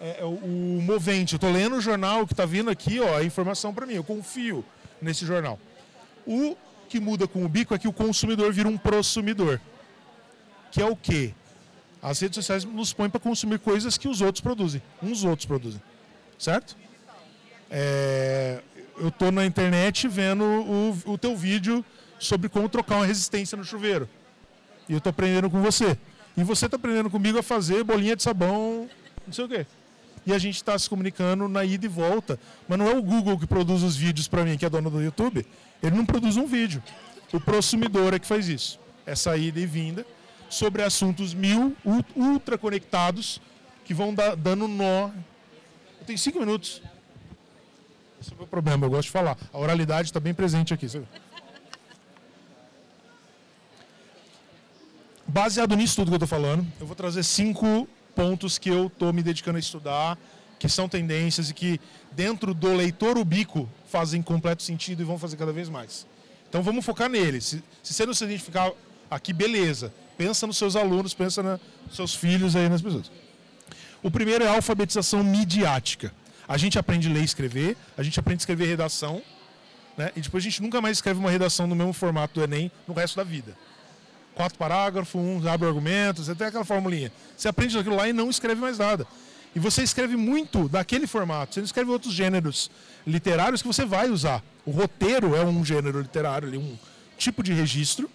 É, 0.00 0.20
é 0.20 0.24
o, 0.24 0.28
o, 0.28 0.82
movente, 0.82 1.34
eu 1.34 1.36
estou 1.38 1.50
lendo 1.50 1.76
o 1.76 1.80
jornal 1.80 2.26
que 2.26 2.32
está 2.32 2.44
vindo 2.46 2.70
aqui, 2.70 3.00
ó, 3.00 3.16
a 3.16 3.24
informação 3.24 3.74
para 3.74 3.86
mim, 3.86 3.94
eu 3.94 4.04
confio 4.04 4.64
nesse 5.00 5.24
jornal. 5.26 5.58
O 6.26 6.56
que 6.88 7.00
muda 7.00 7.26
com 7.26 7.44
o 7.44 7.48
bico 7.48 7.74
é 7.74 7.78
que 7.78 7.88
o 7.88 7.92
consumidor 7.92 8.52
vira 8.52 8.68
um 8.68 8.78
prosumidor. 8.78 9.60
Que 10.70 10.82
é 10.82 10.84
o 10.84 10.94
quê? 10.94 11.34
As 12.02 12.20
redes 12.20 12.36
sociais 12.36 12.64
nos 12.64 12.92
põem 12.92 13.10
para 13.10 13.18
consumir 13.18 13.58
coisas 13.58 13.98
que 13.98 14.08
os 14.08 14.20
outros 14.20 14.40
produzem. 14.40 14.80
Uns 15.02 15.24
outros 15.24 15.46
produzem. 15.46 15.80
Certo? 16.38 16.76
É, 17.70 18.60
eu 18.98 19.08
estou 19.08 19.32
na 19.32 19.44
internet 19.44 20.06
vendo 20.06 20.44
o, 20.44 21.12
o 21.12 21.18
teu 21.18 21.36
vídeo 21.36 21.84
sobre 22.18 22.48
como 22.48 22.68
trocar 22.68 22.96
uma 22.96 23.06
resistência 23.06 23.56
no 23.56 23.64
chuveiro. 23.64 24.08
E 24.88 24.92
eu 24.92 24.98
estou 24.98 25.10
aprendendo 25.10 25.50
com 25.50 25.60
você. 25.60 25.96
E 26.36 26.42
você 26.42 26.66
está 26.66 26.76
aprendendo 26.76 27.10
comigo 27.10 27.38
a 27.38 27.42
fazer 27.42 27.82
bolinha 27.84 28.16
de 28.16 28.22
sabão, 28.22 28.88
não 29.26 29.32
sei 29.32 29.44
o 29.44 29.48
quê. 29.48 29.66
E 30.24 30.32
a 30.32 30.38
gente 30.38 30.56
está 30.56 30.78
se 30.78 30.88
comunicando 30.88 31.48
na 31.48 31.64
ida 31.64 31.86
e 31.86 31.88
volta. 31.88 32.38
Mas 32.68 32.78
não 32.78 32.88
é 32.88 32.94
o 32.94 33.02
Google 33.02 33.38
que 33.38 33.46
produz 33.46 33.82
os 33.82 33.96
vídeos 33.96 34.28
para 34.28 34.44
mim, 34.44 34.56
que 34.56 34.64
é 34.64 34.70
dono 34.70 34.90
do 34.90 35.02
YouTube. 35.02 35.46
Ele 35.82 35.96
não 35.96 36.04
produz 36.04 36.36
um 36.36 36.46
vídeo. 36.46 36.82
O 37.32 37.40
prosumidor 37.40 38.14
é 38.14 38.18
que 38.18 38.26
faz 38.26 38.48
isso. 38.48 38.78
Essa 39.06 39.36
ida 39.36 39.58
e 39.58 39.66
vinda 39.66 40.06
sobre 40.48 40.82
assuntos 40.82 41.34
mil, 41.34 41.76
ultra 42.16 42.56
conectados, 42.56 43.40
que 43.84 43.92
vão 43.92 44.14
dando 44.14 44.68
nó. 44.68 45.10
Eu 46.00 46.06
tenho 46.06 46.18
cinco 46.18 46.38
minutos. 46.40 46.82
Esse 48.20 48.32
é 48.32 48.34
o 48.34 48.38
meu 48.38 48.46
problema, 48.46 48.86
eu 48.86 48.90
gosto 48.90 49.04
de 49.04 49.10
falar. 49.10 49.36
A 49.52 49.58
oralidade 49.58 50.08
está 50.08 50.20
bem 50.20 50.34
presente 50.34 50.74
aqui. 50.74 50.86
Baseado 55.28 55.76
nisso 55.76 55.94
tudo 55.94 56.06
que 56.08 56.14
eu 56.14 56.24
estou 56.24 56.26
falando, 56.26 56.66
eu 56.80 56.86
vou 56.86 56.96
trazer 56.96 57.22
cinco 57.22 57.86
pontos 58.16 58.56
que 58.56 58.70
eu 58.70 58.86
estou 58.86 59.12
me 59.12 59.22
dedicando 59.22 59.58
a 59.58 59.60
estudar, 59.60 60.18
que 60.58 60.70
são 60.70 60.88
tendências 60.88 61.50
e 61.50 61.54
que, 61.54 61.78
dentro 62.12 62.54
do 62.54 62.72
leitor 62.72 63.18
ubico, 63.18 63.68
fazem 63.90 64.22
completo 64.22 64.62
sentido 64.62 65.02
e 65.02 65.04
vão 65.04 65.18
fazer 65.18 65.36
cada 65.36 65.52
vez 65.52 65.68
mais. 65.68 66.06
Então 66.48 66.62
vamos 66.62 66.82
focar 66.82 67.10
neles. 67.10 67.44
Se, 67.44 67.64
se 67.82 67.92
você 67.92 68.06
não 68.06 68.14
se 68.14 68.24
identificar 68.24 68.72
aqui, 69.10 69.34
beleza. 69.34 69.92
Pensa 70.16 70.46
nos 70.46 70.56
seus 70.56 70.74
alunos, 70.74 71.12
pensa 71.12 71.42
nos 71.42 71.60
seus 71.94 72.14
filhos 72.14 72.56
aí, 72.56 72.66
nas 72.66 72.80
pessoas. 72.80 73.12
O 74.02 74.10
primeiro 74.10 74.44
é 74.44 74.48
a 74.48 74.54
alfabetização 74.54 75.22
midiática. 75.22 76.10
A 76.48 76.56
gente 76.56 76.78
aprende 76.78 77.06
a 77.06 77.12
ler 77.12 77.20
e 77.20 77.24
escrever, 77.24 77.76
a 77.98 78.02
gente 78.02 78.18
aprende 78.18 78.40
a 78.40 78.42
escrever 78.42 78.66
redação, 78.66 79.20
né? 79.94 80.10
e 80.16 80.22
depois 80.22 80.42
a 80.42 80.48
gente 80.48 80.62
nunca 80.62 80.80
mais 80.80 80.96
escreve 80.96 81.20
uma 81.20 81.30
redação 81.30 81.66
no 81.66 81.74
mesmo 81.74 81.92
formato 81.92 82.32
do 82.32 82.42
Enem 82.42 82.72
no 82.86 82.94
resto 82.94 83.16
da 83.16 83.24
vida. 83.24 83.54
Quatro 84.38 84.56
parágrafos, 84.56 85.20
um 85.20 85.48
abre 85.48 85.66
argumentos, 85.66 86.26
você 86.26 86.34
tem 86.36 86.46
aquela 86.46 86.64
formulinha. 86.64 87.10
Você 87.36 87.48
aprende 87.48 87.76
aquilo 87.76 87.96
lá 87.96 88.08
e 88.08 88.12
não 88.12 88.30
escreve 88.30 88.60
mais 88.60 88.78
nada. 88.78 89.04
E 89.52 89.58
você 89.58 89.82
escreve 89.82 90.16
muito 90.16 90.68
daquele 90.68 91.08
formato, 91.08 91.54
você 91.54 91.60
não 91.60 91.64
escreve 91.64 91.90
outros 91.90 92.14
gêneros 92.14 92.70
literários 93.04 93.62
que 93.62 93.66
você 93.66 93.84
vai 93.84 94.08
usar. 94.08 94.40
O 94.64 94.70
roteiro 94.70 95.34
é 95.34 95.44
um 95.44 95.64
gênero 95.64 96.00
literário, 96.00 96.56
um 96.56 96.78
tipo 97.16 97.42
de 97.42 97.52
registro 97.52 98.08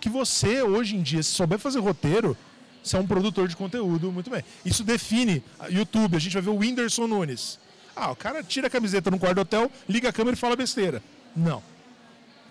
que 0.00 0.08
você, 0.08 0.62
hoje 0.62 0.96
em 0.96 1.00
dia, 1.00 1.22
se 1.22 1.30
souber 1.30 1.60
fazer 1.60 1.78
roteiro, 1.78 2.36
você 2.82 2.96
é 2.96 2.98
um 2.98 3.06
produtor 3.06 3.46
de 3.46 3.54
conteúdo 3.54 4.10
muito 4.10 4.30
bem. 4.30 4.42
Isso 4.64 4.82
define 4.82 5.44
YouTube. 5.70 6.16
A 6.16 6.18
gente 6.18 6.32
vai 6.32 6.42
ver 6.42 6.50
o 6.50 6.56
Whindersson 6.56 7.06
Nunes. 7.06 7.56
Ah, 7.94 8.10
o 8.10 8.16
cara 8.16 8.42
tira 8.42 8.66
a 8.66 8.70
camiseta 8.70 9.12
no 9.12 9.18
quarto 9.20 9.36
do 9.36 9.40
hotel, 9.42 9.70
liga 9.88 10.08
a 10.08 10.12
câmera 10.12 10.36
e 10.36 10.40
fala 10.40 10.56
besteira. 10.56 11.00
Não. 11.36 11.62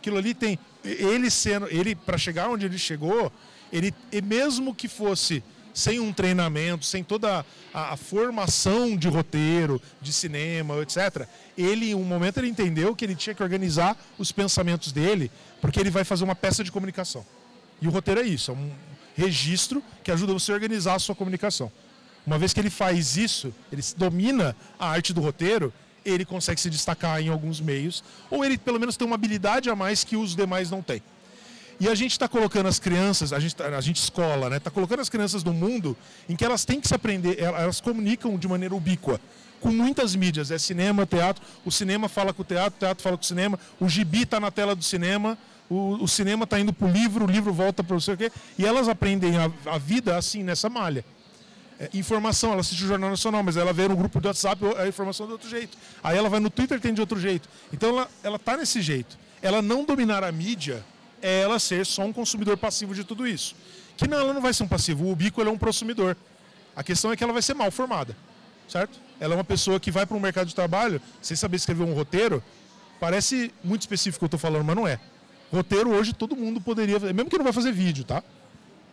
Aquilo 0.08 0.20
ali 0.20 0.34
tem. 0.34 0.58
Ele 0.86 1.30
sendo. 1.30 1.67
Ele, 1.67 1.93
para 1.93 2.17
chegar 2.17 2.50
onde 2.50 2.65
ele 2.65 2.78
chegou, 2.78 3.30
ele, 3.74 3.93
mesmo 4.24 4.74
que 4.74 4.88
fosse 4.88 5.43
sem 5.74 6.00
um 6.00 6.13
treinamento, 6.13 6.86
sem 6.86 7.04
toda 7.04 7.46
a, 7.74 7.93
a, 7.93 7.98
formação 7.98 8.96
de 8.96 9.10
roteiro, 9.10 9.82
de 10.02 10.13
cinema, 10.13 10.82
etc. 10.82 11.28
Ele, 11.58 11.91
em 11.91 11.93
um 11.93 12.06
momento, 12.06 12.38
ele 12.38 12.48
entendeu 12.48 12.96
que 12.96 13.04
ele 13.04 13.15
tinha 13.15 13.36
que 13.36 13.43
organizar 13.43 13.98
os 14.17 14.32
pensamentos 14.32 14.93
dele, 14.93 15.30
porque 15.60 15.78
ele 15.78 15.91
vai 15.91 16.06
fazer 16.06 16.24
uma 16.24 16.34
peça 16.34 16.63
de 16.63 16.72
comunicação. 16.72 17.26
E 17.82 17.88
o 17.88 17.91
roteiro 17.91 18.22
é 18.22 18.24
isso, 18.24 18.52
é 18.52 18.54
um 18.54 18.72
registro 19.13 19.84
que 20.06 20.10
ajuda 20.10 20.32
você 20.32 20.54
a 20.54 20.56
organizar 20.56 20.96
a 20.96 21.00
sua 21.00 21.15
comunicação. 21.15 21.70
Uma 22.26 22.39
vez 22.39 22.54
que 22.54 22.62
ele 22.62 22.70
faz 22.70 23.17
isso, 23.17 23.54
ele 23.72 23.84
domina 23.98 24.56
a 24.80 24.89
arte 24.89 25.13
do 25.13 25.20
roteiro, 25.20 25.74
ele 26.10 26.26
consegue 26.26 26.60
se 26.60 26.70
destacar 26.70 27.22
em 27.22 27.30
alguns 27.30 27.60
meios, 27.60 28.04
ou 28.30 28.43
ele 28.43 28.58
pelo 28.58 28.80
menos 28.80 28.96
tem 28.98 29.06
uma 29.06 29.15
habilidade 29.15 29.70
a 29.70 29.76
mais 29.76 30.04
que 30.04 30.15
os 30.15 30.36
demais 30.36 30.72
não 30.72 30.82
têm. 30.82 31.02
E 31.80 31.88
a 31.88 31.93
gente 31.93 32.12
está 32.12 32.28
colocando 32.28 32.67
as 32.67 32.80
crianças, 32.80 33.32
a 33.32 33.39
gente, 33.39 33.56
tá, 33.56 33.65
a 33.67 33.82
gente 33.82 33.98
escola, 33.98 34.50
né? 34.50 34.58
Está 34.58 34.72
colocando 34.72 35.00
as 35.00 35.10
crianças 35.10 35.43
no 35.43 35.54
mundo 35.54 35.96
em 36.28 36.36
que 36.36 36.43
elas 36.43 36.65
têm 36.65 36.82
que 36.82 36.88
se 36.88 36.96
aprender, 36.96 37.39
elas 37.39 37.80
comunicam 37.80 38.36
de 38.36 38.48
maneira 38.48 38.74
ubíqua, 38.74 39.22
com 39.60 39.70
muitas 39.70 40.15
mídias, 40.15 40.50
é 40.50 40.58
cinema, 40.58 41.06
teatro, 41.06 41.43
o 41.65 41.72
cinema 41.72 42.08
fala 42.08 42.34
com 42.34 42.41
o 42.41 42.46
teatro, 42.46 42.78
o 42.78 42.80
teatro 42.80 43.04
fala 43.04 43.17
com 43.17 43.24
o 43.24 43.26
cinema, 43.26 43.60
o 43.80 43.88
gibi 43.88 44.24
está 44.24 44.39
na 44.39 44.50
tela 44.50 44.76
do 44.76 44.84
cinema, 44.84 45.38
o, 45.70 46.04
o 46.04 46.08
cinema 46.08 46.46
está 46.46 46.60
indo 46.60 46.74
para 46.74 46.88
o 46.88 46.91
livro, 46.91 47.26
o 47.26 47.28
livro 47.28 47.54
volta 47.54 47.84
para 47.84 47.96
o 47.96 48.02
sei 48.02 48.13
o 48.13 48.17
quê, 48.17 48.32
e 48.58 48.65
elas 48.65 48.88
aprendem 48.88 49.38
a, 49.38 49.52
a 49.65 49.78
vida 49.78 50.17
assim, 50.17 50.43
nessa 50.43 50.70
malha. 50.70 51.04
É, 51.80 51.90
informação, 51.94 52.52
ela 52.52 52.62
assiste 52.62 52.84
o 52.84 52.88
Jornal 52.88 53.10
Nacional, 53.10 53.44
mas 53.44 53.56
ela 53.56 53.72
vê 53.72 53.88
no 53.88 53.96
grupo 53.96 54.20
do 54.20 54.28
WhatsApp 54.28 54.62
a 54.78 54.88
informação 54.88 55.28
de 55.28 55.34
outro 55.34 55.50
jeito. 55.50 55.78
Aí 56.04 56.18
ela 56.18 56.30
vai 56.30 56.40
no 56.40 56.50
Twitter 56.50 56.80
tem 56.80 56.94
de 56.94 57.02
outro 57.02 57.20
jeito. 57.20 57.48
Então 57.72 57.90
ela, 57.90 58.10
ela 58.24 58.40
tá 58.40 58.58
nesse 58.58 58.82
jeito. 58.82 59.18
Ela 59.42 59.62
não 59.62 59.86
dominar 59.86 60.24
a 60.24 60.32
mídia 60.32 60.84
é 61.22 61.42
ela 61.42 61.60
ser 61.60 61.86
só 61.86 62.04
um 62.04 62.13
consumidor 62.13 62.58
passivo 62.58 62.94
de 62.94 63.04
tudo 63.04 63.28
isso. 63.28 63.56
Que 63.96 64.08
não, 64.08 64.20
ela 64.20 64.34
não 64.34 64.42
vai 64.42 64.54
ser 64.54 64.63
um 64.63 64.68
passivo. 64.68 65.06
O 65.06 65.12
Ubico 65.12 65.42
é 65.42 65.50
um 65.50 65.58
consumidor. 65.58 66.16
A 66.76 66.84
questão 66.84 67.12
é 67.12 67.18
que 67.18 67.24
ela 67.24 67.34
vai 67.34 67.42
ser 67.42 67.56
mal 67.56 67.72
formada, 67.72 68.16
certo? 68.68 69.00
Ela 69.20 69.34
é 69.34 69.38
uma 69.38 69.44
pessoa 69.44 69.80
que 69.80 69.90
vai 69.90 70.06
para 70.06 70.16
um 70.16 70.20
mercado 70.20 70.48
de 70.48 70.54
trabalho 70.54 71.02
sem 71.22 71.36
saber 71.36 71.58
escrever 71.58 71.84
um 71.84 71.94
roteiro. 71.94 72.44
Parece 73.00 73.52
muito 73.63 73.82
específico 73.82 74.18
o 74.18 74.20
que 74.20 74.36
eu 74.36 74.38
estou 74.38 74.40
falando, 74.40 74.63
mas 74.63 74.76
não 74.76 74.88
é. 74.88 75.00
Roteiro 75.52 75.92
hoje 75.92 76.13
todo 76.13 76.36
mundo 76.36 76.60
poderia, 76.62 77.00
mesmo 77.00 77.30
que 77.30 77.38
não 77.38 77.44
vai 77.44 77.54
fazer 77.54 77.72
vídeo, 77.72 78.04
tá? 78.04 78.24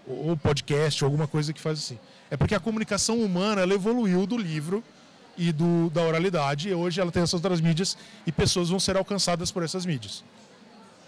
Ou 0.06 0.36
podcast, 0.36 1.04
ou 1.04 1.08
alguma 1.08 1.26
coisa 1.26 1.52
que 1.52 1.60
faz 1.60 1.78
assim. 1.78 1.98
É 2.30 2.36
porque 2.36 2.54
a 2.54 2.60
comunicação 2.60 3.20
humana 3.20 3.62
ela 3.62 3.74
evoluiu 3.74 4.26
do 4.26 4.36
livro 4.36 4.82
e 5.36 5.52
do, 5.52 5.90
da 5.90 6.02
oralidade, 6.02 6.68
e 6.68 6.74
hoje 6.74 7.00
ela 7.00 7.10
tem 7.10 7.22
essas 7.22 7.34
outras 7.34 7.60
mídias 7.60 7.96
e 8.26 8.32
pessoas 8.32 8.68
vão 8.68 8.80
ser 8.80 8.96
alcançadas 8.96 9.50
por 9.50 9.62
essas 9.62 9.84
mídias. 9.84 10.24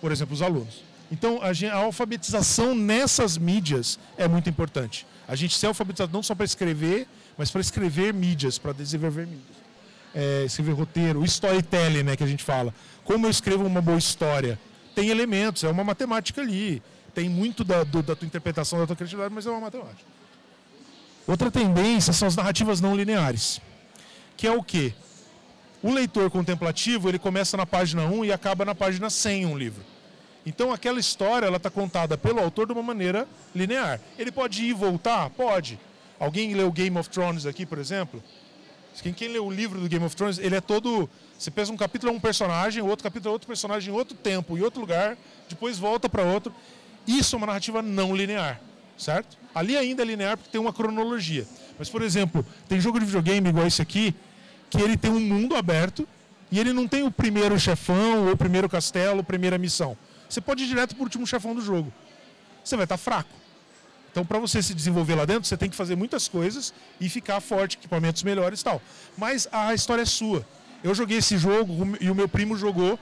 Por 0.01 0.13
exemplo, 0.13 0.35
os 0.35 0.43
alunos. 0.43 0.83
Então, 1.11 1.41
a, 1.41 1.51
a, 1.73 1.77
alfabetização 1.77 2.75
nessas 2.75 3.39
mídias 3.39 3.99
é 4.17 4.27
muito 4.27 4.51
importante. 4.51 5.07
A 5.29 5.37
gente 5.37 5.57
ser 5.57 5.67
alfabetizado 5.67 6.13
não 6.13 6.23
só 6.23 6.35
para 6.35 6.45
escrever, 6.45 7.07
mas 7.39 7.51
para 7.51 7.61
escrever 7.61 8.13
mídias, 8.13 8.59
para 8.59 8.73
desenvolver 8.73 9.27
mídias. 9.27 9.57
É, 10.15 10.45
escrever 10.45 10.73
roteiro, 10.73 11.25
storytelling, 11.25 12.03
né, 12.03 12.17
que 12.17 12.25
a 12.25 12.27
gente 12.27 12.43
fala. 12.43 12.75
Como 13.05 13.27
eu 13.27 13.31
escrevo 13.31 13.65
uma 13.65 13.81
boa 13.81 13.99
história? 13.99 14.59
Tem 14.95 15.09
elementos, 15.11 15.63
é 15.63 15.69
uma 15.69 15.85
matemática 15.85 16.41
ali. 16.41 16.83
Tem 17.15 17.29
muito 17.29 17.63
da, 17.63 17.85
do, 17.85 18.03
da 18.03 18.17
tua 18.17 18.27
interpretação, 18.27 18.79
da 18.79 18.87
tua 18.87 18.97
criatividade, 18.97 19.33
mas 19.33 19.47
é 19.47 19.51
uma 19.51 19.61
matemática. 19.61 20.16
Outra 21.27 21.51
tendência 21.51 22.13
são 22.13 22.29
as 22.29 22.37
narrativas 22.37 22.81
não 22.81 22.95
lineares. 22.95 23.61
Que 24.37 24.47
é 24.47 24.53
o 24.53 24.63
quê? 24.63 24.95
O 25.83 25.93
leitor 25.93 26.31
contemplativo, 26.31 27.09
ele 27.09 27.19
começa 27.19 27.57
na 27.57 27.67
página 27.67 28.05
1 28.05 28.25
e 28.27 28.33
acaba 28.33 28.65
na 28.65 28.75
página 28.75 29.11
100 29.11 29.47
um 29.47 29.59
livro. 29.59 29.83
Então 30.45 30.73
aquela 30.73 31.01
história 31.01 31.47
ela 31.47 31.57
está 31.57 31.69
contada 31.69 32.17
pelo 32.17 32.39
autor 32.39 32.67
de 32.67 32.73
uma 32.73 32.83
maneira 32.83 33.27
linear. 33.55 34.01
Ele 34.17 34.31
pode 34.31 34.63
ir 34.63 34.69
e 34.69 34.73
voltar? 34.73 35.29
Pode. 35.31 35.79
Alguém 36.19 36.55
leu 36.55 36.71
Game 36.71 36.97
of 36.97 37.11
Thrones 37.11 37.45
aqui, 37.45 37.67
por 37.67 37.79
exemplo? 37.79 38.23
Quem, 39.03 39.13
quem 39.13 39.29
leu 39.29 39.47
o 39.47 39.51
livro 39.51 39.81
do 39.81 39.89
Game 39.89 40.05
of 40.05 40.15
Thrones, 40.15 40.39
ele 40.39 40.55
é 40.55 40.61
todo. 40.61 41.11
Você 41.39 41.51
pensa 41.51 41.73
um 41.73 41.77
capítulo 41.77 42.13
é 42.13 42.17
um 42.17 42.21
personagem, 42.21 42.83
outro 42.83 43.03
capítulo 43.03 43.31
é 43.31 43.33
outro 43.33 43.47
personagem 43.47 43.93
em 43.93 43.97
outro 43.97 44.17
tempo, 44.17 44.57
em 44.57 44.63
outro 44.63 44.81
lugar, 44.81 45.19
depois 45.49 45.79
volta 45.79 46.09
para 46.09 46.23
outro. 46.23 46.55
Isso 47.07 47.35
é 47.35 47.39
uma 47.39 47.47
narrativa 47.47 47.83
não 47.83 48.17
linear, 48.17 48.61
certo? 48.99 49.37
Ali 49.55 49.77
ainda 49.77 50.03
é 50.03 50.07
linear 50.07 50.37
porque 50.37 50.51
tem 50.51 50.61
uma 50.61 50.73
cronologia. 50.73 51.47
Mas, 51.79 51.89
por 51.89 52.03
exemplo, 52.03 52.45
tem 52.69 52.81
jogo 52.81 52.99
de 52.99 53.07
videogame 53.07 53.49
igual 53.49 53.67
esse 53.67 53.83
aqui, 53.83 54.15
que 54.71 54.81
ele 54.81 54.97
tem 54.97 55.11
um 55.11 55.21
mundo 55.21 55.55
aberto 55.55 56.07
e 56.51 56.59
ele 56.59 56.73
não 56.73 56.87
tem 56.87 57.03
o 57.03 57.11
primeiro 57.11 57.59
chefão, 57.59 58.27
ou 58.27 58.33
o 58.33 58.37
primeiro 58.37 58.69
castelo, 58.69 59.21
a 59.21 59.25
primeira 59.25 59.59
missão. 59.59 59.97
Você 60.29 60.41
pode 60.41 60.65
ir 60.65 60.69
direto 60.69 60.95
para 60.95 61.01
o 61.01 61.05
último 61.05 61.27
chefão 61.27 61.55
do 61.55 61.61
jogo. 61.61 61.93
Você 62.65 62.77
vai 62.77 62.85
estar 62.85 62.97
tá 62.97 63.03
fraco. 63.03 63.31
Então, 64.11 64.25
para 64.25 64.39
você 64.39 64.63
se 64.63 64.75
desenvolver 64.75 65.15
lá 65.15 65.25
dentro, 65.25 65.45
você 65.45 65.57
tem 65.57 65.69
que 65.69 65.77
fazer 65.77 65.95
muitas 65.95 66.27
coisas 66.27 66.73
e 66.99 67.09
ficar 67.09 67.41
forte, 67.41 67.77
equipamentos 67.77 68.23
melhores 68.23 68.61
e 68.61 68.65
tal. 68.65 68.81
Mas 69.17 69.47
a 69.53 69.75
história 69.75 70.03
é 70.03 70.07
sua. 70.07 70.47
Eu 70.83 70.95
joguei 70.95 71.19
esse 71.19 71.37
jogo 71.37 71.97
e 72.01 72.11
o 72.11 72.15
meu 72.15 72.29
primo 72.29 72.57
jogou, 72.57 72.99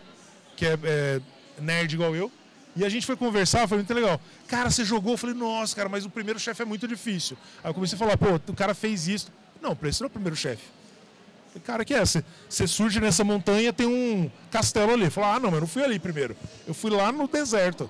que 0.57 0.67
é, 0.67 0.79
é 0.83 1.21
nerd 1.61 1.95
igual 1.95 2.17
eu. 2.17 2.33
E 2.77 2.85
a 2.85 2.89
gente 2.89 3.07
foi 3.07 3.17
conversar, 3.17 3.69
foi 3.69 3.79
muito 3.79 3.95
legal. 3.95 4.21
Cara, 4.49 4.71
você 4.71 4.85
jogou? 4.85 5.13
Eu 5.13 5.19
falei, 5.19 5.37
nossa, 5.37 5.77
cara, 5.77 5.89
mas 5.89 6.05
o 6.05 6.11
primeiro 6.11 6.41
chefe 6.41 6.63
é 6.63 6.65
muito 6.65 6.89
difícil. 6.89 7.37
Aí 7.63 7.71
eu 7.71 7.75
comecei 7.75 7.97
a 7.97 7.99
falar, 7.99 8.17
pô, 8.17 8.35
o 8.35 8.55
cara 8.55 8.75
fez 8.75 9.07
isso. 9.07 9.33
Não, 9.63 9.77
esse 9.85 10.01
não 10.01 10.07
é 10.07 10.09
o 10.09 10.11
primeiro 10.11 10.37
chefe. 10.37 10.65
Cara, 11.65 11.85
que 11.85 11.95
é? 11.95 12.03
Você 12.05 12.67
surge 12.67 12.99
nessa 12.99 13.23
montanha, 13.23 13.73
tem 13.73 13.87
um 13.87 14.31
castelo 14.51 14.93
ali. 14.93 15.09
Fala, 15.09 15.37
ah, 15.37 15.41
não, 15.41 15.51
mas 15.51 15.55
eu 15.55 15.61
não 15.61 15.69
fui 15.69 15.85
ali 15.85 15.99
primeiro. 16.01 16.37
Eu 16.67 16.75
fui 16.75 16.91
lá 16.91 17.13
no 17.13 17.29
deserto. 17.29 17.89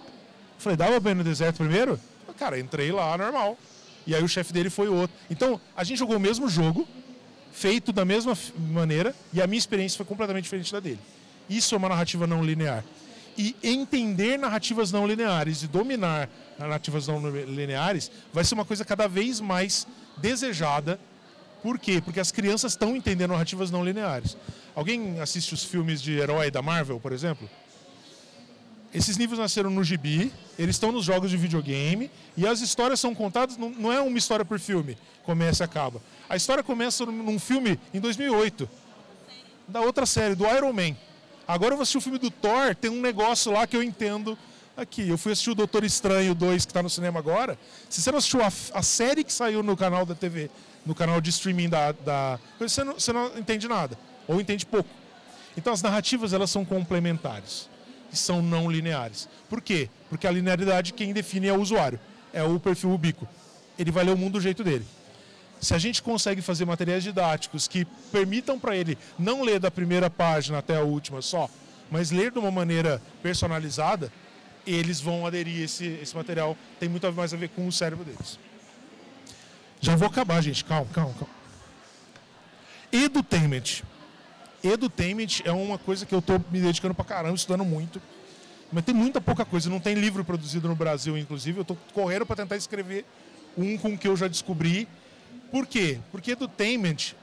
Falei, 0.59 0.77
dava 0.77 1.11
ir 1.11 1.15
no 1.15 1.25
deserto 1.25 1.57
primeiro? 1.57 1.99
Cara, 2.39 2.59
entrei 2.59 2.93
lá, 2.93 3.17
normal. 3.17 3.59
E 4.07 4.15
aí 4.15 4.23
o 4.23 4.29
chefe 4.29 4.53
dele 4.53 4.69
foi 4.69 4.89
outro. 4.89 5.17
Então, 5.31 5.59
a 5.75 5.83
gente 5.83 5.99
jogou 5.99 6.17
o 6.17 6.21
mesmo 6.21 6.49
jogo, 6.49 6.87
feito 7.53 7.93
da 7.93 8.05
mesma 8.05 8.37
maneira, 8.71 9.15
e 9.33 9.41
a 9.41 9.47
minha 9.47 9.59
experiência 9.59 9.97
foi 9.97 10.05
completamente 10.05 10.45
diferente 10.45 10.71
da 10.73 10.81
dele. 10.81 11.01
Isso 11.49 11.75
é 11.75 11.79
uma 11.79 11.89
narrativa 11.89 12.27
não 12.27 12.45
linear. 12.45 12.85
E 13.37 13.57
entender 13.63 14.39
narrativas 14.39 14.93
não 14.93 15.07
lineares 15.07 15.63
e 15.63 15.67
dominar 15.67 16.29
narrativas 16.59 17.09
não 17.09 17.21
lineares 17.29 18.11
vai 18.33 18.45
ser 18.45 18.55
uma 18.55 18.65
coisa 18.65 18.85
cada 18.85 19.09
vez 19.09 19.41
mais 19.41 19.87
desejada 20.19 21.01
por 21.65 21.79
quê? 21.79 22.03
Porque 22.05 22.21
as 22.21 22.31
crianças 22.31 22.73
estão 22.73 22.95
entendendo 22.95 23.31
narrativas 23.31 23.71
não 23.71 23.83
lineares. 23.83 24.37
Alguém 24.75 25.19
assiste 25.19 25.55
os 25.55 25.65
filmes 25.65 26.03
de 26.03 26.13
herói 26.13 26.51
da 26.51 26.61
Marvel, 26.61 27.01
por 27.01 27.11
exemplo? 27.11 27.49
Esses 28.93 29.17
livros 29.17 29.39
nasceram 29.39 29.71
no 29.71 29.83
gibi, 29.83 30.31
eles 30.59 30.77
estão 30.77 30.93
nos 30.93 31.07
jogos 31.07 31.31
de 31.31 31.39
videogame 31.39 32.11
e 32.37 32.47
as 32.47 32.61
histórias 32.61 33.01
são 33.01 33.15
contadas, 33.15 33.57
não 33.57 33.91
é 33.91 33.99
uma 33.99 34.19
história 34.19 34.45
por 34.45 34.61
filme, 34.61 34.99
começa 35.23 35.63
e 35.63 35.65
acaba. 35.65 36.03
A 36.29 36.37
história 36.37 36.63
começa 36.63 37.07
num 37.07 37.39
filme 37.39 37.81
em 37.95 37.99
2008, 37.99 38.69
da 39.67 39.81
outra 39.81 40.05
série, 40.05 40.35
do 40.35 40.45
Iron 40.45 40.75
Man. 40.75 40.95
Agora 41.47 41.73
eu 41.73 41.77
vou 41.77 41.83
assistir 41.83 41.99
o 41.99 42.01
filme 42.01 42.19
do 42.19 42.31
Thor, 42.31 42.75
tem 42.75 42.91
um 42.91 43.01
negócio 43.01 43.53
lá 43.53 43.67
que 43.67 43.77
eu 43.77 43.83
entendo 43.83 44.37
aqui. 44.77 45.09
Eu 45.09 45.19
fui 45.19 45.33
assistir 45.33 45.51
o 45.51 45.55
Doutor 45.55 45.85
Estranho 45.85 46.35
2, 46.35 46.65
que 46.65 46.71
está 46.71 46.83
no 46.83 46.91
cinema 46.91 47.19
agora. 47.19 47.59
Se 47.89 48.01
você 48.01 48.11
não 48.11 48.19
assistiu 48.19 48.43
a, 48.43 48.47
a 48.47 48.83
série 48.83 49.23
que 49.23 49.33
saiu 49.33 49.63
no 49.63 49.77
canal 49.77 50.07
da 50.07 50.15
TV 50.15 50.51
no 50.85 50.95
canal 50.95 51.21
de 51.21 51.31
streaming 51.31 51.69
da. 51.69 51.93
da 51.93 52.39
você, 52.59 52.85
não, 52.85 52.95
você 52.95 53.13
não 53.13 53.39
entende 53.39 53.67
nada, 53.67 53.99
ou 54.29 54.41
entende 54.41 54.67
pouco. 54.67 54.89
Então 55.57 55.73
as 55.73 55.83
narrativas 55.83 56.33
elas 56.33 56.51
são 56.51 56.65
complementares 56.65 57.69
e 58.13 58.17
são 58.17 58.43
não 58.43 58.71
lineares. 58.71 59.29
Por 59.49 59.61
quê? 59.61 59.89
Porque 60.09 60.27
a 60.27 60.31
linearidade 60.31 60.93
quem 60.93 61.13
define 61.13 61.49
é 61.49 61.53
o 61.53 61.61
usuário, 61.61 61.99
é 62.33 62.43
o 62.43 62.59
perfil 62.59 62.93
ubico. 62.93 63.27
Ele 63.79 63.91
vai 63.91 64.05
ler 64.05 64.13
o 64.13 64.19
mundo 64.19 64.35
do 64.35 64.41
jeito 64.41 64.63
dele. 64.63 64.85
Se 65.65 65.73
a 65.73 65.79
gente 65.79 66.03
consegue 66.03 66.43
fazer 66.43 66.67
materiais 66.67 67.03
didáticos 67.03 67.67
que 67.67 67.87
permitam 68.13 68.61
para 68.61 68.77
ele 68.77 68.99
não 69.19 69.43
ler 69.43 69.59
da 69.59 69.71
primeira 69.71 70.11
página 70.11 70.59
até 70.59 70.77
a 70.77 70.83
última 70.83 71.23
só, 71.23 71.49
mas 71.91 72.11
ler 72.11 72.31
de 72.31 72.39
uma 72.39 72.51
maneira 72.51 73.01
personalizada, 73.23 74.13
eles 74.67 75.01
vão 75.01 75.27
aderir 75.27 75.63
esse, 75.63 75.87
esse 76.03 76.15
material. 76.15 76.55
Tem 76.79 76.87
muito 76.87 77.11
mais 77.15 77.33
a 77.33 77.37
ver 77.39 77.49
com 77.49 77.67
o 77.67 77.73
cérebro 77.73 78.05
deles. 78.05 78.39
Já 79.81 79.97
vou 79.97 80.07
acabar, 80.07 80.43
gente. 80.43 80.63
Calma, 80.67 80.87
calma, 80.93 81.15
calma. 81.15 81.35
Edutainment. 82.93 83.83
Edutainment 84.63 85.41
é 85.45 85.53
uma 85.53 85.79
coisa 85.79 86.05
que 86.05 86.15
eu 86.15 86.19
estou 86.19 86.45
me 86.51 86.61
dedicando 86.61 86.95
para 86.95 87.07
caramba, 87.07 87.37
estudando 87.37 87.65
muito. 87.65 88.03
Mas 88.71 88.85
tem 88.85 88.95
muita 88.95 89.19
pouca 89.19 89.47
coisa. 89.47 89.71
Não 89.71 89.81
tem 89.81 89.95
livro 89.95 90.27
produzido 90.27 90.69
no 90.69 90.77
Brasil, 90.77 91.17
inclusive. 91.17 91.59
Eu 91.59 91.63
estou 91.63 91.79
correndo 91.95 92.27
para 92.27 92.37
tentar 92.37 92.57
escrever 92.57 93.07
um 93.57 93.79
com 93.79 93.97
que 93.97 94.07
eu 94.07 94.15
já 94.15 94.29
descobri. 94.29 94.87
Por 95.55 95.69
quê? 95.69 96.01
Porque 96.11 96.33
edutainment, 96.33 97.15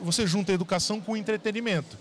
você 0.00 0.26
junta 0.26 0.52
educação 0.52 1.00
com 1.00 1.16
entretenimento. 1.16 1.96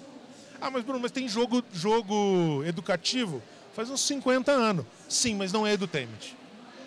Ah, 0.59 0.71
mas 0.71 0.83
Bruno, 0.83 0.99
mas 0.99 1.11
tem 1.11 1.27
jogo, 1.29 1.63
jogo 1.71 2.63
educativo? 2.65 3.43
Faz 3.75 3.91
uns 3.91 4.01
50 4.07 4.51
anos. 4.51 4.87
Sim, 5.07 5.35
mas 5.35 5.53
não 5.53 5.67
é 5.67 5.73
edutainment. 5.73 6.33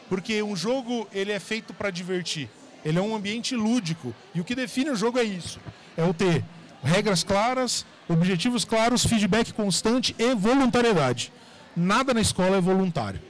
Porque 0.09 0.43
um 0.43 0.57
jogo 0.57 1.07
ele 1.13 1.31
é 1.31 1.39
feito 1.39 1.73
para 1.73 1.89
divertir. 1.89 2.51
Ele 2.85 2.99
é 2.99 3.01
um 3.01 3.15
ambiente 3.15 3.55
lúdico. 3.55 4.13
E 4.35 4.41
o 4.41 4.45
que 4.45 4.57
define 4.57 4.91
o 4.91 4.97
jogo 4.97 5.21
é 5.21 5.23
isso. 5.23 5.61
É 5.97 6.03
o 6.03 6.13
ter 6.13 6.45
regras 6.83 7.23
claras, 7.23 7.87
objetivos 8.09 8.65
claros, 8.65 9.07
feedback 9.07 9.53
constante 9.53 10.17
e 10.19 10.35
voluntariedade. 10.35 11.33
Nada 11.77 12.13
na 12.13 12.21
escola 12.21 12.57
é 12.57 12.61
voluntário. 12.61 13.21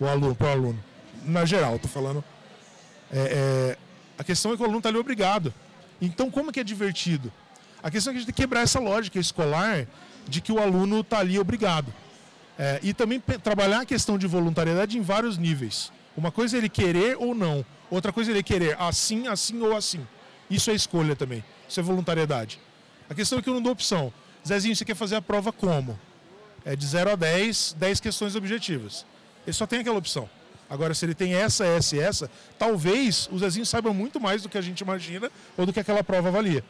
O 0.00 0.06
aluno, 0.06 0.34
para 0.34 0.48
o 0.48 0.50
aluno. 0.50 0.84
Na 1.24 1.44
geral, 1.44 1.76
estou 1.76 1.88
falando. 1.88 2.24
É, 3.12 3.76
é, 3.78 3.85
a 4.18 4.24
questão 4.24 4.52
é 4.52 4.56
que 4.56 4.62
o 4.62 4.64
aluno 4.64 4.78
está 4.78 4.88
ali 4.88 4.98
obrigado. 4.98 5.52
Então, 6.00 6.30
como 6.30 6.52
que 6.52 6.60
é 6.60 6.64
divertido? 6.64 7.32
A 7.82 7.90
questão 7.90 8.10
é 8.10 8.14
que 8.14 8.18
a 8.18 8.20
gente 8.20 8.26
tem 8.26 8.34
que 8.34 8.42
quebrar 8.42 8.62
essa 8.62 8.80
lógica 8.80 9.18
escolar 9.18 9.86
de 10.28 10.40
que 10.40 10.52
o 10.52 10.58
aluno 10.58 11.00
está 11.00 11.18
ali 11.18 11.38
obrigado. 11.38 11.92
É, 12.58 12.80
e 12.82 12.94
também 12.94 13.20
trabalhar 13.20 13.80
a 13.80 13.86
questão 13.86 14.16
de 14.16 14.26
voluntariedade 14.26 14.98
em 14.98 15.02
vários 15.02 15.36
níveis. 15.36 15.92
Uma 16.16 16.32
coisa 16.32 16.56
é 16.56 16.58
ele 16.58 16.68
querer 16.68 17.16
ou 17.18 17.34
não. 17.34 17.64
Outra 17.90 18.12
coisa 18.12 18.30
é 18.30 18.34
ele 18.34 18.42
querer 18.42 18.76
assim, 18.80 19.28
assim 19.28 19.60
ou 19.60 19.76
assim. 19.76 20.06
Isso 20.50 20.70
é 20.70 20.74
escolha 20.74 21.14
também. 21.14 21.44
Isso 21.68 21.78
é 21.78 21.82
voluntariedade. 21.82 22.58
A 23.08 23.14
questão 23.14 23.38
é 23.38 23.42
que 23.42 23.48
eu 23.48 23.54
não 23.54 23.62
dou 23.62 23.72
opção. 23.72 24.12
Zezinho, 24.46 24.74
você 24.74 24.84
quer 24.84 24.96
fazer 24.96 25.16
a 25.16 25.22
prova 25.22 25.52
como? 25.52 25.98
É 26.64 26.74
de 26.74 26.86
0 26.86 27.10
a 27.10 27.16
10, 27.16 27.76
10 27.78 28.00
questões 28.00 28.34
objetivas. 28.34 29.04
Ele 29.46 29.52
só 29.52 29.66
tem 29.66 29.80
aquela 29.80 29.98
opção. 29.98 30.28
Agora, 30.68 30.94
se 30.94 31.04
ele 31.04 31.14
tem 31.14 31.34
essa, 31.34 31.64
essa 31.64 31.96
e 31.96 32.00
essa, 32.00 32.30
talvez 32.58 33.28
o 33.30 33.38
Zezinho 33.38 33.64
saiba 33.64 33.92
muito 33.92 34.20
mais 34.20 34.42
do 34.42 34.48
que 34.48 34.58
a 34.58 34.60
gente 34.60 34.80
imagina 34.80 35.30
ou 35.56 35.64
do 35.64 35.72
que 35.72 35.78
aquela 35.78 36.02
prova 36.02 36.28
avalia. 36.28 36.64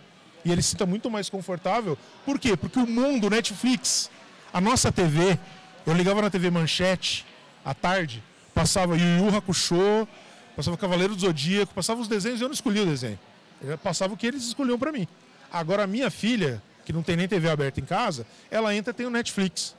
E 0.44 0.53
ele 0.53 0.62
se 0.62 0.70
sinta 0.70 0.84
muito 0.84 1.11
mais 1.11 1.30
confortável. 1.30 1.97
Por 2.24 2.38
quê? 2.38 2.57
Porque 2.57 2.78
o 2.78 2.86
mundo, 2.86 3.30
Netflix, 3.30 4.11
a 4.53 4.61
nossa 4.61 4.92
TV, 4.92 5.38
eu 5.86 5.94
ligava 5.94 6.20
na 6.20 6.30
TV 6.30 6.51
Manchete 6.51 7.24
à 7.64 7.74
tarde, 7.74 8.22
passava 8.55 8.97
Yu 8.97 9.24
Yu 9.24 9.36
Hakusho, 9.36 10.07
passava 10.55 10.76
Cavaleiro 10.76 11.14
do 11.14 11.20
Zodíaco, 11.20 11.74
passava 11.74 12.01
os 12.01 12.09
desenhos 12.09 12.40
e 12.40 12.44
eu 12.44 12.49
não 12.49 12.55
escolhia 12.55 12.82
o 12.82 12.86
desenho. 12.86 13.18
Eu 13.62 13.78
passava 13.78 14.12
o 14.12 14.16
que 14.16 14.26
eles 14.26 14.44
escolhiam 14.44 14.78
para 14.78 14.92
mim. 14.92 15.09
Agora 15.51 15.84
a 15.84 15.86
minha 15.86 16.11
filha, 16.11 16.62
que 16.84 16.92
não 16.92 17.03
tem 17.03 17.16
nem 17.16 17.26
TV 17.26 17.49
aberta 17.49 17.80
em 17.80 17.84
casa, 17.84 18.26
ela 18.51 18.74
entra 18.74 18.90
e 18.90 18.94
tem 18.94 19.07
o 19.07 19.11
Netflix. 19.11 19.74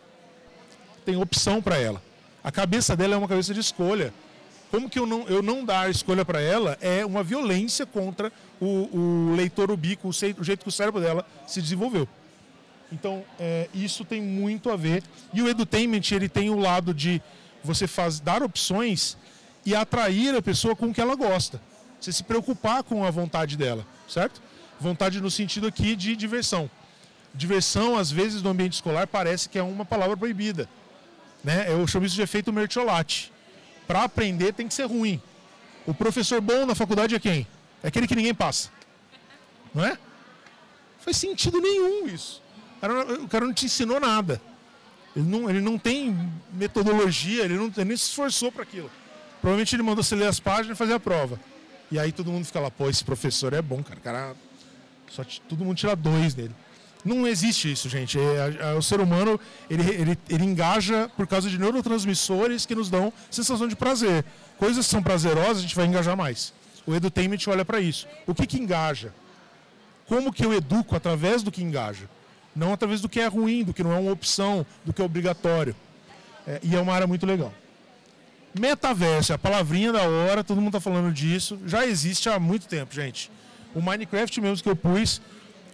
Tem 1.05 1.15
opção 1.15 1.61
para 1.61 1.77
ela. 1.77 2.01
A 2.47 2.51
cabeça 2.51 2.95
dela 2.95 3.13
é 3.13 3.17
uma 3.17 3.27
cabeça 3.27 3.53
de 3.53 3.59
escolha. 3.59 4.13
Como 4.71 4.89
que 4.89 4.97
eu 4.97 5.05
não, 5.05 5.27
eu 5.27 5.41
não 5.41 5.65
dar 5.65 5.91
escolha 5.91 6.23
para 6.23 6.39
ela 6.39 6.77
é 6.79 7.05
uma 7.05 7.21
violência 7.21 7.85
contra 7.85 8.31
o, 8.57 8.87
o 8.97 9.35
leitor 9.35 9.69
ubico, 9.69 10.07
o, 10.07 10.11
o 10.11 10.13
jeito 10.45 10.61
que 10.63 10.69
o 10.69 10.71
cérebro 10.71 11.01
dela 11.01 11.27
se 11.45 11.61
desenvolveu. 11.61 12.07
Então, 12.89 13.21
é, 13.37 13.67
isso 13.73 14.05
tem 14.05 14.21
muito 14.21 14.69
a 14.69 14.77
ver. 14.77 15.03
E 15.33 15.41
o 15.41 15.49
edutainment, 15.49 16.03
ele 16.13 16.29
tem 16.29 16.49
o 16.49 16.57
lado 16.57 16.93
de 16.93 17.21
você 17.61 17.85
faz, 17.85 18.21
dar 18.21 18.41
opções 18.41 19.17
e 19.65 19.75
atrair 19.75 20.33
a 20.33 20.41
pessoa 20.41 20.73
com 20.73 20.85
o 20.85 20.93
que 20.93 21.01
ela 21.01 21.15
gosta. 21.15 21.61
Você 21.99 22.13
se 22.13 22.23
preocupar 22.23 22.81
com 22.81 23.03
a 23.03 23.11
vontade 23.11 23.57
dela, 23.57 23.85
certo? 24.07 24.41
Vontade 24.79 25.19
no 25.19 25.29
sentido 25.29 25.67
aqui 25.67 25.97
de 25.97 26.15
diversão. 26.15 26.71
Diversão, 27.35 27.97
às 27.97 28.09
vezes, 28.09 28.41
no 28.41 28.51
ambiente 28.51 28.75
escolar, 28.75 29.05
parece 29.05 29.49
que 29.49 29.59
é 29.59 29.61
uma 29.61 29.83
palavra 29.83 30.15
proibida. 30.15 30.69
Né? 31.47 31.71
Eu 31.71 31.87
chamo 31.87 32.05
isso 32.05 32.13
de 32.15 32.21
efeito 32.21 32.51
mertiolate. 32.51 33.31
Para 33.87 34.03
aprender 34.03 34.51
tem 34.51 34.67
que 34.67 34.73
ser 34.73 34.83
ruim. 34.83 35.21
O 35.85 35.93
professor 35.93 36.41
bom 36.41 36.65
na 36.65 36.75
faculdade 36.75 37.15
é 37.15 37.19
quem? 37.19 37.47
É 37.81 37.87
aquele 37.87 38.05
que 38.05 38.17
ninguém 38.17 38.33
passa. 38.33 38.69
Não 39.73 39.85
é? 39.85 39.91
Não 39.91 39.97
faz 40.99 41.15
sentido 41.15 41.61
nenhum 41.61 42.05
isso. 42.05 42.43
O 42.75 42.81
cara, 42.81 43.13
o 43.13 43.27
cara 43.29 43.45
não 43.45 43.53
te 43.53 43.65
ensinou 43.65 43.97
nada. 43.97 44.41
Ele 45.15 45.25
não, 45.25 45.49
ele 45.49 45.61
não 45.61 45.77
tem 45.77 46.13
metodologia, 46.51 47.45
ele, 47.45 47.55
não, 47.55 47.67
ele 47.67 47.85
nem 47.85 47.95
se 47.95 48.09
esforçou 48.09 48.51
para 48.51 48.63
aquilo. 48.63 48.91
Provavelmente 49.39 49.73
ele 49.73 49.83
mandou 49.83 50.03
você 50.03 50.17
ler 50.17 50.27
as 50.27 50.41
páginas 50.41 50.75
e 50.75 50.77
fazer 50.77 50.95
a 50.95 50.99
prova. 50.99 51.39
E 51.89 51.97
aí 51.97 52.11
todo 52.11 52.29
mundo 52.29 52.43
fica 52.43 52.59
lá, 52.59 52.69
pô, 52.69 52.89
esse 52.89 53.05
professor 53.05 53.53
é 53.53 53.61
bom, 53.61 53.81
cara. 53.81 54.01
cara 54.01 54.35
só 55.09 55.23
todo 55.47 55.63
mundo 55.63 55.77
tira 55.77 55.95
dois 55.95 56.33
dele. 56.33 56.53
Não 57.07 57.25
existe 57.25 57.71
isso, 57.71 57.87
gente. 57.87 58.19
É, 58.19 58.21
é, 58.21 58.71
é, 58.71 58.73
o 58.73 58.81
ser 58.81 58.99
humano 58.99 59.39
ele, 59.69 59.89
ele, 59.89 60.19
ele 60.29 60.43
engaja 60.43 61.09
por 61.15 61.25
causa 61.25 61.49
de 61.49 61.57
neurotransmissores 61.57 62.65
que 62.65 62.75
nos 62.75 62.89
dão 62.89 63.13
sensação 63.31 63.65
de 63.65 63.77
prazer. 63.77 64.25
Coisas 64.57 64.85
que 64.85 64.91
são 64.91 65.01
prazerosas, 65.01 65.59
a 65.59 65.61
gente 65.61 65.75
vai 65.75 65.85
engajar 65.85 66.17
mais. 66.17 66.53
O 66.85 66.93
edutainment 66.93 67.39
olha 67.47 67.63
para 67.63 67.79
isso. 67.79 68.07
O 68.25 68.35
que, 68.35 68.45
que 68.45 68.59
engaja? 68.59 69.13
Como 70.05 70.33
que 70.33 70.45
eu 70.45 70.53
educo 70.53 70.97
através 70.97 71.41
do 71.41 71.51
que 71.51 71.63
engaja? 71.63 72.09
Não 72.53 72.73
através 72.73 72.99
do 72.99 73.07
que 73.07 73.21
é 73.21 73.27
ruim, 73.27 73.63
do 73.63 73.73
que 73.73 73.83
não 73.83 73.93
é 73.93 73.99
uma 73.99 74.11
opção, 74.11 74.65
do 74.83 74.91
que 74.91 75.01
é 75.01 75.05
obrigatório. 75.05 75.73
É, 76.45 76.59
e 76.61 76.75
é 76.75 76.79
uma 76.79 76.93
área 76.93 77.07
muito 77.07 77.25
legal. 77.25 77.53
Metaverso, 78.59 79.31
a 79.31 79.37
palavrinha 79.37 79.93
da 79.93 80.01
hora, 80.01 80.43
todo 80.43 80.57
mundo 80.57 80.75
está 80.75 80.81
falando 80.81 81.13
disso. 81.13 81.57
Já 81.65 81.85
existe 81.85 82.27
há 82.27 82.37
muito 82.37 82.67
tempo, 82.67 82.93
gente. 82.93 83.31
O 83.73 83.81
Minecraft 83.81 84.41
mesmo 84.41 84.63
que 84.63 84.69
eu 84.69 84.75
pus, 84.75 85.21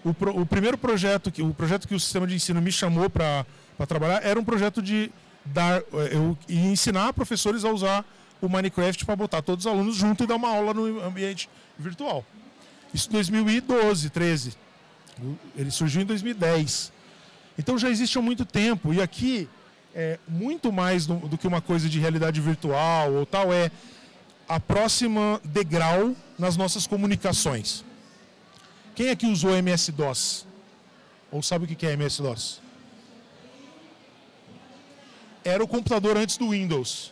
o, 0.03 0.13
pro, 0.13 0.39
o 0.39 0.45
primeiro 0.45 0.77
projeto, 0.77 1.31
que, 1.31 1.41
o 1.41 1.53
projeto 1.53 1.87
que 1.87 1.95
o 1.95 1.99
sistema 1.99 2.27
de 2.27 2.35
ensino 2.35 2.61
me 2.61 2.71
chamou 2.71 3.09
para 3.09 3.45
trabalhar, 3.87 4.23
era 4.23 4.39
um 4.39 4.43
projeto 4.43 4.81
de 4.81 5.11
dar, 5.45 5.79
é, 5.79 6.15
eu, 6.15 6.37
ensinar 6.49 7.13
professores 7.13 7.63
a 7.63 7.71
usar 7.71 8.05
o 8.41 8.49
Minecraft 8.49 9.05
para 9.05 9.15
botar 9.15 9.41
todos 9.41 9.65
os 9.65 9.71
alunos 9.71 9.95
junto 9.95 10.23
e 10.23 10.27
dar 10.27 10.35
uma 10.35 10.49
aula 10.49 10.73
no 10.73 11.01
ambiente 11.01 11.49
virtual. 11.77 12.25
Isso 12.93 13.07
em 13.09 13.13
2012, 13.13 14.09
13. 14.09 14.53
Ele 15.55 15.71
surgiu 15.71 16.01
em 16.01 16.05
2010. 16.05 16.91
Então 17.57 17.77
já 17.77 17.89
existe 17.89 18.17
há 18.17 18.21
muito 18.21 18.45
tempo. 18.45 18.93
E 18.93 19.01
aqui, 19.01 19.47
é, 19.95 20.19
muito 20.27 20.71
mais 20.71 21.05
do, 21.05 21.15
do 21.15 21.37
que 21.37 21.47
uma 21.47 21.61
coisa 21.61 21.87
de 21.87 21.99
realidade 21.99 22.41
virtual 22.41 23.13
ou 23.13 23.25
tal, 23.25 23.53
é 23.53 23.71
a 24.47 24.59
próxima 24.59 25.39
degrau 25.43 26.15
nas 26.37 26.57
nossas 26.57 26.85
comunicações. 26.85 27.85
Quem 28.95 29.09
aqui 29.09 29.25
usou 29.25 29.55
MS-DOS? 29.55 30.45
Ou 31.31 31.41
sabe 31.41 31.65
o 31.65 31.67
que 31.67 31.85
é 31.85 31.93
MS-DOS? 31.93 32.61
Era 35.43 35.63
o 35.63 35.67
computador 35.67 36.15
antes 36.15 36.37
do 36.37 36.49
Windows. 36.49 37.11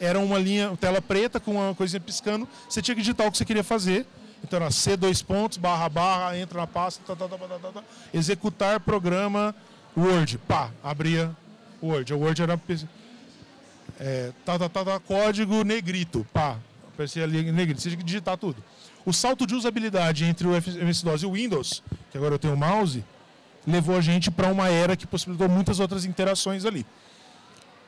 Era 0.00 0.18
uma 0.18 0.38
linha, 0.38 0.76
tela 0.80 1.02
preta 1.02 1.38
com 1.38 1.52
uma 1.52 1.74
coisinha 1.74 2.00
piscando. 2.00 2.48
Você 2.68 2.80
tinha 2.80 2.94
que 2.94 3.02
digitar 3.02 3.26
o 3.26 3.30
que 3.30 3.38
você 3.38 3.44
queria 3.44 3.62
fazer 3.62 4.06
então 4.42 4.58
era 4.58 4.70
C 4.70 4.96
dois 4.96 5.22
pontos, 5.22 5.58
barra, 5.58 5.88
barra, 5.88 6.38
entra 6.38 6.60
na 6.60 6.66
pasta, 6.66 7.02
tá, 7.06 7.14
tá, 7.14 7.28
tá, 7.28 7.46
tá, 7.46 7.58
tá, 7.58 7.72
tá 7.72 7.84
executar 8.12 8.80
programa 8.80 9.54
Word. 9.96 10.38
Pá, 10.38 10.70
abria 10.82 11.34
Word. 11.82 12.12
O 12.14 12.18
Word 12.18 12.42
era 12.42 12.60
é, 13.98 14.32
tá, 14.44 14.58
tá, 14.58 14.68
tá, 14.68 14.84
tá, 14.84 15.00
código 15.00 15.62
negrito. 15.62 16.26
Pá, 16.32 16.56
aparecia 16.92 17.24
ali 17.24 17.52
negrito. 17.52 17.80
Você 17.80 17.90
tinha 17.90 17.98
que 17.98 18.04
digitar 18.04 18.36
tudo. 18.38 18.62
O 19.04 19.12
salto 19.12 19.46
de 19.46 19.54
usabilidade 19.54 20.24
entre 20.24 20.46
o 20.46 20.54
MS-DOS 20.54 21.22
e 21.22 21.26
o 21.26 21.32
Windows, 21.32 21.82
que 22.10 22.18
agora 22.18 22.34
eu 22.34 22.38
tenho 22.38 22.54
o 22.54 22.56
mouse, 22.56 23.04
levou 23.66 23.96
a 23.96 24.00
gente 24.00 24.30
para 24.30 24.48
uma 24.48 24.68
era 24.68 24.96
que 24.96 25.06
possibilitou 25.06 25.48
muitas 25.48 25.80
outras 25.80 26.04
interações 26.04 26.64
ali. 26.64 26.86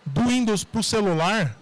Do 0.05 0.25
Windows 0.25 0.65
para 0.65 0.81
o 0.81 0.83
celular, 0.83 1.57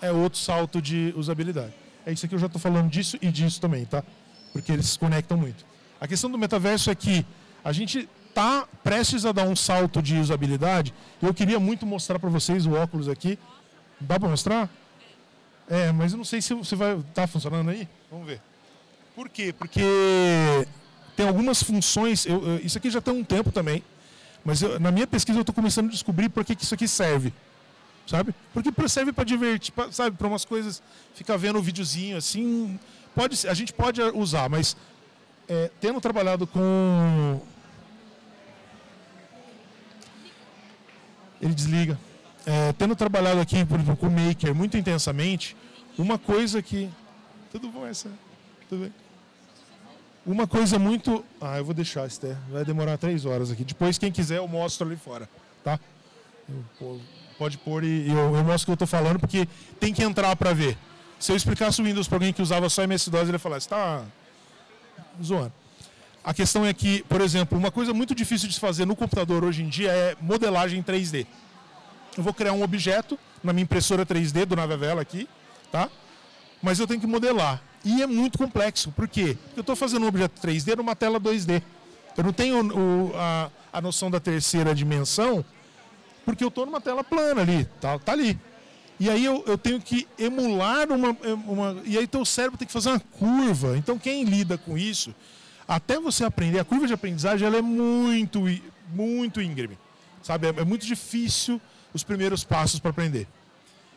é 0.00 0.10
outro 0.10 0.38
salto 0.38 0.80
de 0.80 1.12
usabilidade. 1.16 1.72
É 2.06 2.12
isso 2.12 2.26
aqui 2.26 2.34
eu 2.34 2.38
já 2.38 2.46
estou 2.46 2.60
falando 2.60 2.90
disso 2.90 3.16
e 3.20 3.30
disso 3.30 3.60
também, 3.60 3.84
tá? 3.84 4.02
Porque 4.52 4.72
eles 4.72 4.86
se 4.90 4.98
conectam 4.98 5.36
muito. 5.36 5.64
A 6.00 6.06
questão 6.06 6.30
do 6.30 6.36
metaverso 6.36 6.90
é 6.90 6.94
que 6.94 7.24
a 7.64 7.72
gente 7.72 8.08
está 8.28 8.66
prestes 8.82 9.24
a 9.24 9.32
dar 9.32 9.44
um 9.44 9.56
salto 9.56 10.02
de 10.02 10.18
usabilidade. 10.18 10.92
Eu 11.22 11.32
queria 11.32 11.58
muito 11.58 11.86
mostrar 11.86 12.18
para 12.18 12.28
vocês 12.28 12.66
o 12.66 12.72
óculos 12.72 13.08
aqui. 13.08 13.38
Dá 14.00 14.18
para 14.18 14.28
mostrar? 14.28 14.68
É, 15.68 15.92
mas 15.92 16.12
eu 16.12 16.18
não 16.18 16.24
sei 16.24 16.42
se 16.42 16.52
você 16.52 16.76
vai. 16.76 17.00
Tá 17.14 17.26
funcionando 17.26 17.70
aí? 17.70 17.88
Vamos 18.10 18.26
ver. 18.26 18.40
Por 19.14 19.28
quê? 19.28 19.54
Porque 19.56 19.82
tem 21.16 21.26
algumas 21.26 21.62
funções, 21.62 22.26
eu, 22.26 22.58
isso 22.58 22.76
aqui 22.78 22.90
já 22.90 23.00
tem 23.00 23.14
um 23.14 23.22
tempo 23.22 23.52
também, 23.52 23.82
mas 24.44 24.60
eu, 24.60 24.80
na 24.80 24.90
minha 24.90 25.06
pesquisa 25.06 25.38
eu 25.38 25.42
estou 25.42 25.54
começando 25.54 25.86
a 25.86 25.90
descobrir 25.90 26.28
por 26.28 26.44
que, 26.44 26.56
que 26.56 26.64
isso 26.64 26.74
aqui 26.74 26.88
serve. 26.88 27.32
Sabe? 28.06 28.34
Porque 28.52 28.70
serve 28.88 29.12
para 29.12 29.24
divertir, 29.24 29.72
pra, 29.72 29.90
sabe? 29.90 30.16
Para 30.16 30.26
umas 30.26 30.44
coisas, 30.44 30.82
ficar 31.14 31.36
vendo 31.36 31.58
um 31.58 31.62
videozinho 31.62 32.18
assim. 32.18 32.78
Pode, 33.14 33.48
a 33.48 33.54
gente 33.54 33.72
pode 33.72 34.02
usar, 34.02 34.50
mas 34.50 34.76
é, 35.48 35.70
tendo 35.80 36.00
trabalhado 36.00 36.46
com. 36.46 37.40
Ele 41.40 41.54
desliga. 41.54 41.98
É, 42.44 42.74
tendo 42.74 42.94
trabalhado 42.94 43.40
aqui 43.40 43.64
por 43.64 43.80
exemplo, 43.80 43.96
com 43.96 44.08
o 44.08 44.10
Maker 44.10 44.54
muito 44.54 44.76
intensamente, 44.76 45.56
uma 45.96 46.18
coisa 46.18 46.60
que. 46.60 46.90
Tudo 47.50 47.68
bom 47.68 47.86
essa? 47.86 48.10
Tudo 48.68 48.82
bem? 48.82 49.03
Uma 50.26 50.46
coisa 50.46 50.78
muito. 50.78 51.24
Ah, 51.40 51.58
eu 51.58 51.64
vou 51.64 51.74
deixar, 51.74 52.06
Esther. 52.06 52.36
Vai 52.50 52.64
demorar 52.64 52.96
três 52.96 53.26
horas 53.26 53.50
aqui. 53.50 53.62
Depois, 53.62 53.98
quem 53.98 54.10
quiser, 54.10 54.38
eu 54.38 54.48
mostro 54.48 54.86
ali 54.86 54.96
fora. 54.96 55.28
Tá? 55.62 55.78
Pode 57.38 57.58
pôr 57.58 57.84
e 57.84 58.08
eu, 58.08 58.34
eu 58.34 58.44
mostro 58.44 58.62
o 58.62 58.64
que 58.64 58.70
eu 58.70 58.74
estou 58.74 58.88
falando, 58.88 59.18
porque 59.18 59.46
tem 59.78 59.92
que 59.92 60.02
entrar 60.02 60.34
para 60.36 60.52
ver. 60.52 60.78
Se 61.18 61.32
eu 61.32 61.36
explicasse 61.36 61.80
o 61.80 61.84
Windows 61.84 62.08
para 62.08 62.16
alguém 62.16 62.32
que 62.32 62.40
usava 62.40 62.68
só 62.68 62.82
MS-DOS, 62.82 63.28
ele 63.28 63.38
falar: 63.38 63.60
você 63.60 63.66
está 63.66 64.04
zoando. 65.22 65.52
A 66.22 66.32
questão 66.32 66.64
é 66.64 66.72
que, 66.72 67.02
por 67.02 67.20
exemplo, 67.20 67.58
uma 67.58 67.70
coisa 67.70 67.92
muito 67.92 68.14
difícil 68.14 68.48
de 68.48 68.54
se 68.54 68.60
fazer 68.60 68.86
no 68.86 68.96
computador 68.96 69.44
hoje 69.44 69.62
em 69.62 69.68
dia 69.68 69.90
é 69.90 70.16
modelagem 70.20 70.82
3D. 70.82 71.26
Eu 72.16 72.22
vou 72.22 72.32
criar 72.32 72.52
um 72.52 72.62
objeto 72.62 73.18
na 73.42 73.52
minha 73.52 73.64
impressora 73.64 74.06
3D 74.06 74.46
do 74.46 74.56
Navevela 74.56 75.02
aqui, 75.02 75.28
tá? 75.70 75.90
Mas 76.62 76.78
eu 76.78 76.86
tenho 76.86 77.00
que 77.00 77.06
modelar. 77.06 77.62
E 77.84 78.02
é 78.02 78.06
muito 78.06 78.38
complexo. 78.38 78.90
Por 78.92 79.06
quê? 79.06 79.36
Porque 79.44 79.60
eu 79.60 79.62
estou 79.62 79.76
fazendo 79.76 80.04
um 80.04 80.08
objeto 80.08 80.40
3D 80.40 80.76
numa 80.76 80.96
tela 80.96 81.20
2D. 81.20 81.62
Eu 82.16 82.24
não 82.24 82.32
tenho 82.32 82.62
o, 82.62 83.12
a, 83.14 83.50
a 83.72 83.80
noção 83.80 84.10
da 84.10 84.20
terceira 84.20 84.74
dimensão, 84.74 85.44
porque 86.24 86.42
eu 86.42 86.48
estou 86.48 86.64
numa 86.64 86.80
tela 86.80 87.04
plana 87.04 87.42
ali, 87.42 87.64
tá, 87.80 87.98
tá 87.98 88.12
ali. 88.12 88.38
E 88.98 89.10
aí 89.10 89.24
eu, 89.24 89.42
eu 89.46 89.58
tenho 89.58 89.80
que 89.80 90.06
emular 90.18 90.90
uma, 90.90 91.16
uma. 91.46 91.82
E 91.84 91.98
aí 91.98 92.06
teu 92.06 92.24
cérebro 92.24 92.56
tem 92.56 92.66
que 92.66 92.72
fazer 92.72 92.90
uma 92.90 93.00
curva. 93.00 93.76
Então 93.76 93.98
quem 93.98 94.24
lida 94.24 94.56
com 94.56 94.78
isso, 94.78 95.14
até 95.66 95.98
você 95.98 96.24
aprender, 96.24 96.60
a 96.60 96.64
curva 96.64 96.86
de 96.86 96.92
aprendizagem 96.92 97.46
ela 97.46 97.56
é 97.56 97.62
muito, 97.62 98.44
muito 98.92 99.42
íngreme. 99.42 99.76
Sabe? 100.22 100.46
É, 100.46 100.50
é 100.50 100.64
muito 100.64 100.86
difícil 100.86 101.60
os 101.92 102.04
primeiros 102.04 102.44
passos 102.44 102.80
para 102.80 102.90
aprender. 102.90 103.26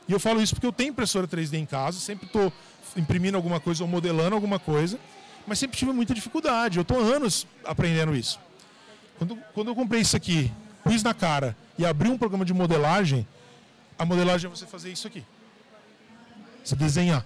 E 0.07 0.11
eu 0.13 0.19
falo 0.19 0.41
isso 0.41 0.55
porque 0.55 0.67
eu 0.67 0.73
tenho 0.73 0.91
impressora 0.91 1.27
3D 1.27 1.53
em 1.53 1.65
casa, 1.65 1.99
sempre 1.99 2.25
estou 2.25 2.51
imprimindo 2.97 3.37
alguma 3.37 3.59
coisa 3.59 3.83
ou 3.83 3.89
modelando 3.89 4.35
alguma 4.35 4.59
coisa, 4.59 4.99
mas 5.45 5.59
sempre 5.59 5.77
tive 5.77 5.91
muita 5.91 6.13
dificuldade. 6.13 6.77
Eu 6.77 6.81
estou 6.81 6.99
anos 6.99 7.47
aprendendo 7.63 8.15
isso. 8.15 8.39
Quando, 9.17 9.37
quando 9.53 9.67
eu 9.69 9.75
comprei 9.75 10.01
isso 10.01 10.15
aqui, 10.15 10.51
pus 10.83 11.03
na 11.03 11.13
cara 11.13 11.55
e 11.77 11.85
abri 11.85 12.09
um 12.09 12.17
programa 12.17 12.43
de 12.43 12.53
modelagem, 12.53 13.27
a 13.97 14.05
modelagem 14.05 14.47
é 14.47 14.49
você 14.49 14.65
fazer 14.65 14.91
isso 14.91 15.07
aqui. 15.07 15.23
Você 16.63 16.75
desenhar. 16.75 17.25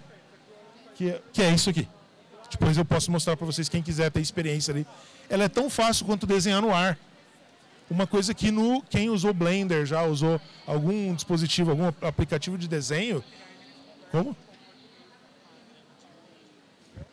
Que 0.96 1.10
é, 1.10 1.22
que 1.34 1.42
é 1.42 1.52
isso 1.52 1.70
aqui. 1.70 1.88
Depois 2.50 2.78
eu 2.78 2.86
posso 2.86 3.10
mostrar 3.12 3.38
para 3.38 3.46
vocês, 3.46 3.70
quem 3.70 3.82
quiser 3.82 4.12
ter 4.12 4.20
experiência 4.20 4.74
ali. 4.74 4.86
Ela 5.30 5.46
é 5.46 5.50
tão 5.50 5.70
fácil 5.70 6.06
quanto 6.06 6.28
desenhar 6.28 6.62
no 6.62 6.74
ar. 6.74 6.98
Uma 7.90 8.06
coisa 8.06 8.34
que 8.34 8.52
no, 8.52 8.82
quem 8.84 9.10
usou 9.10 9.34
Blender 9.34 9.86
já 9.86 10.04
usou 10.04 10.40
algum 10.68 11.14
dispositivo, 11.14 11.72
algum 11.72 11.88
aplicativo 12.02 12.58
de 12.58 12.68
desenho. 12.68 13.24
Como? 14.12 14.36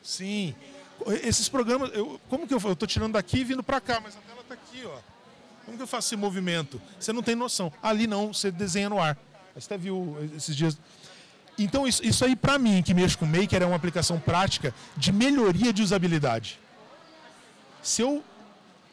Sim. 0.08 0.54
Esses 1.22 1.50
programas, 1.50 1.90
eu, 1.92 2.18
como 2.30 2.48
que 2.48 2.54
eu 2.54 2.60
Eu 2.64 2.72
estou 2.72 2.88
tirando 2.88 3.12
daqui 3.12 3.40
e 3.40 3.44
vindo 3.44 3.62
para 3.62 3.78
cá, 3.78 4.00
mas 4.00 4.16
a 4.16 4.20
tela 4.20 4.40
está 4.40 4.54
aqui, 4.54 4.82
ó. 4.86 4.98
Como 5.66 5.76
que 5.76 5.82
eu 5.82 5.86
faço 5.86 6.08
esse 6.08 6.16
movimento? 6.16 6.80
Você 6.98 7.12
não 7.12 7.22
tem 7.22 7.34
noção. 7.34 7.70
Ali 7.82 8.06
não, 8.06 8.32
você 8.32 8.50
desenha 8.50 8.88
no 8.88 8.98
ar. 8.98 9.18
Você 9.54 9.66
até 9.66 9.76
viu 9.76 10.16
esses 10.34 10.56
dias. 10.56 10.78
Então, 11.58 11.86
isso, 11.86 12.02
isso 12.02 12.24
aí, 12.24 12.34
para 12.34 12.58
mim, 12.58 12.82
que 12.82 12.94
mexo 12.94 13.18
com 13.18 13.26
Maker, 13.26 13.62
é 13.62 13.66
uma 13.66 13.76
aplicação 13.76 14.18
prática 14.18 14.74
de 14.96 15.12
melhoria 15.12 15.74
de 15.74 15.82
usabilidade. 15.82 16.58
Se 17.82 18.00
eu 18.00 18.24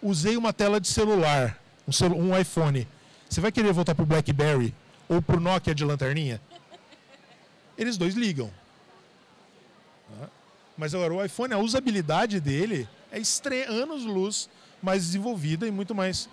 usei 0.03 0.35
uma 0.35 0.51
tela 0.51 0.81
de 0.81 0.89
celular, 0.89 1.57
um, 1.87 1.93
celu 1.93 2.17
um 2.17 2.37
iPhone, 2.37 2.85
você 3.29 3.39
vai 3.39 3.53
querer 3.53 3.71
voltar 3.71 3.95
para 3.95 4.03
o 4.03 4.05
BlackBerry 4.05 4.75
ou 5.07 5.21
para 5.21 5.37
o 5.37 5.39
Nokia 5.39 5.73
de 5.73 5.85
lanterninha? 5.85 6.41
Eles 7.77 7.95
dois 7.95 8.15
ligam. 8.15 8.51
Mas 10.77 10.93
agora, 10.93 11.13
o 11.13 11.23
iPhone, 11.23 11.53
a 11.53 11.57
usabilidade 11.57 12.39
dele 12.39 12.87
é 13.11 13.67
anos-luz 13.67 14.49
mais 14.81 15.05
desenvolvida 15.05 15.67
e 15.67 15.71
muito 15.71 15.95
mais. 15.95 16.29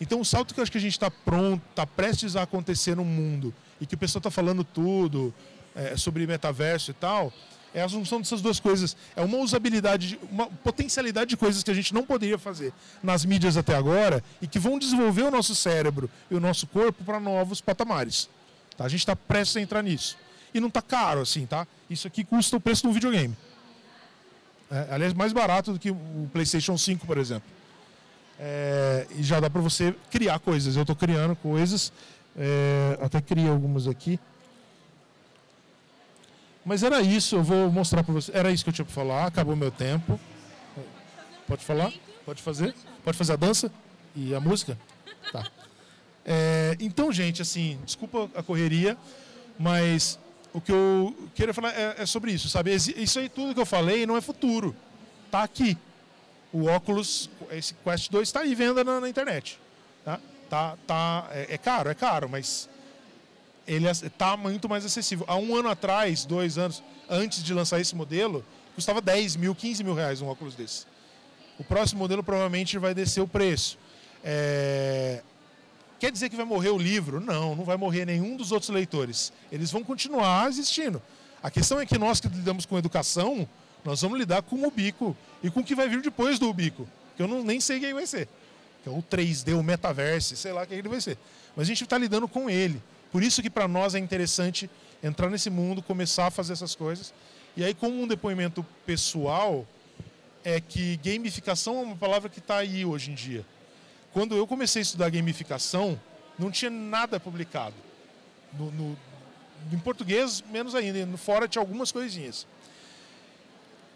Então, 0.00 0.20
o 0.20 0.24
salto 0.24 0.52
que 0.52 0.60
eu 0.60 0.62
acho 0.62 0.72
que 0.72 0.78
a 0.78 0.80
gente 0.80 0.92
está 0.92 1.10
pronto, 1.10 1.62
está 1.70 1.86
prestes 1.86 2.36
a 2.36 2.42
acontecer 2.42 2.94
no 2.96 3.04
mundo 3.04 3.54
e 3.80 3.86
que 3.86 3.94
o 3.94 3.98
pessoal 3.98 4.20
está 4.20 4.30
falando 4.30 4.64
tudo 4.64 5.32
é, 5.74 5.96
sobre 5.96 6.26
metaverso 6.26 6.90
e 6.90 6.94
tal, 6.94 7.32
é 7.72 7.82
a 7.82 7.86
junção 7.86 8.18
dessas 8.18 8.40
duas 8.40 8.58
coisas. 8.58 8.96
É 9.14 9.22
uma 9.22 9.38
usabilidade, 9.38 10.18
uma 10.30 10.46
potencialidade 10.46 11.30
de 11.30 11.36
coisas 11.36 11.62
que 11.62 11.70
a 11.70 11.74
gente 11.74 11.94
não 11.94 12.04
poderia 12.04 12.38
fazer 12.38 12.72
nas 13.02 13.24
mídias 13.24 13.56
até 13.56 13.74
agora 13.74 14.22
e 14.40 14.46
que 14.46 14.58
vão 14.58 14.78
desenvolver 14.78 15.22
o 15.22 15.30
nosso 15.30 15.54
cérebro 15.54 16.10
e 16.30 16.34
o 16.34 16.40
nosso 16.40 16.66
corpo 16.66 17.04
para 17.04 17.20
novos 17.20 17.60
patamares. 17.60 18.28
Tá? 18.76 18.84
A 18.84 18.88
gente 18.88 19.00
está 19.00 19.14
prestes 19.14 19.56
a 19.56 19.60
entrar 19.60 19.82
nisso. 19.82 20.16
E 20.54 20.60
não 20.60 20.68
está 20.68 20.80
caro 20.80 21.20
assim, 21.20 21.44
tá? 21.44 21.66
Isso 21.88 22.06
aqui 22.06 22.24
custa 22.24 22.56
o 22.56 22.60
preço 22.60 22.82
de 22.82 22.88
um 22.88 22.92
videogame. 22.92 23.36
É, 24.70 24.88
aliás, 24.90 25.12
mais 25.14 25.32
barato 25.32 25.72
do 25.72 25.78
que 25.78 25.90
o 25.90 26.30
PlayStation 26.32 26.76
5, 26.76 27.06
por 27.06 27.18
exemplo. 27.18 27.48
É, 28.38 29.06
e 29.16 29.22
já 29.22 29.40
dá 29.40 29.48
para 29.48 29.60
você 29.60 29.94
criar 30.10 30.38
coisas. 30.38 30.76
Eu 30.76 30.82
estou 30.82 30.96
criando 30.96 31.34
coisas 31.36 31.92
é, 32.36 32.98
até 33.00 33.20
criei 33.20 33.48
algumas 33.48 33.88
aqui. 33.88 34.20
Mas 36.64 36.82
era 36.82 37.00
isso, 37.00 37.36
eu 37.36 37.42
vou 37.42 37.70
mostrar 37.70 38.02
para 38.04 38.12
você. 38.12 38.30
Era 38.34 38.50
isso 38.50 38.64
que 38.64 38.70
eu 38.70 38.74
tinha 38.74 38.84
para 38.84 38.94
falar, 38.94 39.26
acabou 39.26 39.56
meu 39.56 39.70
tempo. 39.70 40.20
Pode 41.46 41.64
falar? 41.64 41.92
Pode 42.24 42.42
fazer? 42.42 42.74
Pode 43.04 43.16
fazer 43.16 43.34
a 43.34 43.36
dança 43.36 43.72
e 44.14 44.34
a 44.34 44.40
música? 44.40 44.76
Tá. 45.32 45.48
É, 46.24 46.76
então, 46.80 47.12
gente, 47.12 47.40
assim, 47.40 47.78
desculpa 47.84 48.28
a 48.34 48.42
correria, 48.42 48.98
mas 49.56 50.18
o 50.56 50.60
que 50.60 50.72
eu 50.72 51.14
queria 51.34 51.52
falar 51.52 51.70
é, 51.78 51.96
é, 51.98 52.06
sobre 52.06 52.32
isso, 52.32 52.48
sabe? 52.48 52.74
Isso 52.74 53.18
aí 53.18 53.28
tudo 53.28 53.54
que 53.54 53.60
eu 53.60 53.66
falei 53.66 54.06
não 54.06 54.16
é 54.16 54.22
futuro. 54.22 54.74
Tá 55.30 55.42
aqui. 55.42 55.76
O 56.50 56.64
óculos, 56.64 57.28
esse 57.50 57.74
Quest 57.74 58.10
2 58.10 58.26
está 58.26 58.40
aí 58.40 58.54
venda 58.54 58.82
na, 58.82 58.98
na 58.98 59.06
internet. 59.06 59.60
Tá? 60.02 60.18
tá, 60.48 60.78
tá 60.86 61.28
é, 61.30 61.54
é 61.54 61.58
caro, 61.58 61.90
é 61.90 61.94
caro, 61.94 62.26
mas 62.26 62.70
ele 63.66 63.86
está 63.86 64.34
muito 64.34 64.66
mais 64.66 64.82
acessível. 64.82 65.26
Há 65.28 65.36
um 65.36 65.54
ano 65.54 65.68
atrás, 65.68 66.24
dois 66.24 66.56
anos, 66.56 66.82
antes 67.06 67.42
de 67.42 67.52
lançar 67.52 67.78
esse 67.78 67.94
modelo, 67.94 68.42
custava 68.74 69.02
10 69.02 69.36
mil, 69.36 69.54
15 69.54 69.84
mil 69.84 69.92
reais 69.92 70.22
um 70.22 70.26
óculos 70.26 70.54
desse. 70.54 70.86
O 71.58 71.64
próximo 71.64 71.98
modelo 71.98 72.24
provavelmente 72.24 72.78
vai 72.78 72.94
descer 72.94 73.20
o 73.20 73.28
preço. 73.28 73.78
É... 74.24 75.22
Quer 75.98 76.12
dizer 76.12 76.28
que 76.28 76.36
vai 76.36 76.44
morrer 76.44 76.70
o 76.70 76.78
livro? 76.78 77.20
Não, 77.20 77.54
não 77.54 77.64
vai 77.64 77.76
morrer 77.76 78.04
nenhum 78.04 78.36
dos 78.36 78.52
outros 78.52 78.70
leitores. 78.70 79.32
Eles 79.50 79.70
vão 79.70 79.82
continuar 79.82 80.48
existindo. 80.48 81.00
A 81.42 81.50
questão 81.50 81.80
é 81.80 81.86
que 81.86 81.98
nós 81.98 82.20
que 82.20 82.28
lidamos 82.28 82.66
com 82.66 82.76
educação, 82.76 83.48
nós 83.84 84.02
vamos 84.02 84.18
lidar 84.18 84.42
com 84.42 84.66
o 84.66 84.70
bico 84.70 85.16
e 85.42 85.50
com 85.50 85.60
o 85.60 85.64
que 85.64 85.74
vai 85.74 85.88
vir 85.88 86.02
depois 86.02 86.38
do 86.38 86.52
bico, 86.52 86.88
que 87.16 87.22
eu 87.22 87.28
não, 87.28 87.42
nem 87.42 87.60
sei 87.60 87.80
quem 87.80 87.94
vai 87.94 88.06
ser 88.06 88.28
que 88.86 88.90
é 88.90 88.92
o 88.92 89.02
3D, 89.02 89.58
o 89.58 89.64
metaverso, 89.64 90.36
sei 90.36 90.52
lá 90.52 90.62
o 90.62 90.66
que 90.66 90.72
ele 90.72 90.88
vai 90.88 91.00
ser. 91.00 91.18
Mas 91.56 91.64
a 91.64 91.66
gente 91.66 91.82
está 91.82 91.98
lidando 91.98 92.28
com 92.28 92.48
ele. 92.48 92.80
Por 93.10 93.20
isso 93.20 93.42
que 93.42 93.50
para 93.50 93.66
nós 93.66 93.96
é 93.96 93.98
interessante 93.98 94.70
entrar 95.02 95.28
nesse 95.28 95.50
mundo, 95.50 95.82
começar 95.82 96.26
a 96.26 96.30
fazer 96.30 96.52
essas 96.52 96.76
coisas. 96.76 97.12
E 97.56 97.64
aí, 97.64 97.74
como 97.74 98.00
um 98.00 98.06
depoimento 98.06 98.64
pessoal, 98.86 99.66
é 100.44 100.60
que 100.60 100.98
gamificação 100.98 101.80
é 101.80 101.82
uma 101.82 101.96
palavra 101.96 102.28
que 102.28 102.38
está 102.38 102.58
aí 102.58 102.84
hoje 102.84 103.10
em 103.10 103.14
dia. 103.14 103.44
Quando 104.12 104.34
eu 104.34 104.46
comecei 104.46 104.80
a 104.80 104.84
estudar 104.84 105.10
gamificação, 105.10 106.00
não 106.38 106.50
tinha 106.50 106.70
nada 106.70 107.18
publicado. 107.20 107.74
No, 108.52 108.70
no, 108.72 108.98
em 109.72 109.78
português, 109.78 110.42
menos 110.50 110.74
ainda. 110.74 111.16
Fora 111.16 111.48
tinha 111.48 111.60
algumas 111.60 111.92
coisinhas. 111.92 112.46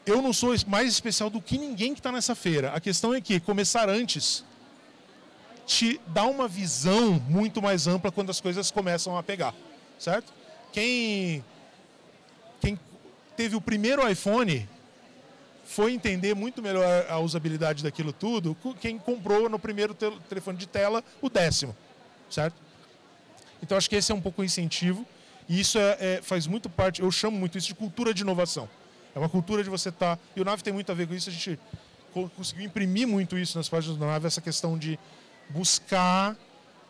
Eu 0.05 0.21
não 0.23 0.33
sou 0.33 0.55
mais 0.67 0.89
especial 0.89 1.31
do 1.31 1.41
que 1.41 1.59
ninguém 1.59 1.93
que 1.93 2.01
está 2.01 2.11
nessa 2.11 2.35
feira. 2.35 2.73
A 2.73 2.81
questão 2.81 3.15
é 3.15 3.21
que 3.21 3.39
começar 3.39 3.89
antes 3.89 4.45
te 5.67 6.01
dá 6.09 6.25
uma 6.25 6.49
visão 6.49 7.13
muito 7.29 7.63
mais 7.63 7.87
ampla 7.87 8.11
quando 8.11 8.31
as 8.31 8.41
coisas 8.41 8.71
começam 8.71 9.17
a 9.17 9.23
pegar, 9.23 9.55
certo? 9.99 10.33
Quem, 10.73 11.45
quem 12.61 12.79
teve 13.37 13.55
o 13.55 13.61
primeiro 13.61 14.07
iPhone 14.09 14.69
foi 15.71 15.93
entender 15.93 16.35
muito 16.35 16.61
melhor 16.61 17.07
a 17.09 17.21
usabilidade 17.21 17.85
daquilo 17.85 18.13
tudo 18.13 18.57
quem 18.81 18.99
comprou 18.99 19.49
no 19.49 19.57
primeiro 19.57 19.95
telefone 20.29 20.59
de 20.59 20.67
tela 20.67 21.03
o 21.23 21.31
décimo, 21.31 21.77
certo? 22.29 22.57
Então 23.63 23.79
acho 23.79 23.89
que 23.89 23.95
esse 23.95 24.11
é 24.11 24.15
um 24.15 24.21
pouco 24.21 24.43
o 24.43 24.45
incentivo 24.45 25.07
e 25.49 25.61
isso 25.61 25.79
é, 25.79 25.97
é, 26.01 26.21
faz 26.23 26.49
muito 26.49 26.69
parte, 26.69 27.01
eu 27.01 27.11
chamo 27.13 27.39
muito 27.39 27.57
isso 27.57 27.69
de 27.69 27.77
cultura 27.77 28.13
de 28.13 28.23
inovação. 28.23 28.69
É 29.15 29.19
uma 29.19 29.29
cultura 29.29 29.63
de 29.63 29.71
você 29.71 29.91
estar. 29.91 30.17
Tá, 30.17 30.23
e 30.35 30.41
o 30.41 30.45
Nave 30.45 30.61
tem 30.61 30.73
muito 30.73 30.91
a 30.91 30.95
ver 30.95 31.07
com 31.07 31.15
isso, 31.15 31.31
a 31.31 31.33
gente 31.33 31.57
conseguiu 32.37 32.65
imprimir 32.65 33.07
muito 33.07 33.39
isso 33.39 33.57
nas 33.57 33.69
páginas 33.69 33.97
da 33.97 34.07
nave, 34.07 34.27
essa 34.27 34.41
questão 34.41 34.77
de 34.77 34.99
buscar 35.51 36.37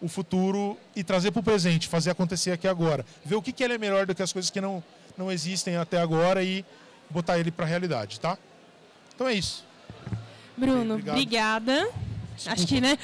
o 0.01 0.09
futuro 0.09 0.78
e 0.97 1.05
trazer 1.05 1.33
para 1.33 1.41
o 1.41 1.43
presente, 1.43 1.87
fazer 1.87 2.11
acontecer 2.11 2.53
aqui 2.53 2.66
agora. 2.66 3.05
Ver 3.26 3.35
o 3.35 3.43
que, 3.43 3.53
que 3.53 3.62
ele 3.62 3.74
é 3.74 3.78
melhor 3.78 4.07
do 4.07 4.14
que 4.14 4.22
as 4.22 4.33
coisas 4.33 4.51
que 4.51 4.61
não, 4.61 4.83
não 5.18 5.31
existem 5.31 5.76
até 5.76 6.01
agora 6.01 6.43
e 6.43 6.64
botar 7.11 7.39
ele 7.39 7.51
para 7.51 7.66
a 7.66 7.68
realidade, 7.68 8.18
tá? 8.18 8.39
Então 9.21 9.29
é 9.29 9.35
isso. 9.35 9.62
Bruno, 10.57 10.95
obrigada. 10.95 11.91
Desculpa. 12.35 12.53
Acho 12.55 12.66
que, 12.66 12.81
né? 12.81 12.97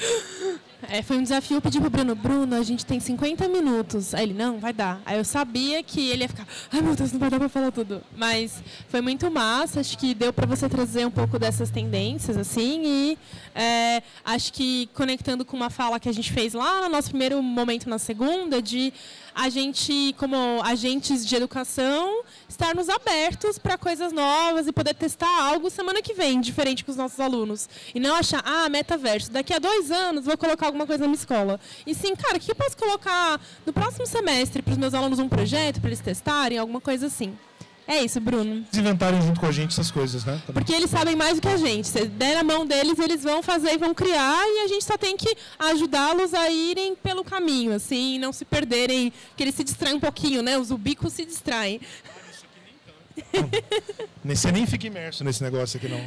É, 0.82 1.02
foi 1.02 1.16
um 1.16 1.22
desafio 1.22 1.60
pedir 1.60 1.80
pro 1.80 1.88
Bruno, 1.88 2.14
Bruno, 2.14 2.54
a 2.54 2.62
gente 2.62 2.84
tem 2.84 3.00
50 3.00 3.48
minutos. 3.48 4.14
Aí 4.14 4.24
ele, 4.24 4.34
não, 4.34 4.58
vai 4.58 4.72
dar. 4.72 5.00
Aí 5.06 5.16
eu 5.16 5.24
sabia 5.24 5.82
que 5.82 6.10
ele 6.10 6.22
ia 6.22 6.28
ficar, 6.28 6.46
ai 6.70 6.80
meu 6.82 6.94
Deus, 6.94 7.12
não 7.12 7.18
vai 7.18 7.30
dar 7.30 7.38
para 7.38 7.48
falar 7.48 7.72
tudo. 7.72 8.02
Mas 8.14 8.62
foi 8.88 9.00
muito 9.00 9.30
massa, 9.30 9.80
acho 9.80 9.96
que 9.96 10.14
deu 10.14 10.32
para 10.32 10.46
você 10.46 10.68
trazer 10.68 11.06
um 11.06 11.10
pouco 11.10 11.38
dessas 11.38 11.70
tendências, 11.70 12.36
assim, 12.36 12.82
e 12.84 13.18
é, 13.54 14.02
acho 14.24 14.52
que 14.52 14.88
conectando 14.94 15.44
com 15.44 15.56
uma 15.56 15.70
fala 15.70 15.98
que 15.98 16.08
a 16.08 16.12
gente 16.12 16.32
fez 16.32 16.52
lá 16.52 16.82
no 16.82 16.88
nosso 16.90 17.08
primeiro 17.08 17.42
momento 17.42 17.88
na 17.88 17.98
segunda, 17.98 18.60
de 18.60 18.92
a 19.36 19.50
gente, 19.50 20.14
como 20.16 20.62
agentes 20.62 21.26
de 21.26 21.36
educação, 21.36 22.22
estarmos 22.48 22.88
abertos 22.88 23.58
para 23.58 23.76
coisas 23.76 24.10
novas 24.10 24.66
e 24.66 24.72
poder 24.72 24.94
testar 24.94 25.28
algo 25.42 25.68
semana 25.68 26.00
que 26.00 26.14
vem, 26.14 26.40
diferente 26.40 26.82
com 26.82 26.90
os 26.90 26.96
nossos 26.96 27.20
alunos. 27.20 27.68
E 27.94 28.00
não 28.00 28.14
achar, 28.14 28.42
ah, 28.46 28.66
metaverso, 28.70 29.30
daqui 29.30 29.52
a 29.52 29.58
dois 29.58 29.90
anos 29.90 30.24
vou 30.24 30.38
colocar 30.38 30.65
alguma 30.66 30.86
coisa 30.86 31.02
na 31.02 31.08
minha 31.08 31.18
escola. 31.18 31.58
E 31.86 31.94
sim, 31.94 32.14
cara, 32.14 32.36
o 32.36 32.40
que 32.40 32.50
eu 32.50 32.54
posso 32.54 32.76
colocar 32.76 33.40
no 33.64 33.72
próximo 33.72 34.06
semestre 34.06 34.62
para 34.62 34.72
os 34.72 34.78
meus 34.78 34.94
alunos 34.94 35.18
um 35.18 35.28
projeto, 35.28 35.80
para 35.80 35.88
eles 35.88 36.00
testarem, 36.00 36.58
alguma 36.58 36.80
coisa 36.80 37.06
assim. 37.06 37.36
É 37.88 38.02
isso, 38.02 38.20
Bruno. 38.20 38.56
Eles 38.56 38.78
inventarem 38.78 39.22
junto 39.22 39.38
com 39.38 39.46
a 39.46 39.52
gente 39.52 39.70
essas 39.70 39.92
coisas, 39.92 40.24
né? 40.24 40.42
Também. 40.44 40.54
Porque 40.54 40.72
eles 40.72 40.90
sabem 40.90 41.14
mais 41.14 41.36
do 41.36 41.40
que 41.40 41.46
a 41.46 41.56
gente. 41.56 41.86
Se 41.86 42.04
der 42.06 42.34
na 42.34 42.42
mão 42.42 42.66
deles, 42.66 42.98
eles 42.98 43.22
vão 43.22 43.44
fazer 43.44 43.74
e 43.74 43.78
vão 43.78 43.94
criar 43.94 44.44
e 44.44 44.64
a 44.64 44.66
gente 44.66 44.84
só 44.84 44.98
tem 44.98 45.16
que 45.16 45.36
ajudá-los 45.56 46.34
a 46.34 46.50
irem 46.50 46.96
pelo 46.96 47.22
caminho, 47.22 47.72
assim, 47.72 48.18
não 48.18 48.32
se 48.32 48.44
perderem, 48.44 49.12
que 49.36 49.42
eles 49.44 49.54
se 49.54 49.62
distraem 49.62 49.94
um 49.94 50.00
pouquinho, 50.00 50.42
né? 50.42 50.58
Os 50.58 50.72
ubicos 50.72 51.12
se 51.12 51.24
distraem. 51.24 51.80
Você 54.24 54.50
nem 54.50 54.66
fica 54.66 54.86
imerso 54.86 55.22
nesse 55.22 55.42
negócio 55.42 55.76
aqui, 55.78 55.88
não. 55.88 56.00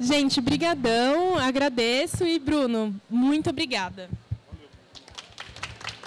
Gente, 0.00 0.40
brigadão, 0.40 1.36
agradeço 1.36 2.24
e 2.24 2.38
Bruno, 2.38 2.94
muito 3.10 3.50
obrigada. 3.50 4.08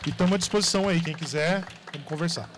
E 0.06 0.10
estamos 0.10 0.34
à 0.34 0.38
disposição 0.38 0.88
aí, 0.88 1.02
quem 1.02 1.14
quiser, 1.14 1.66
vamos 1.92 2.08
conversar. 2.08 2.50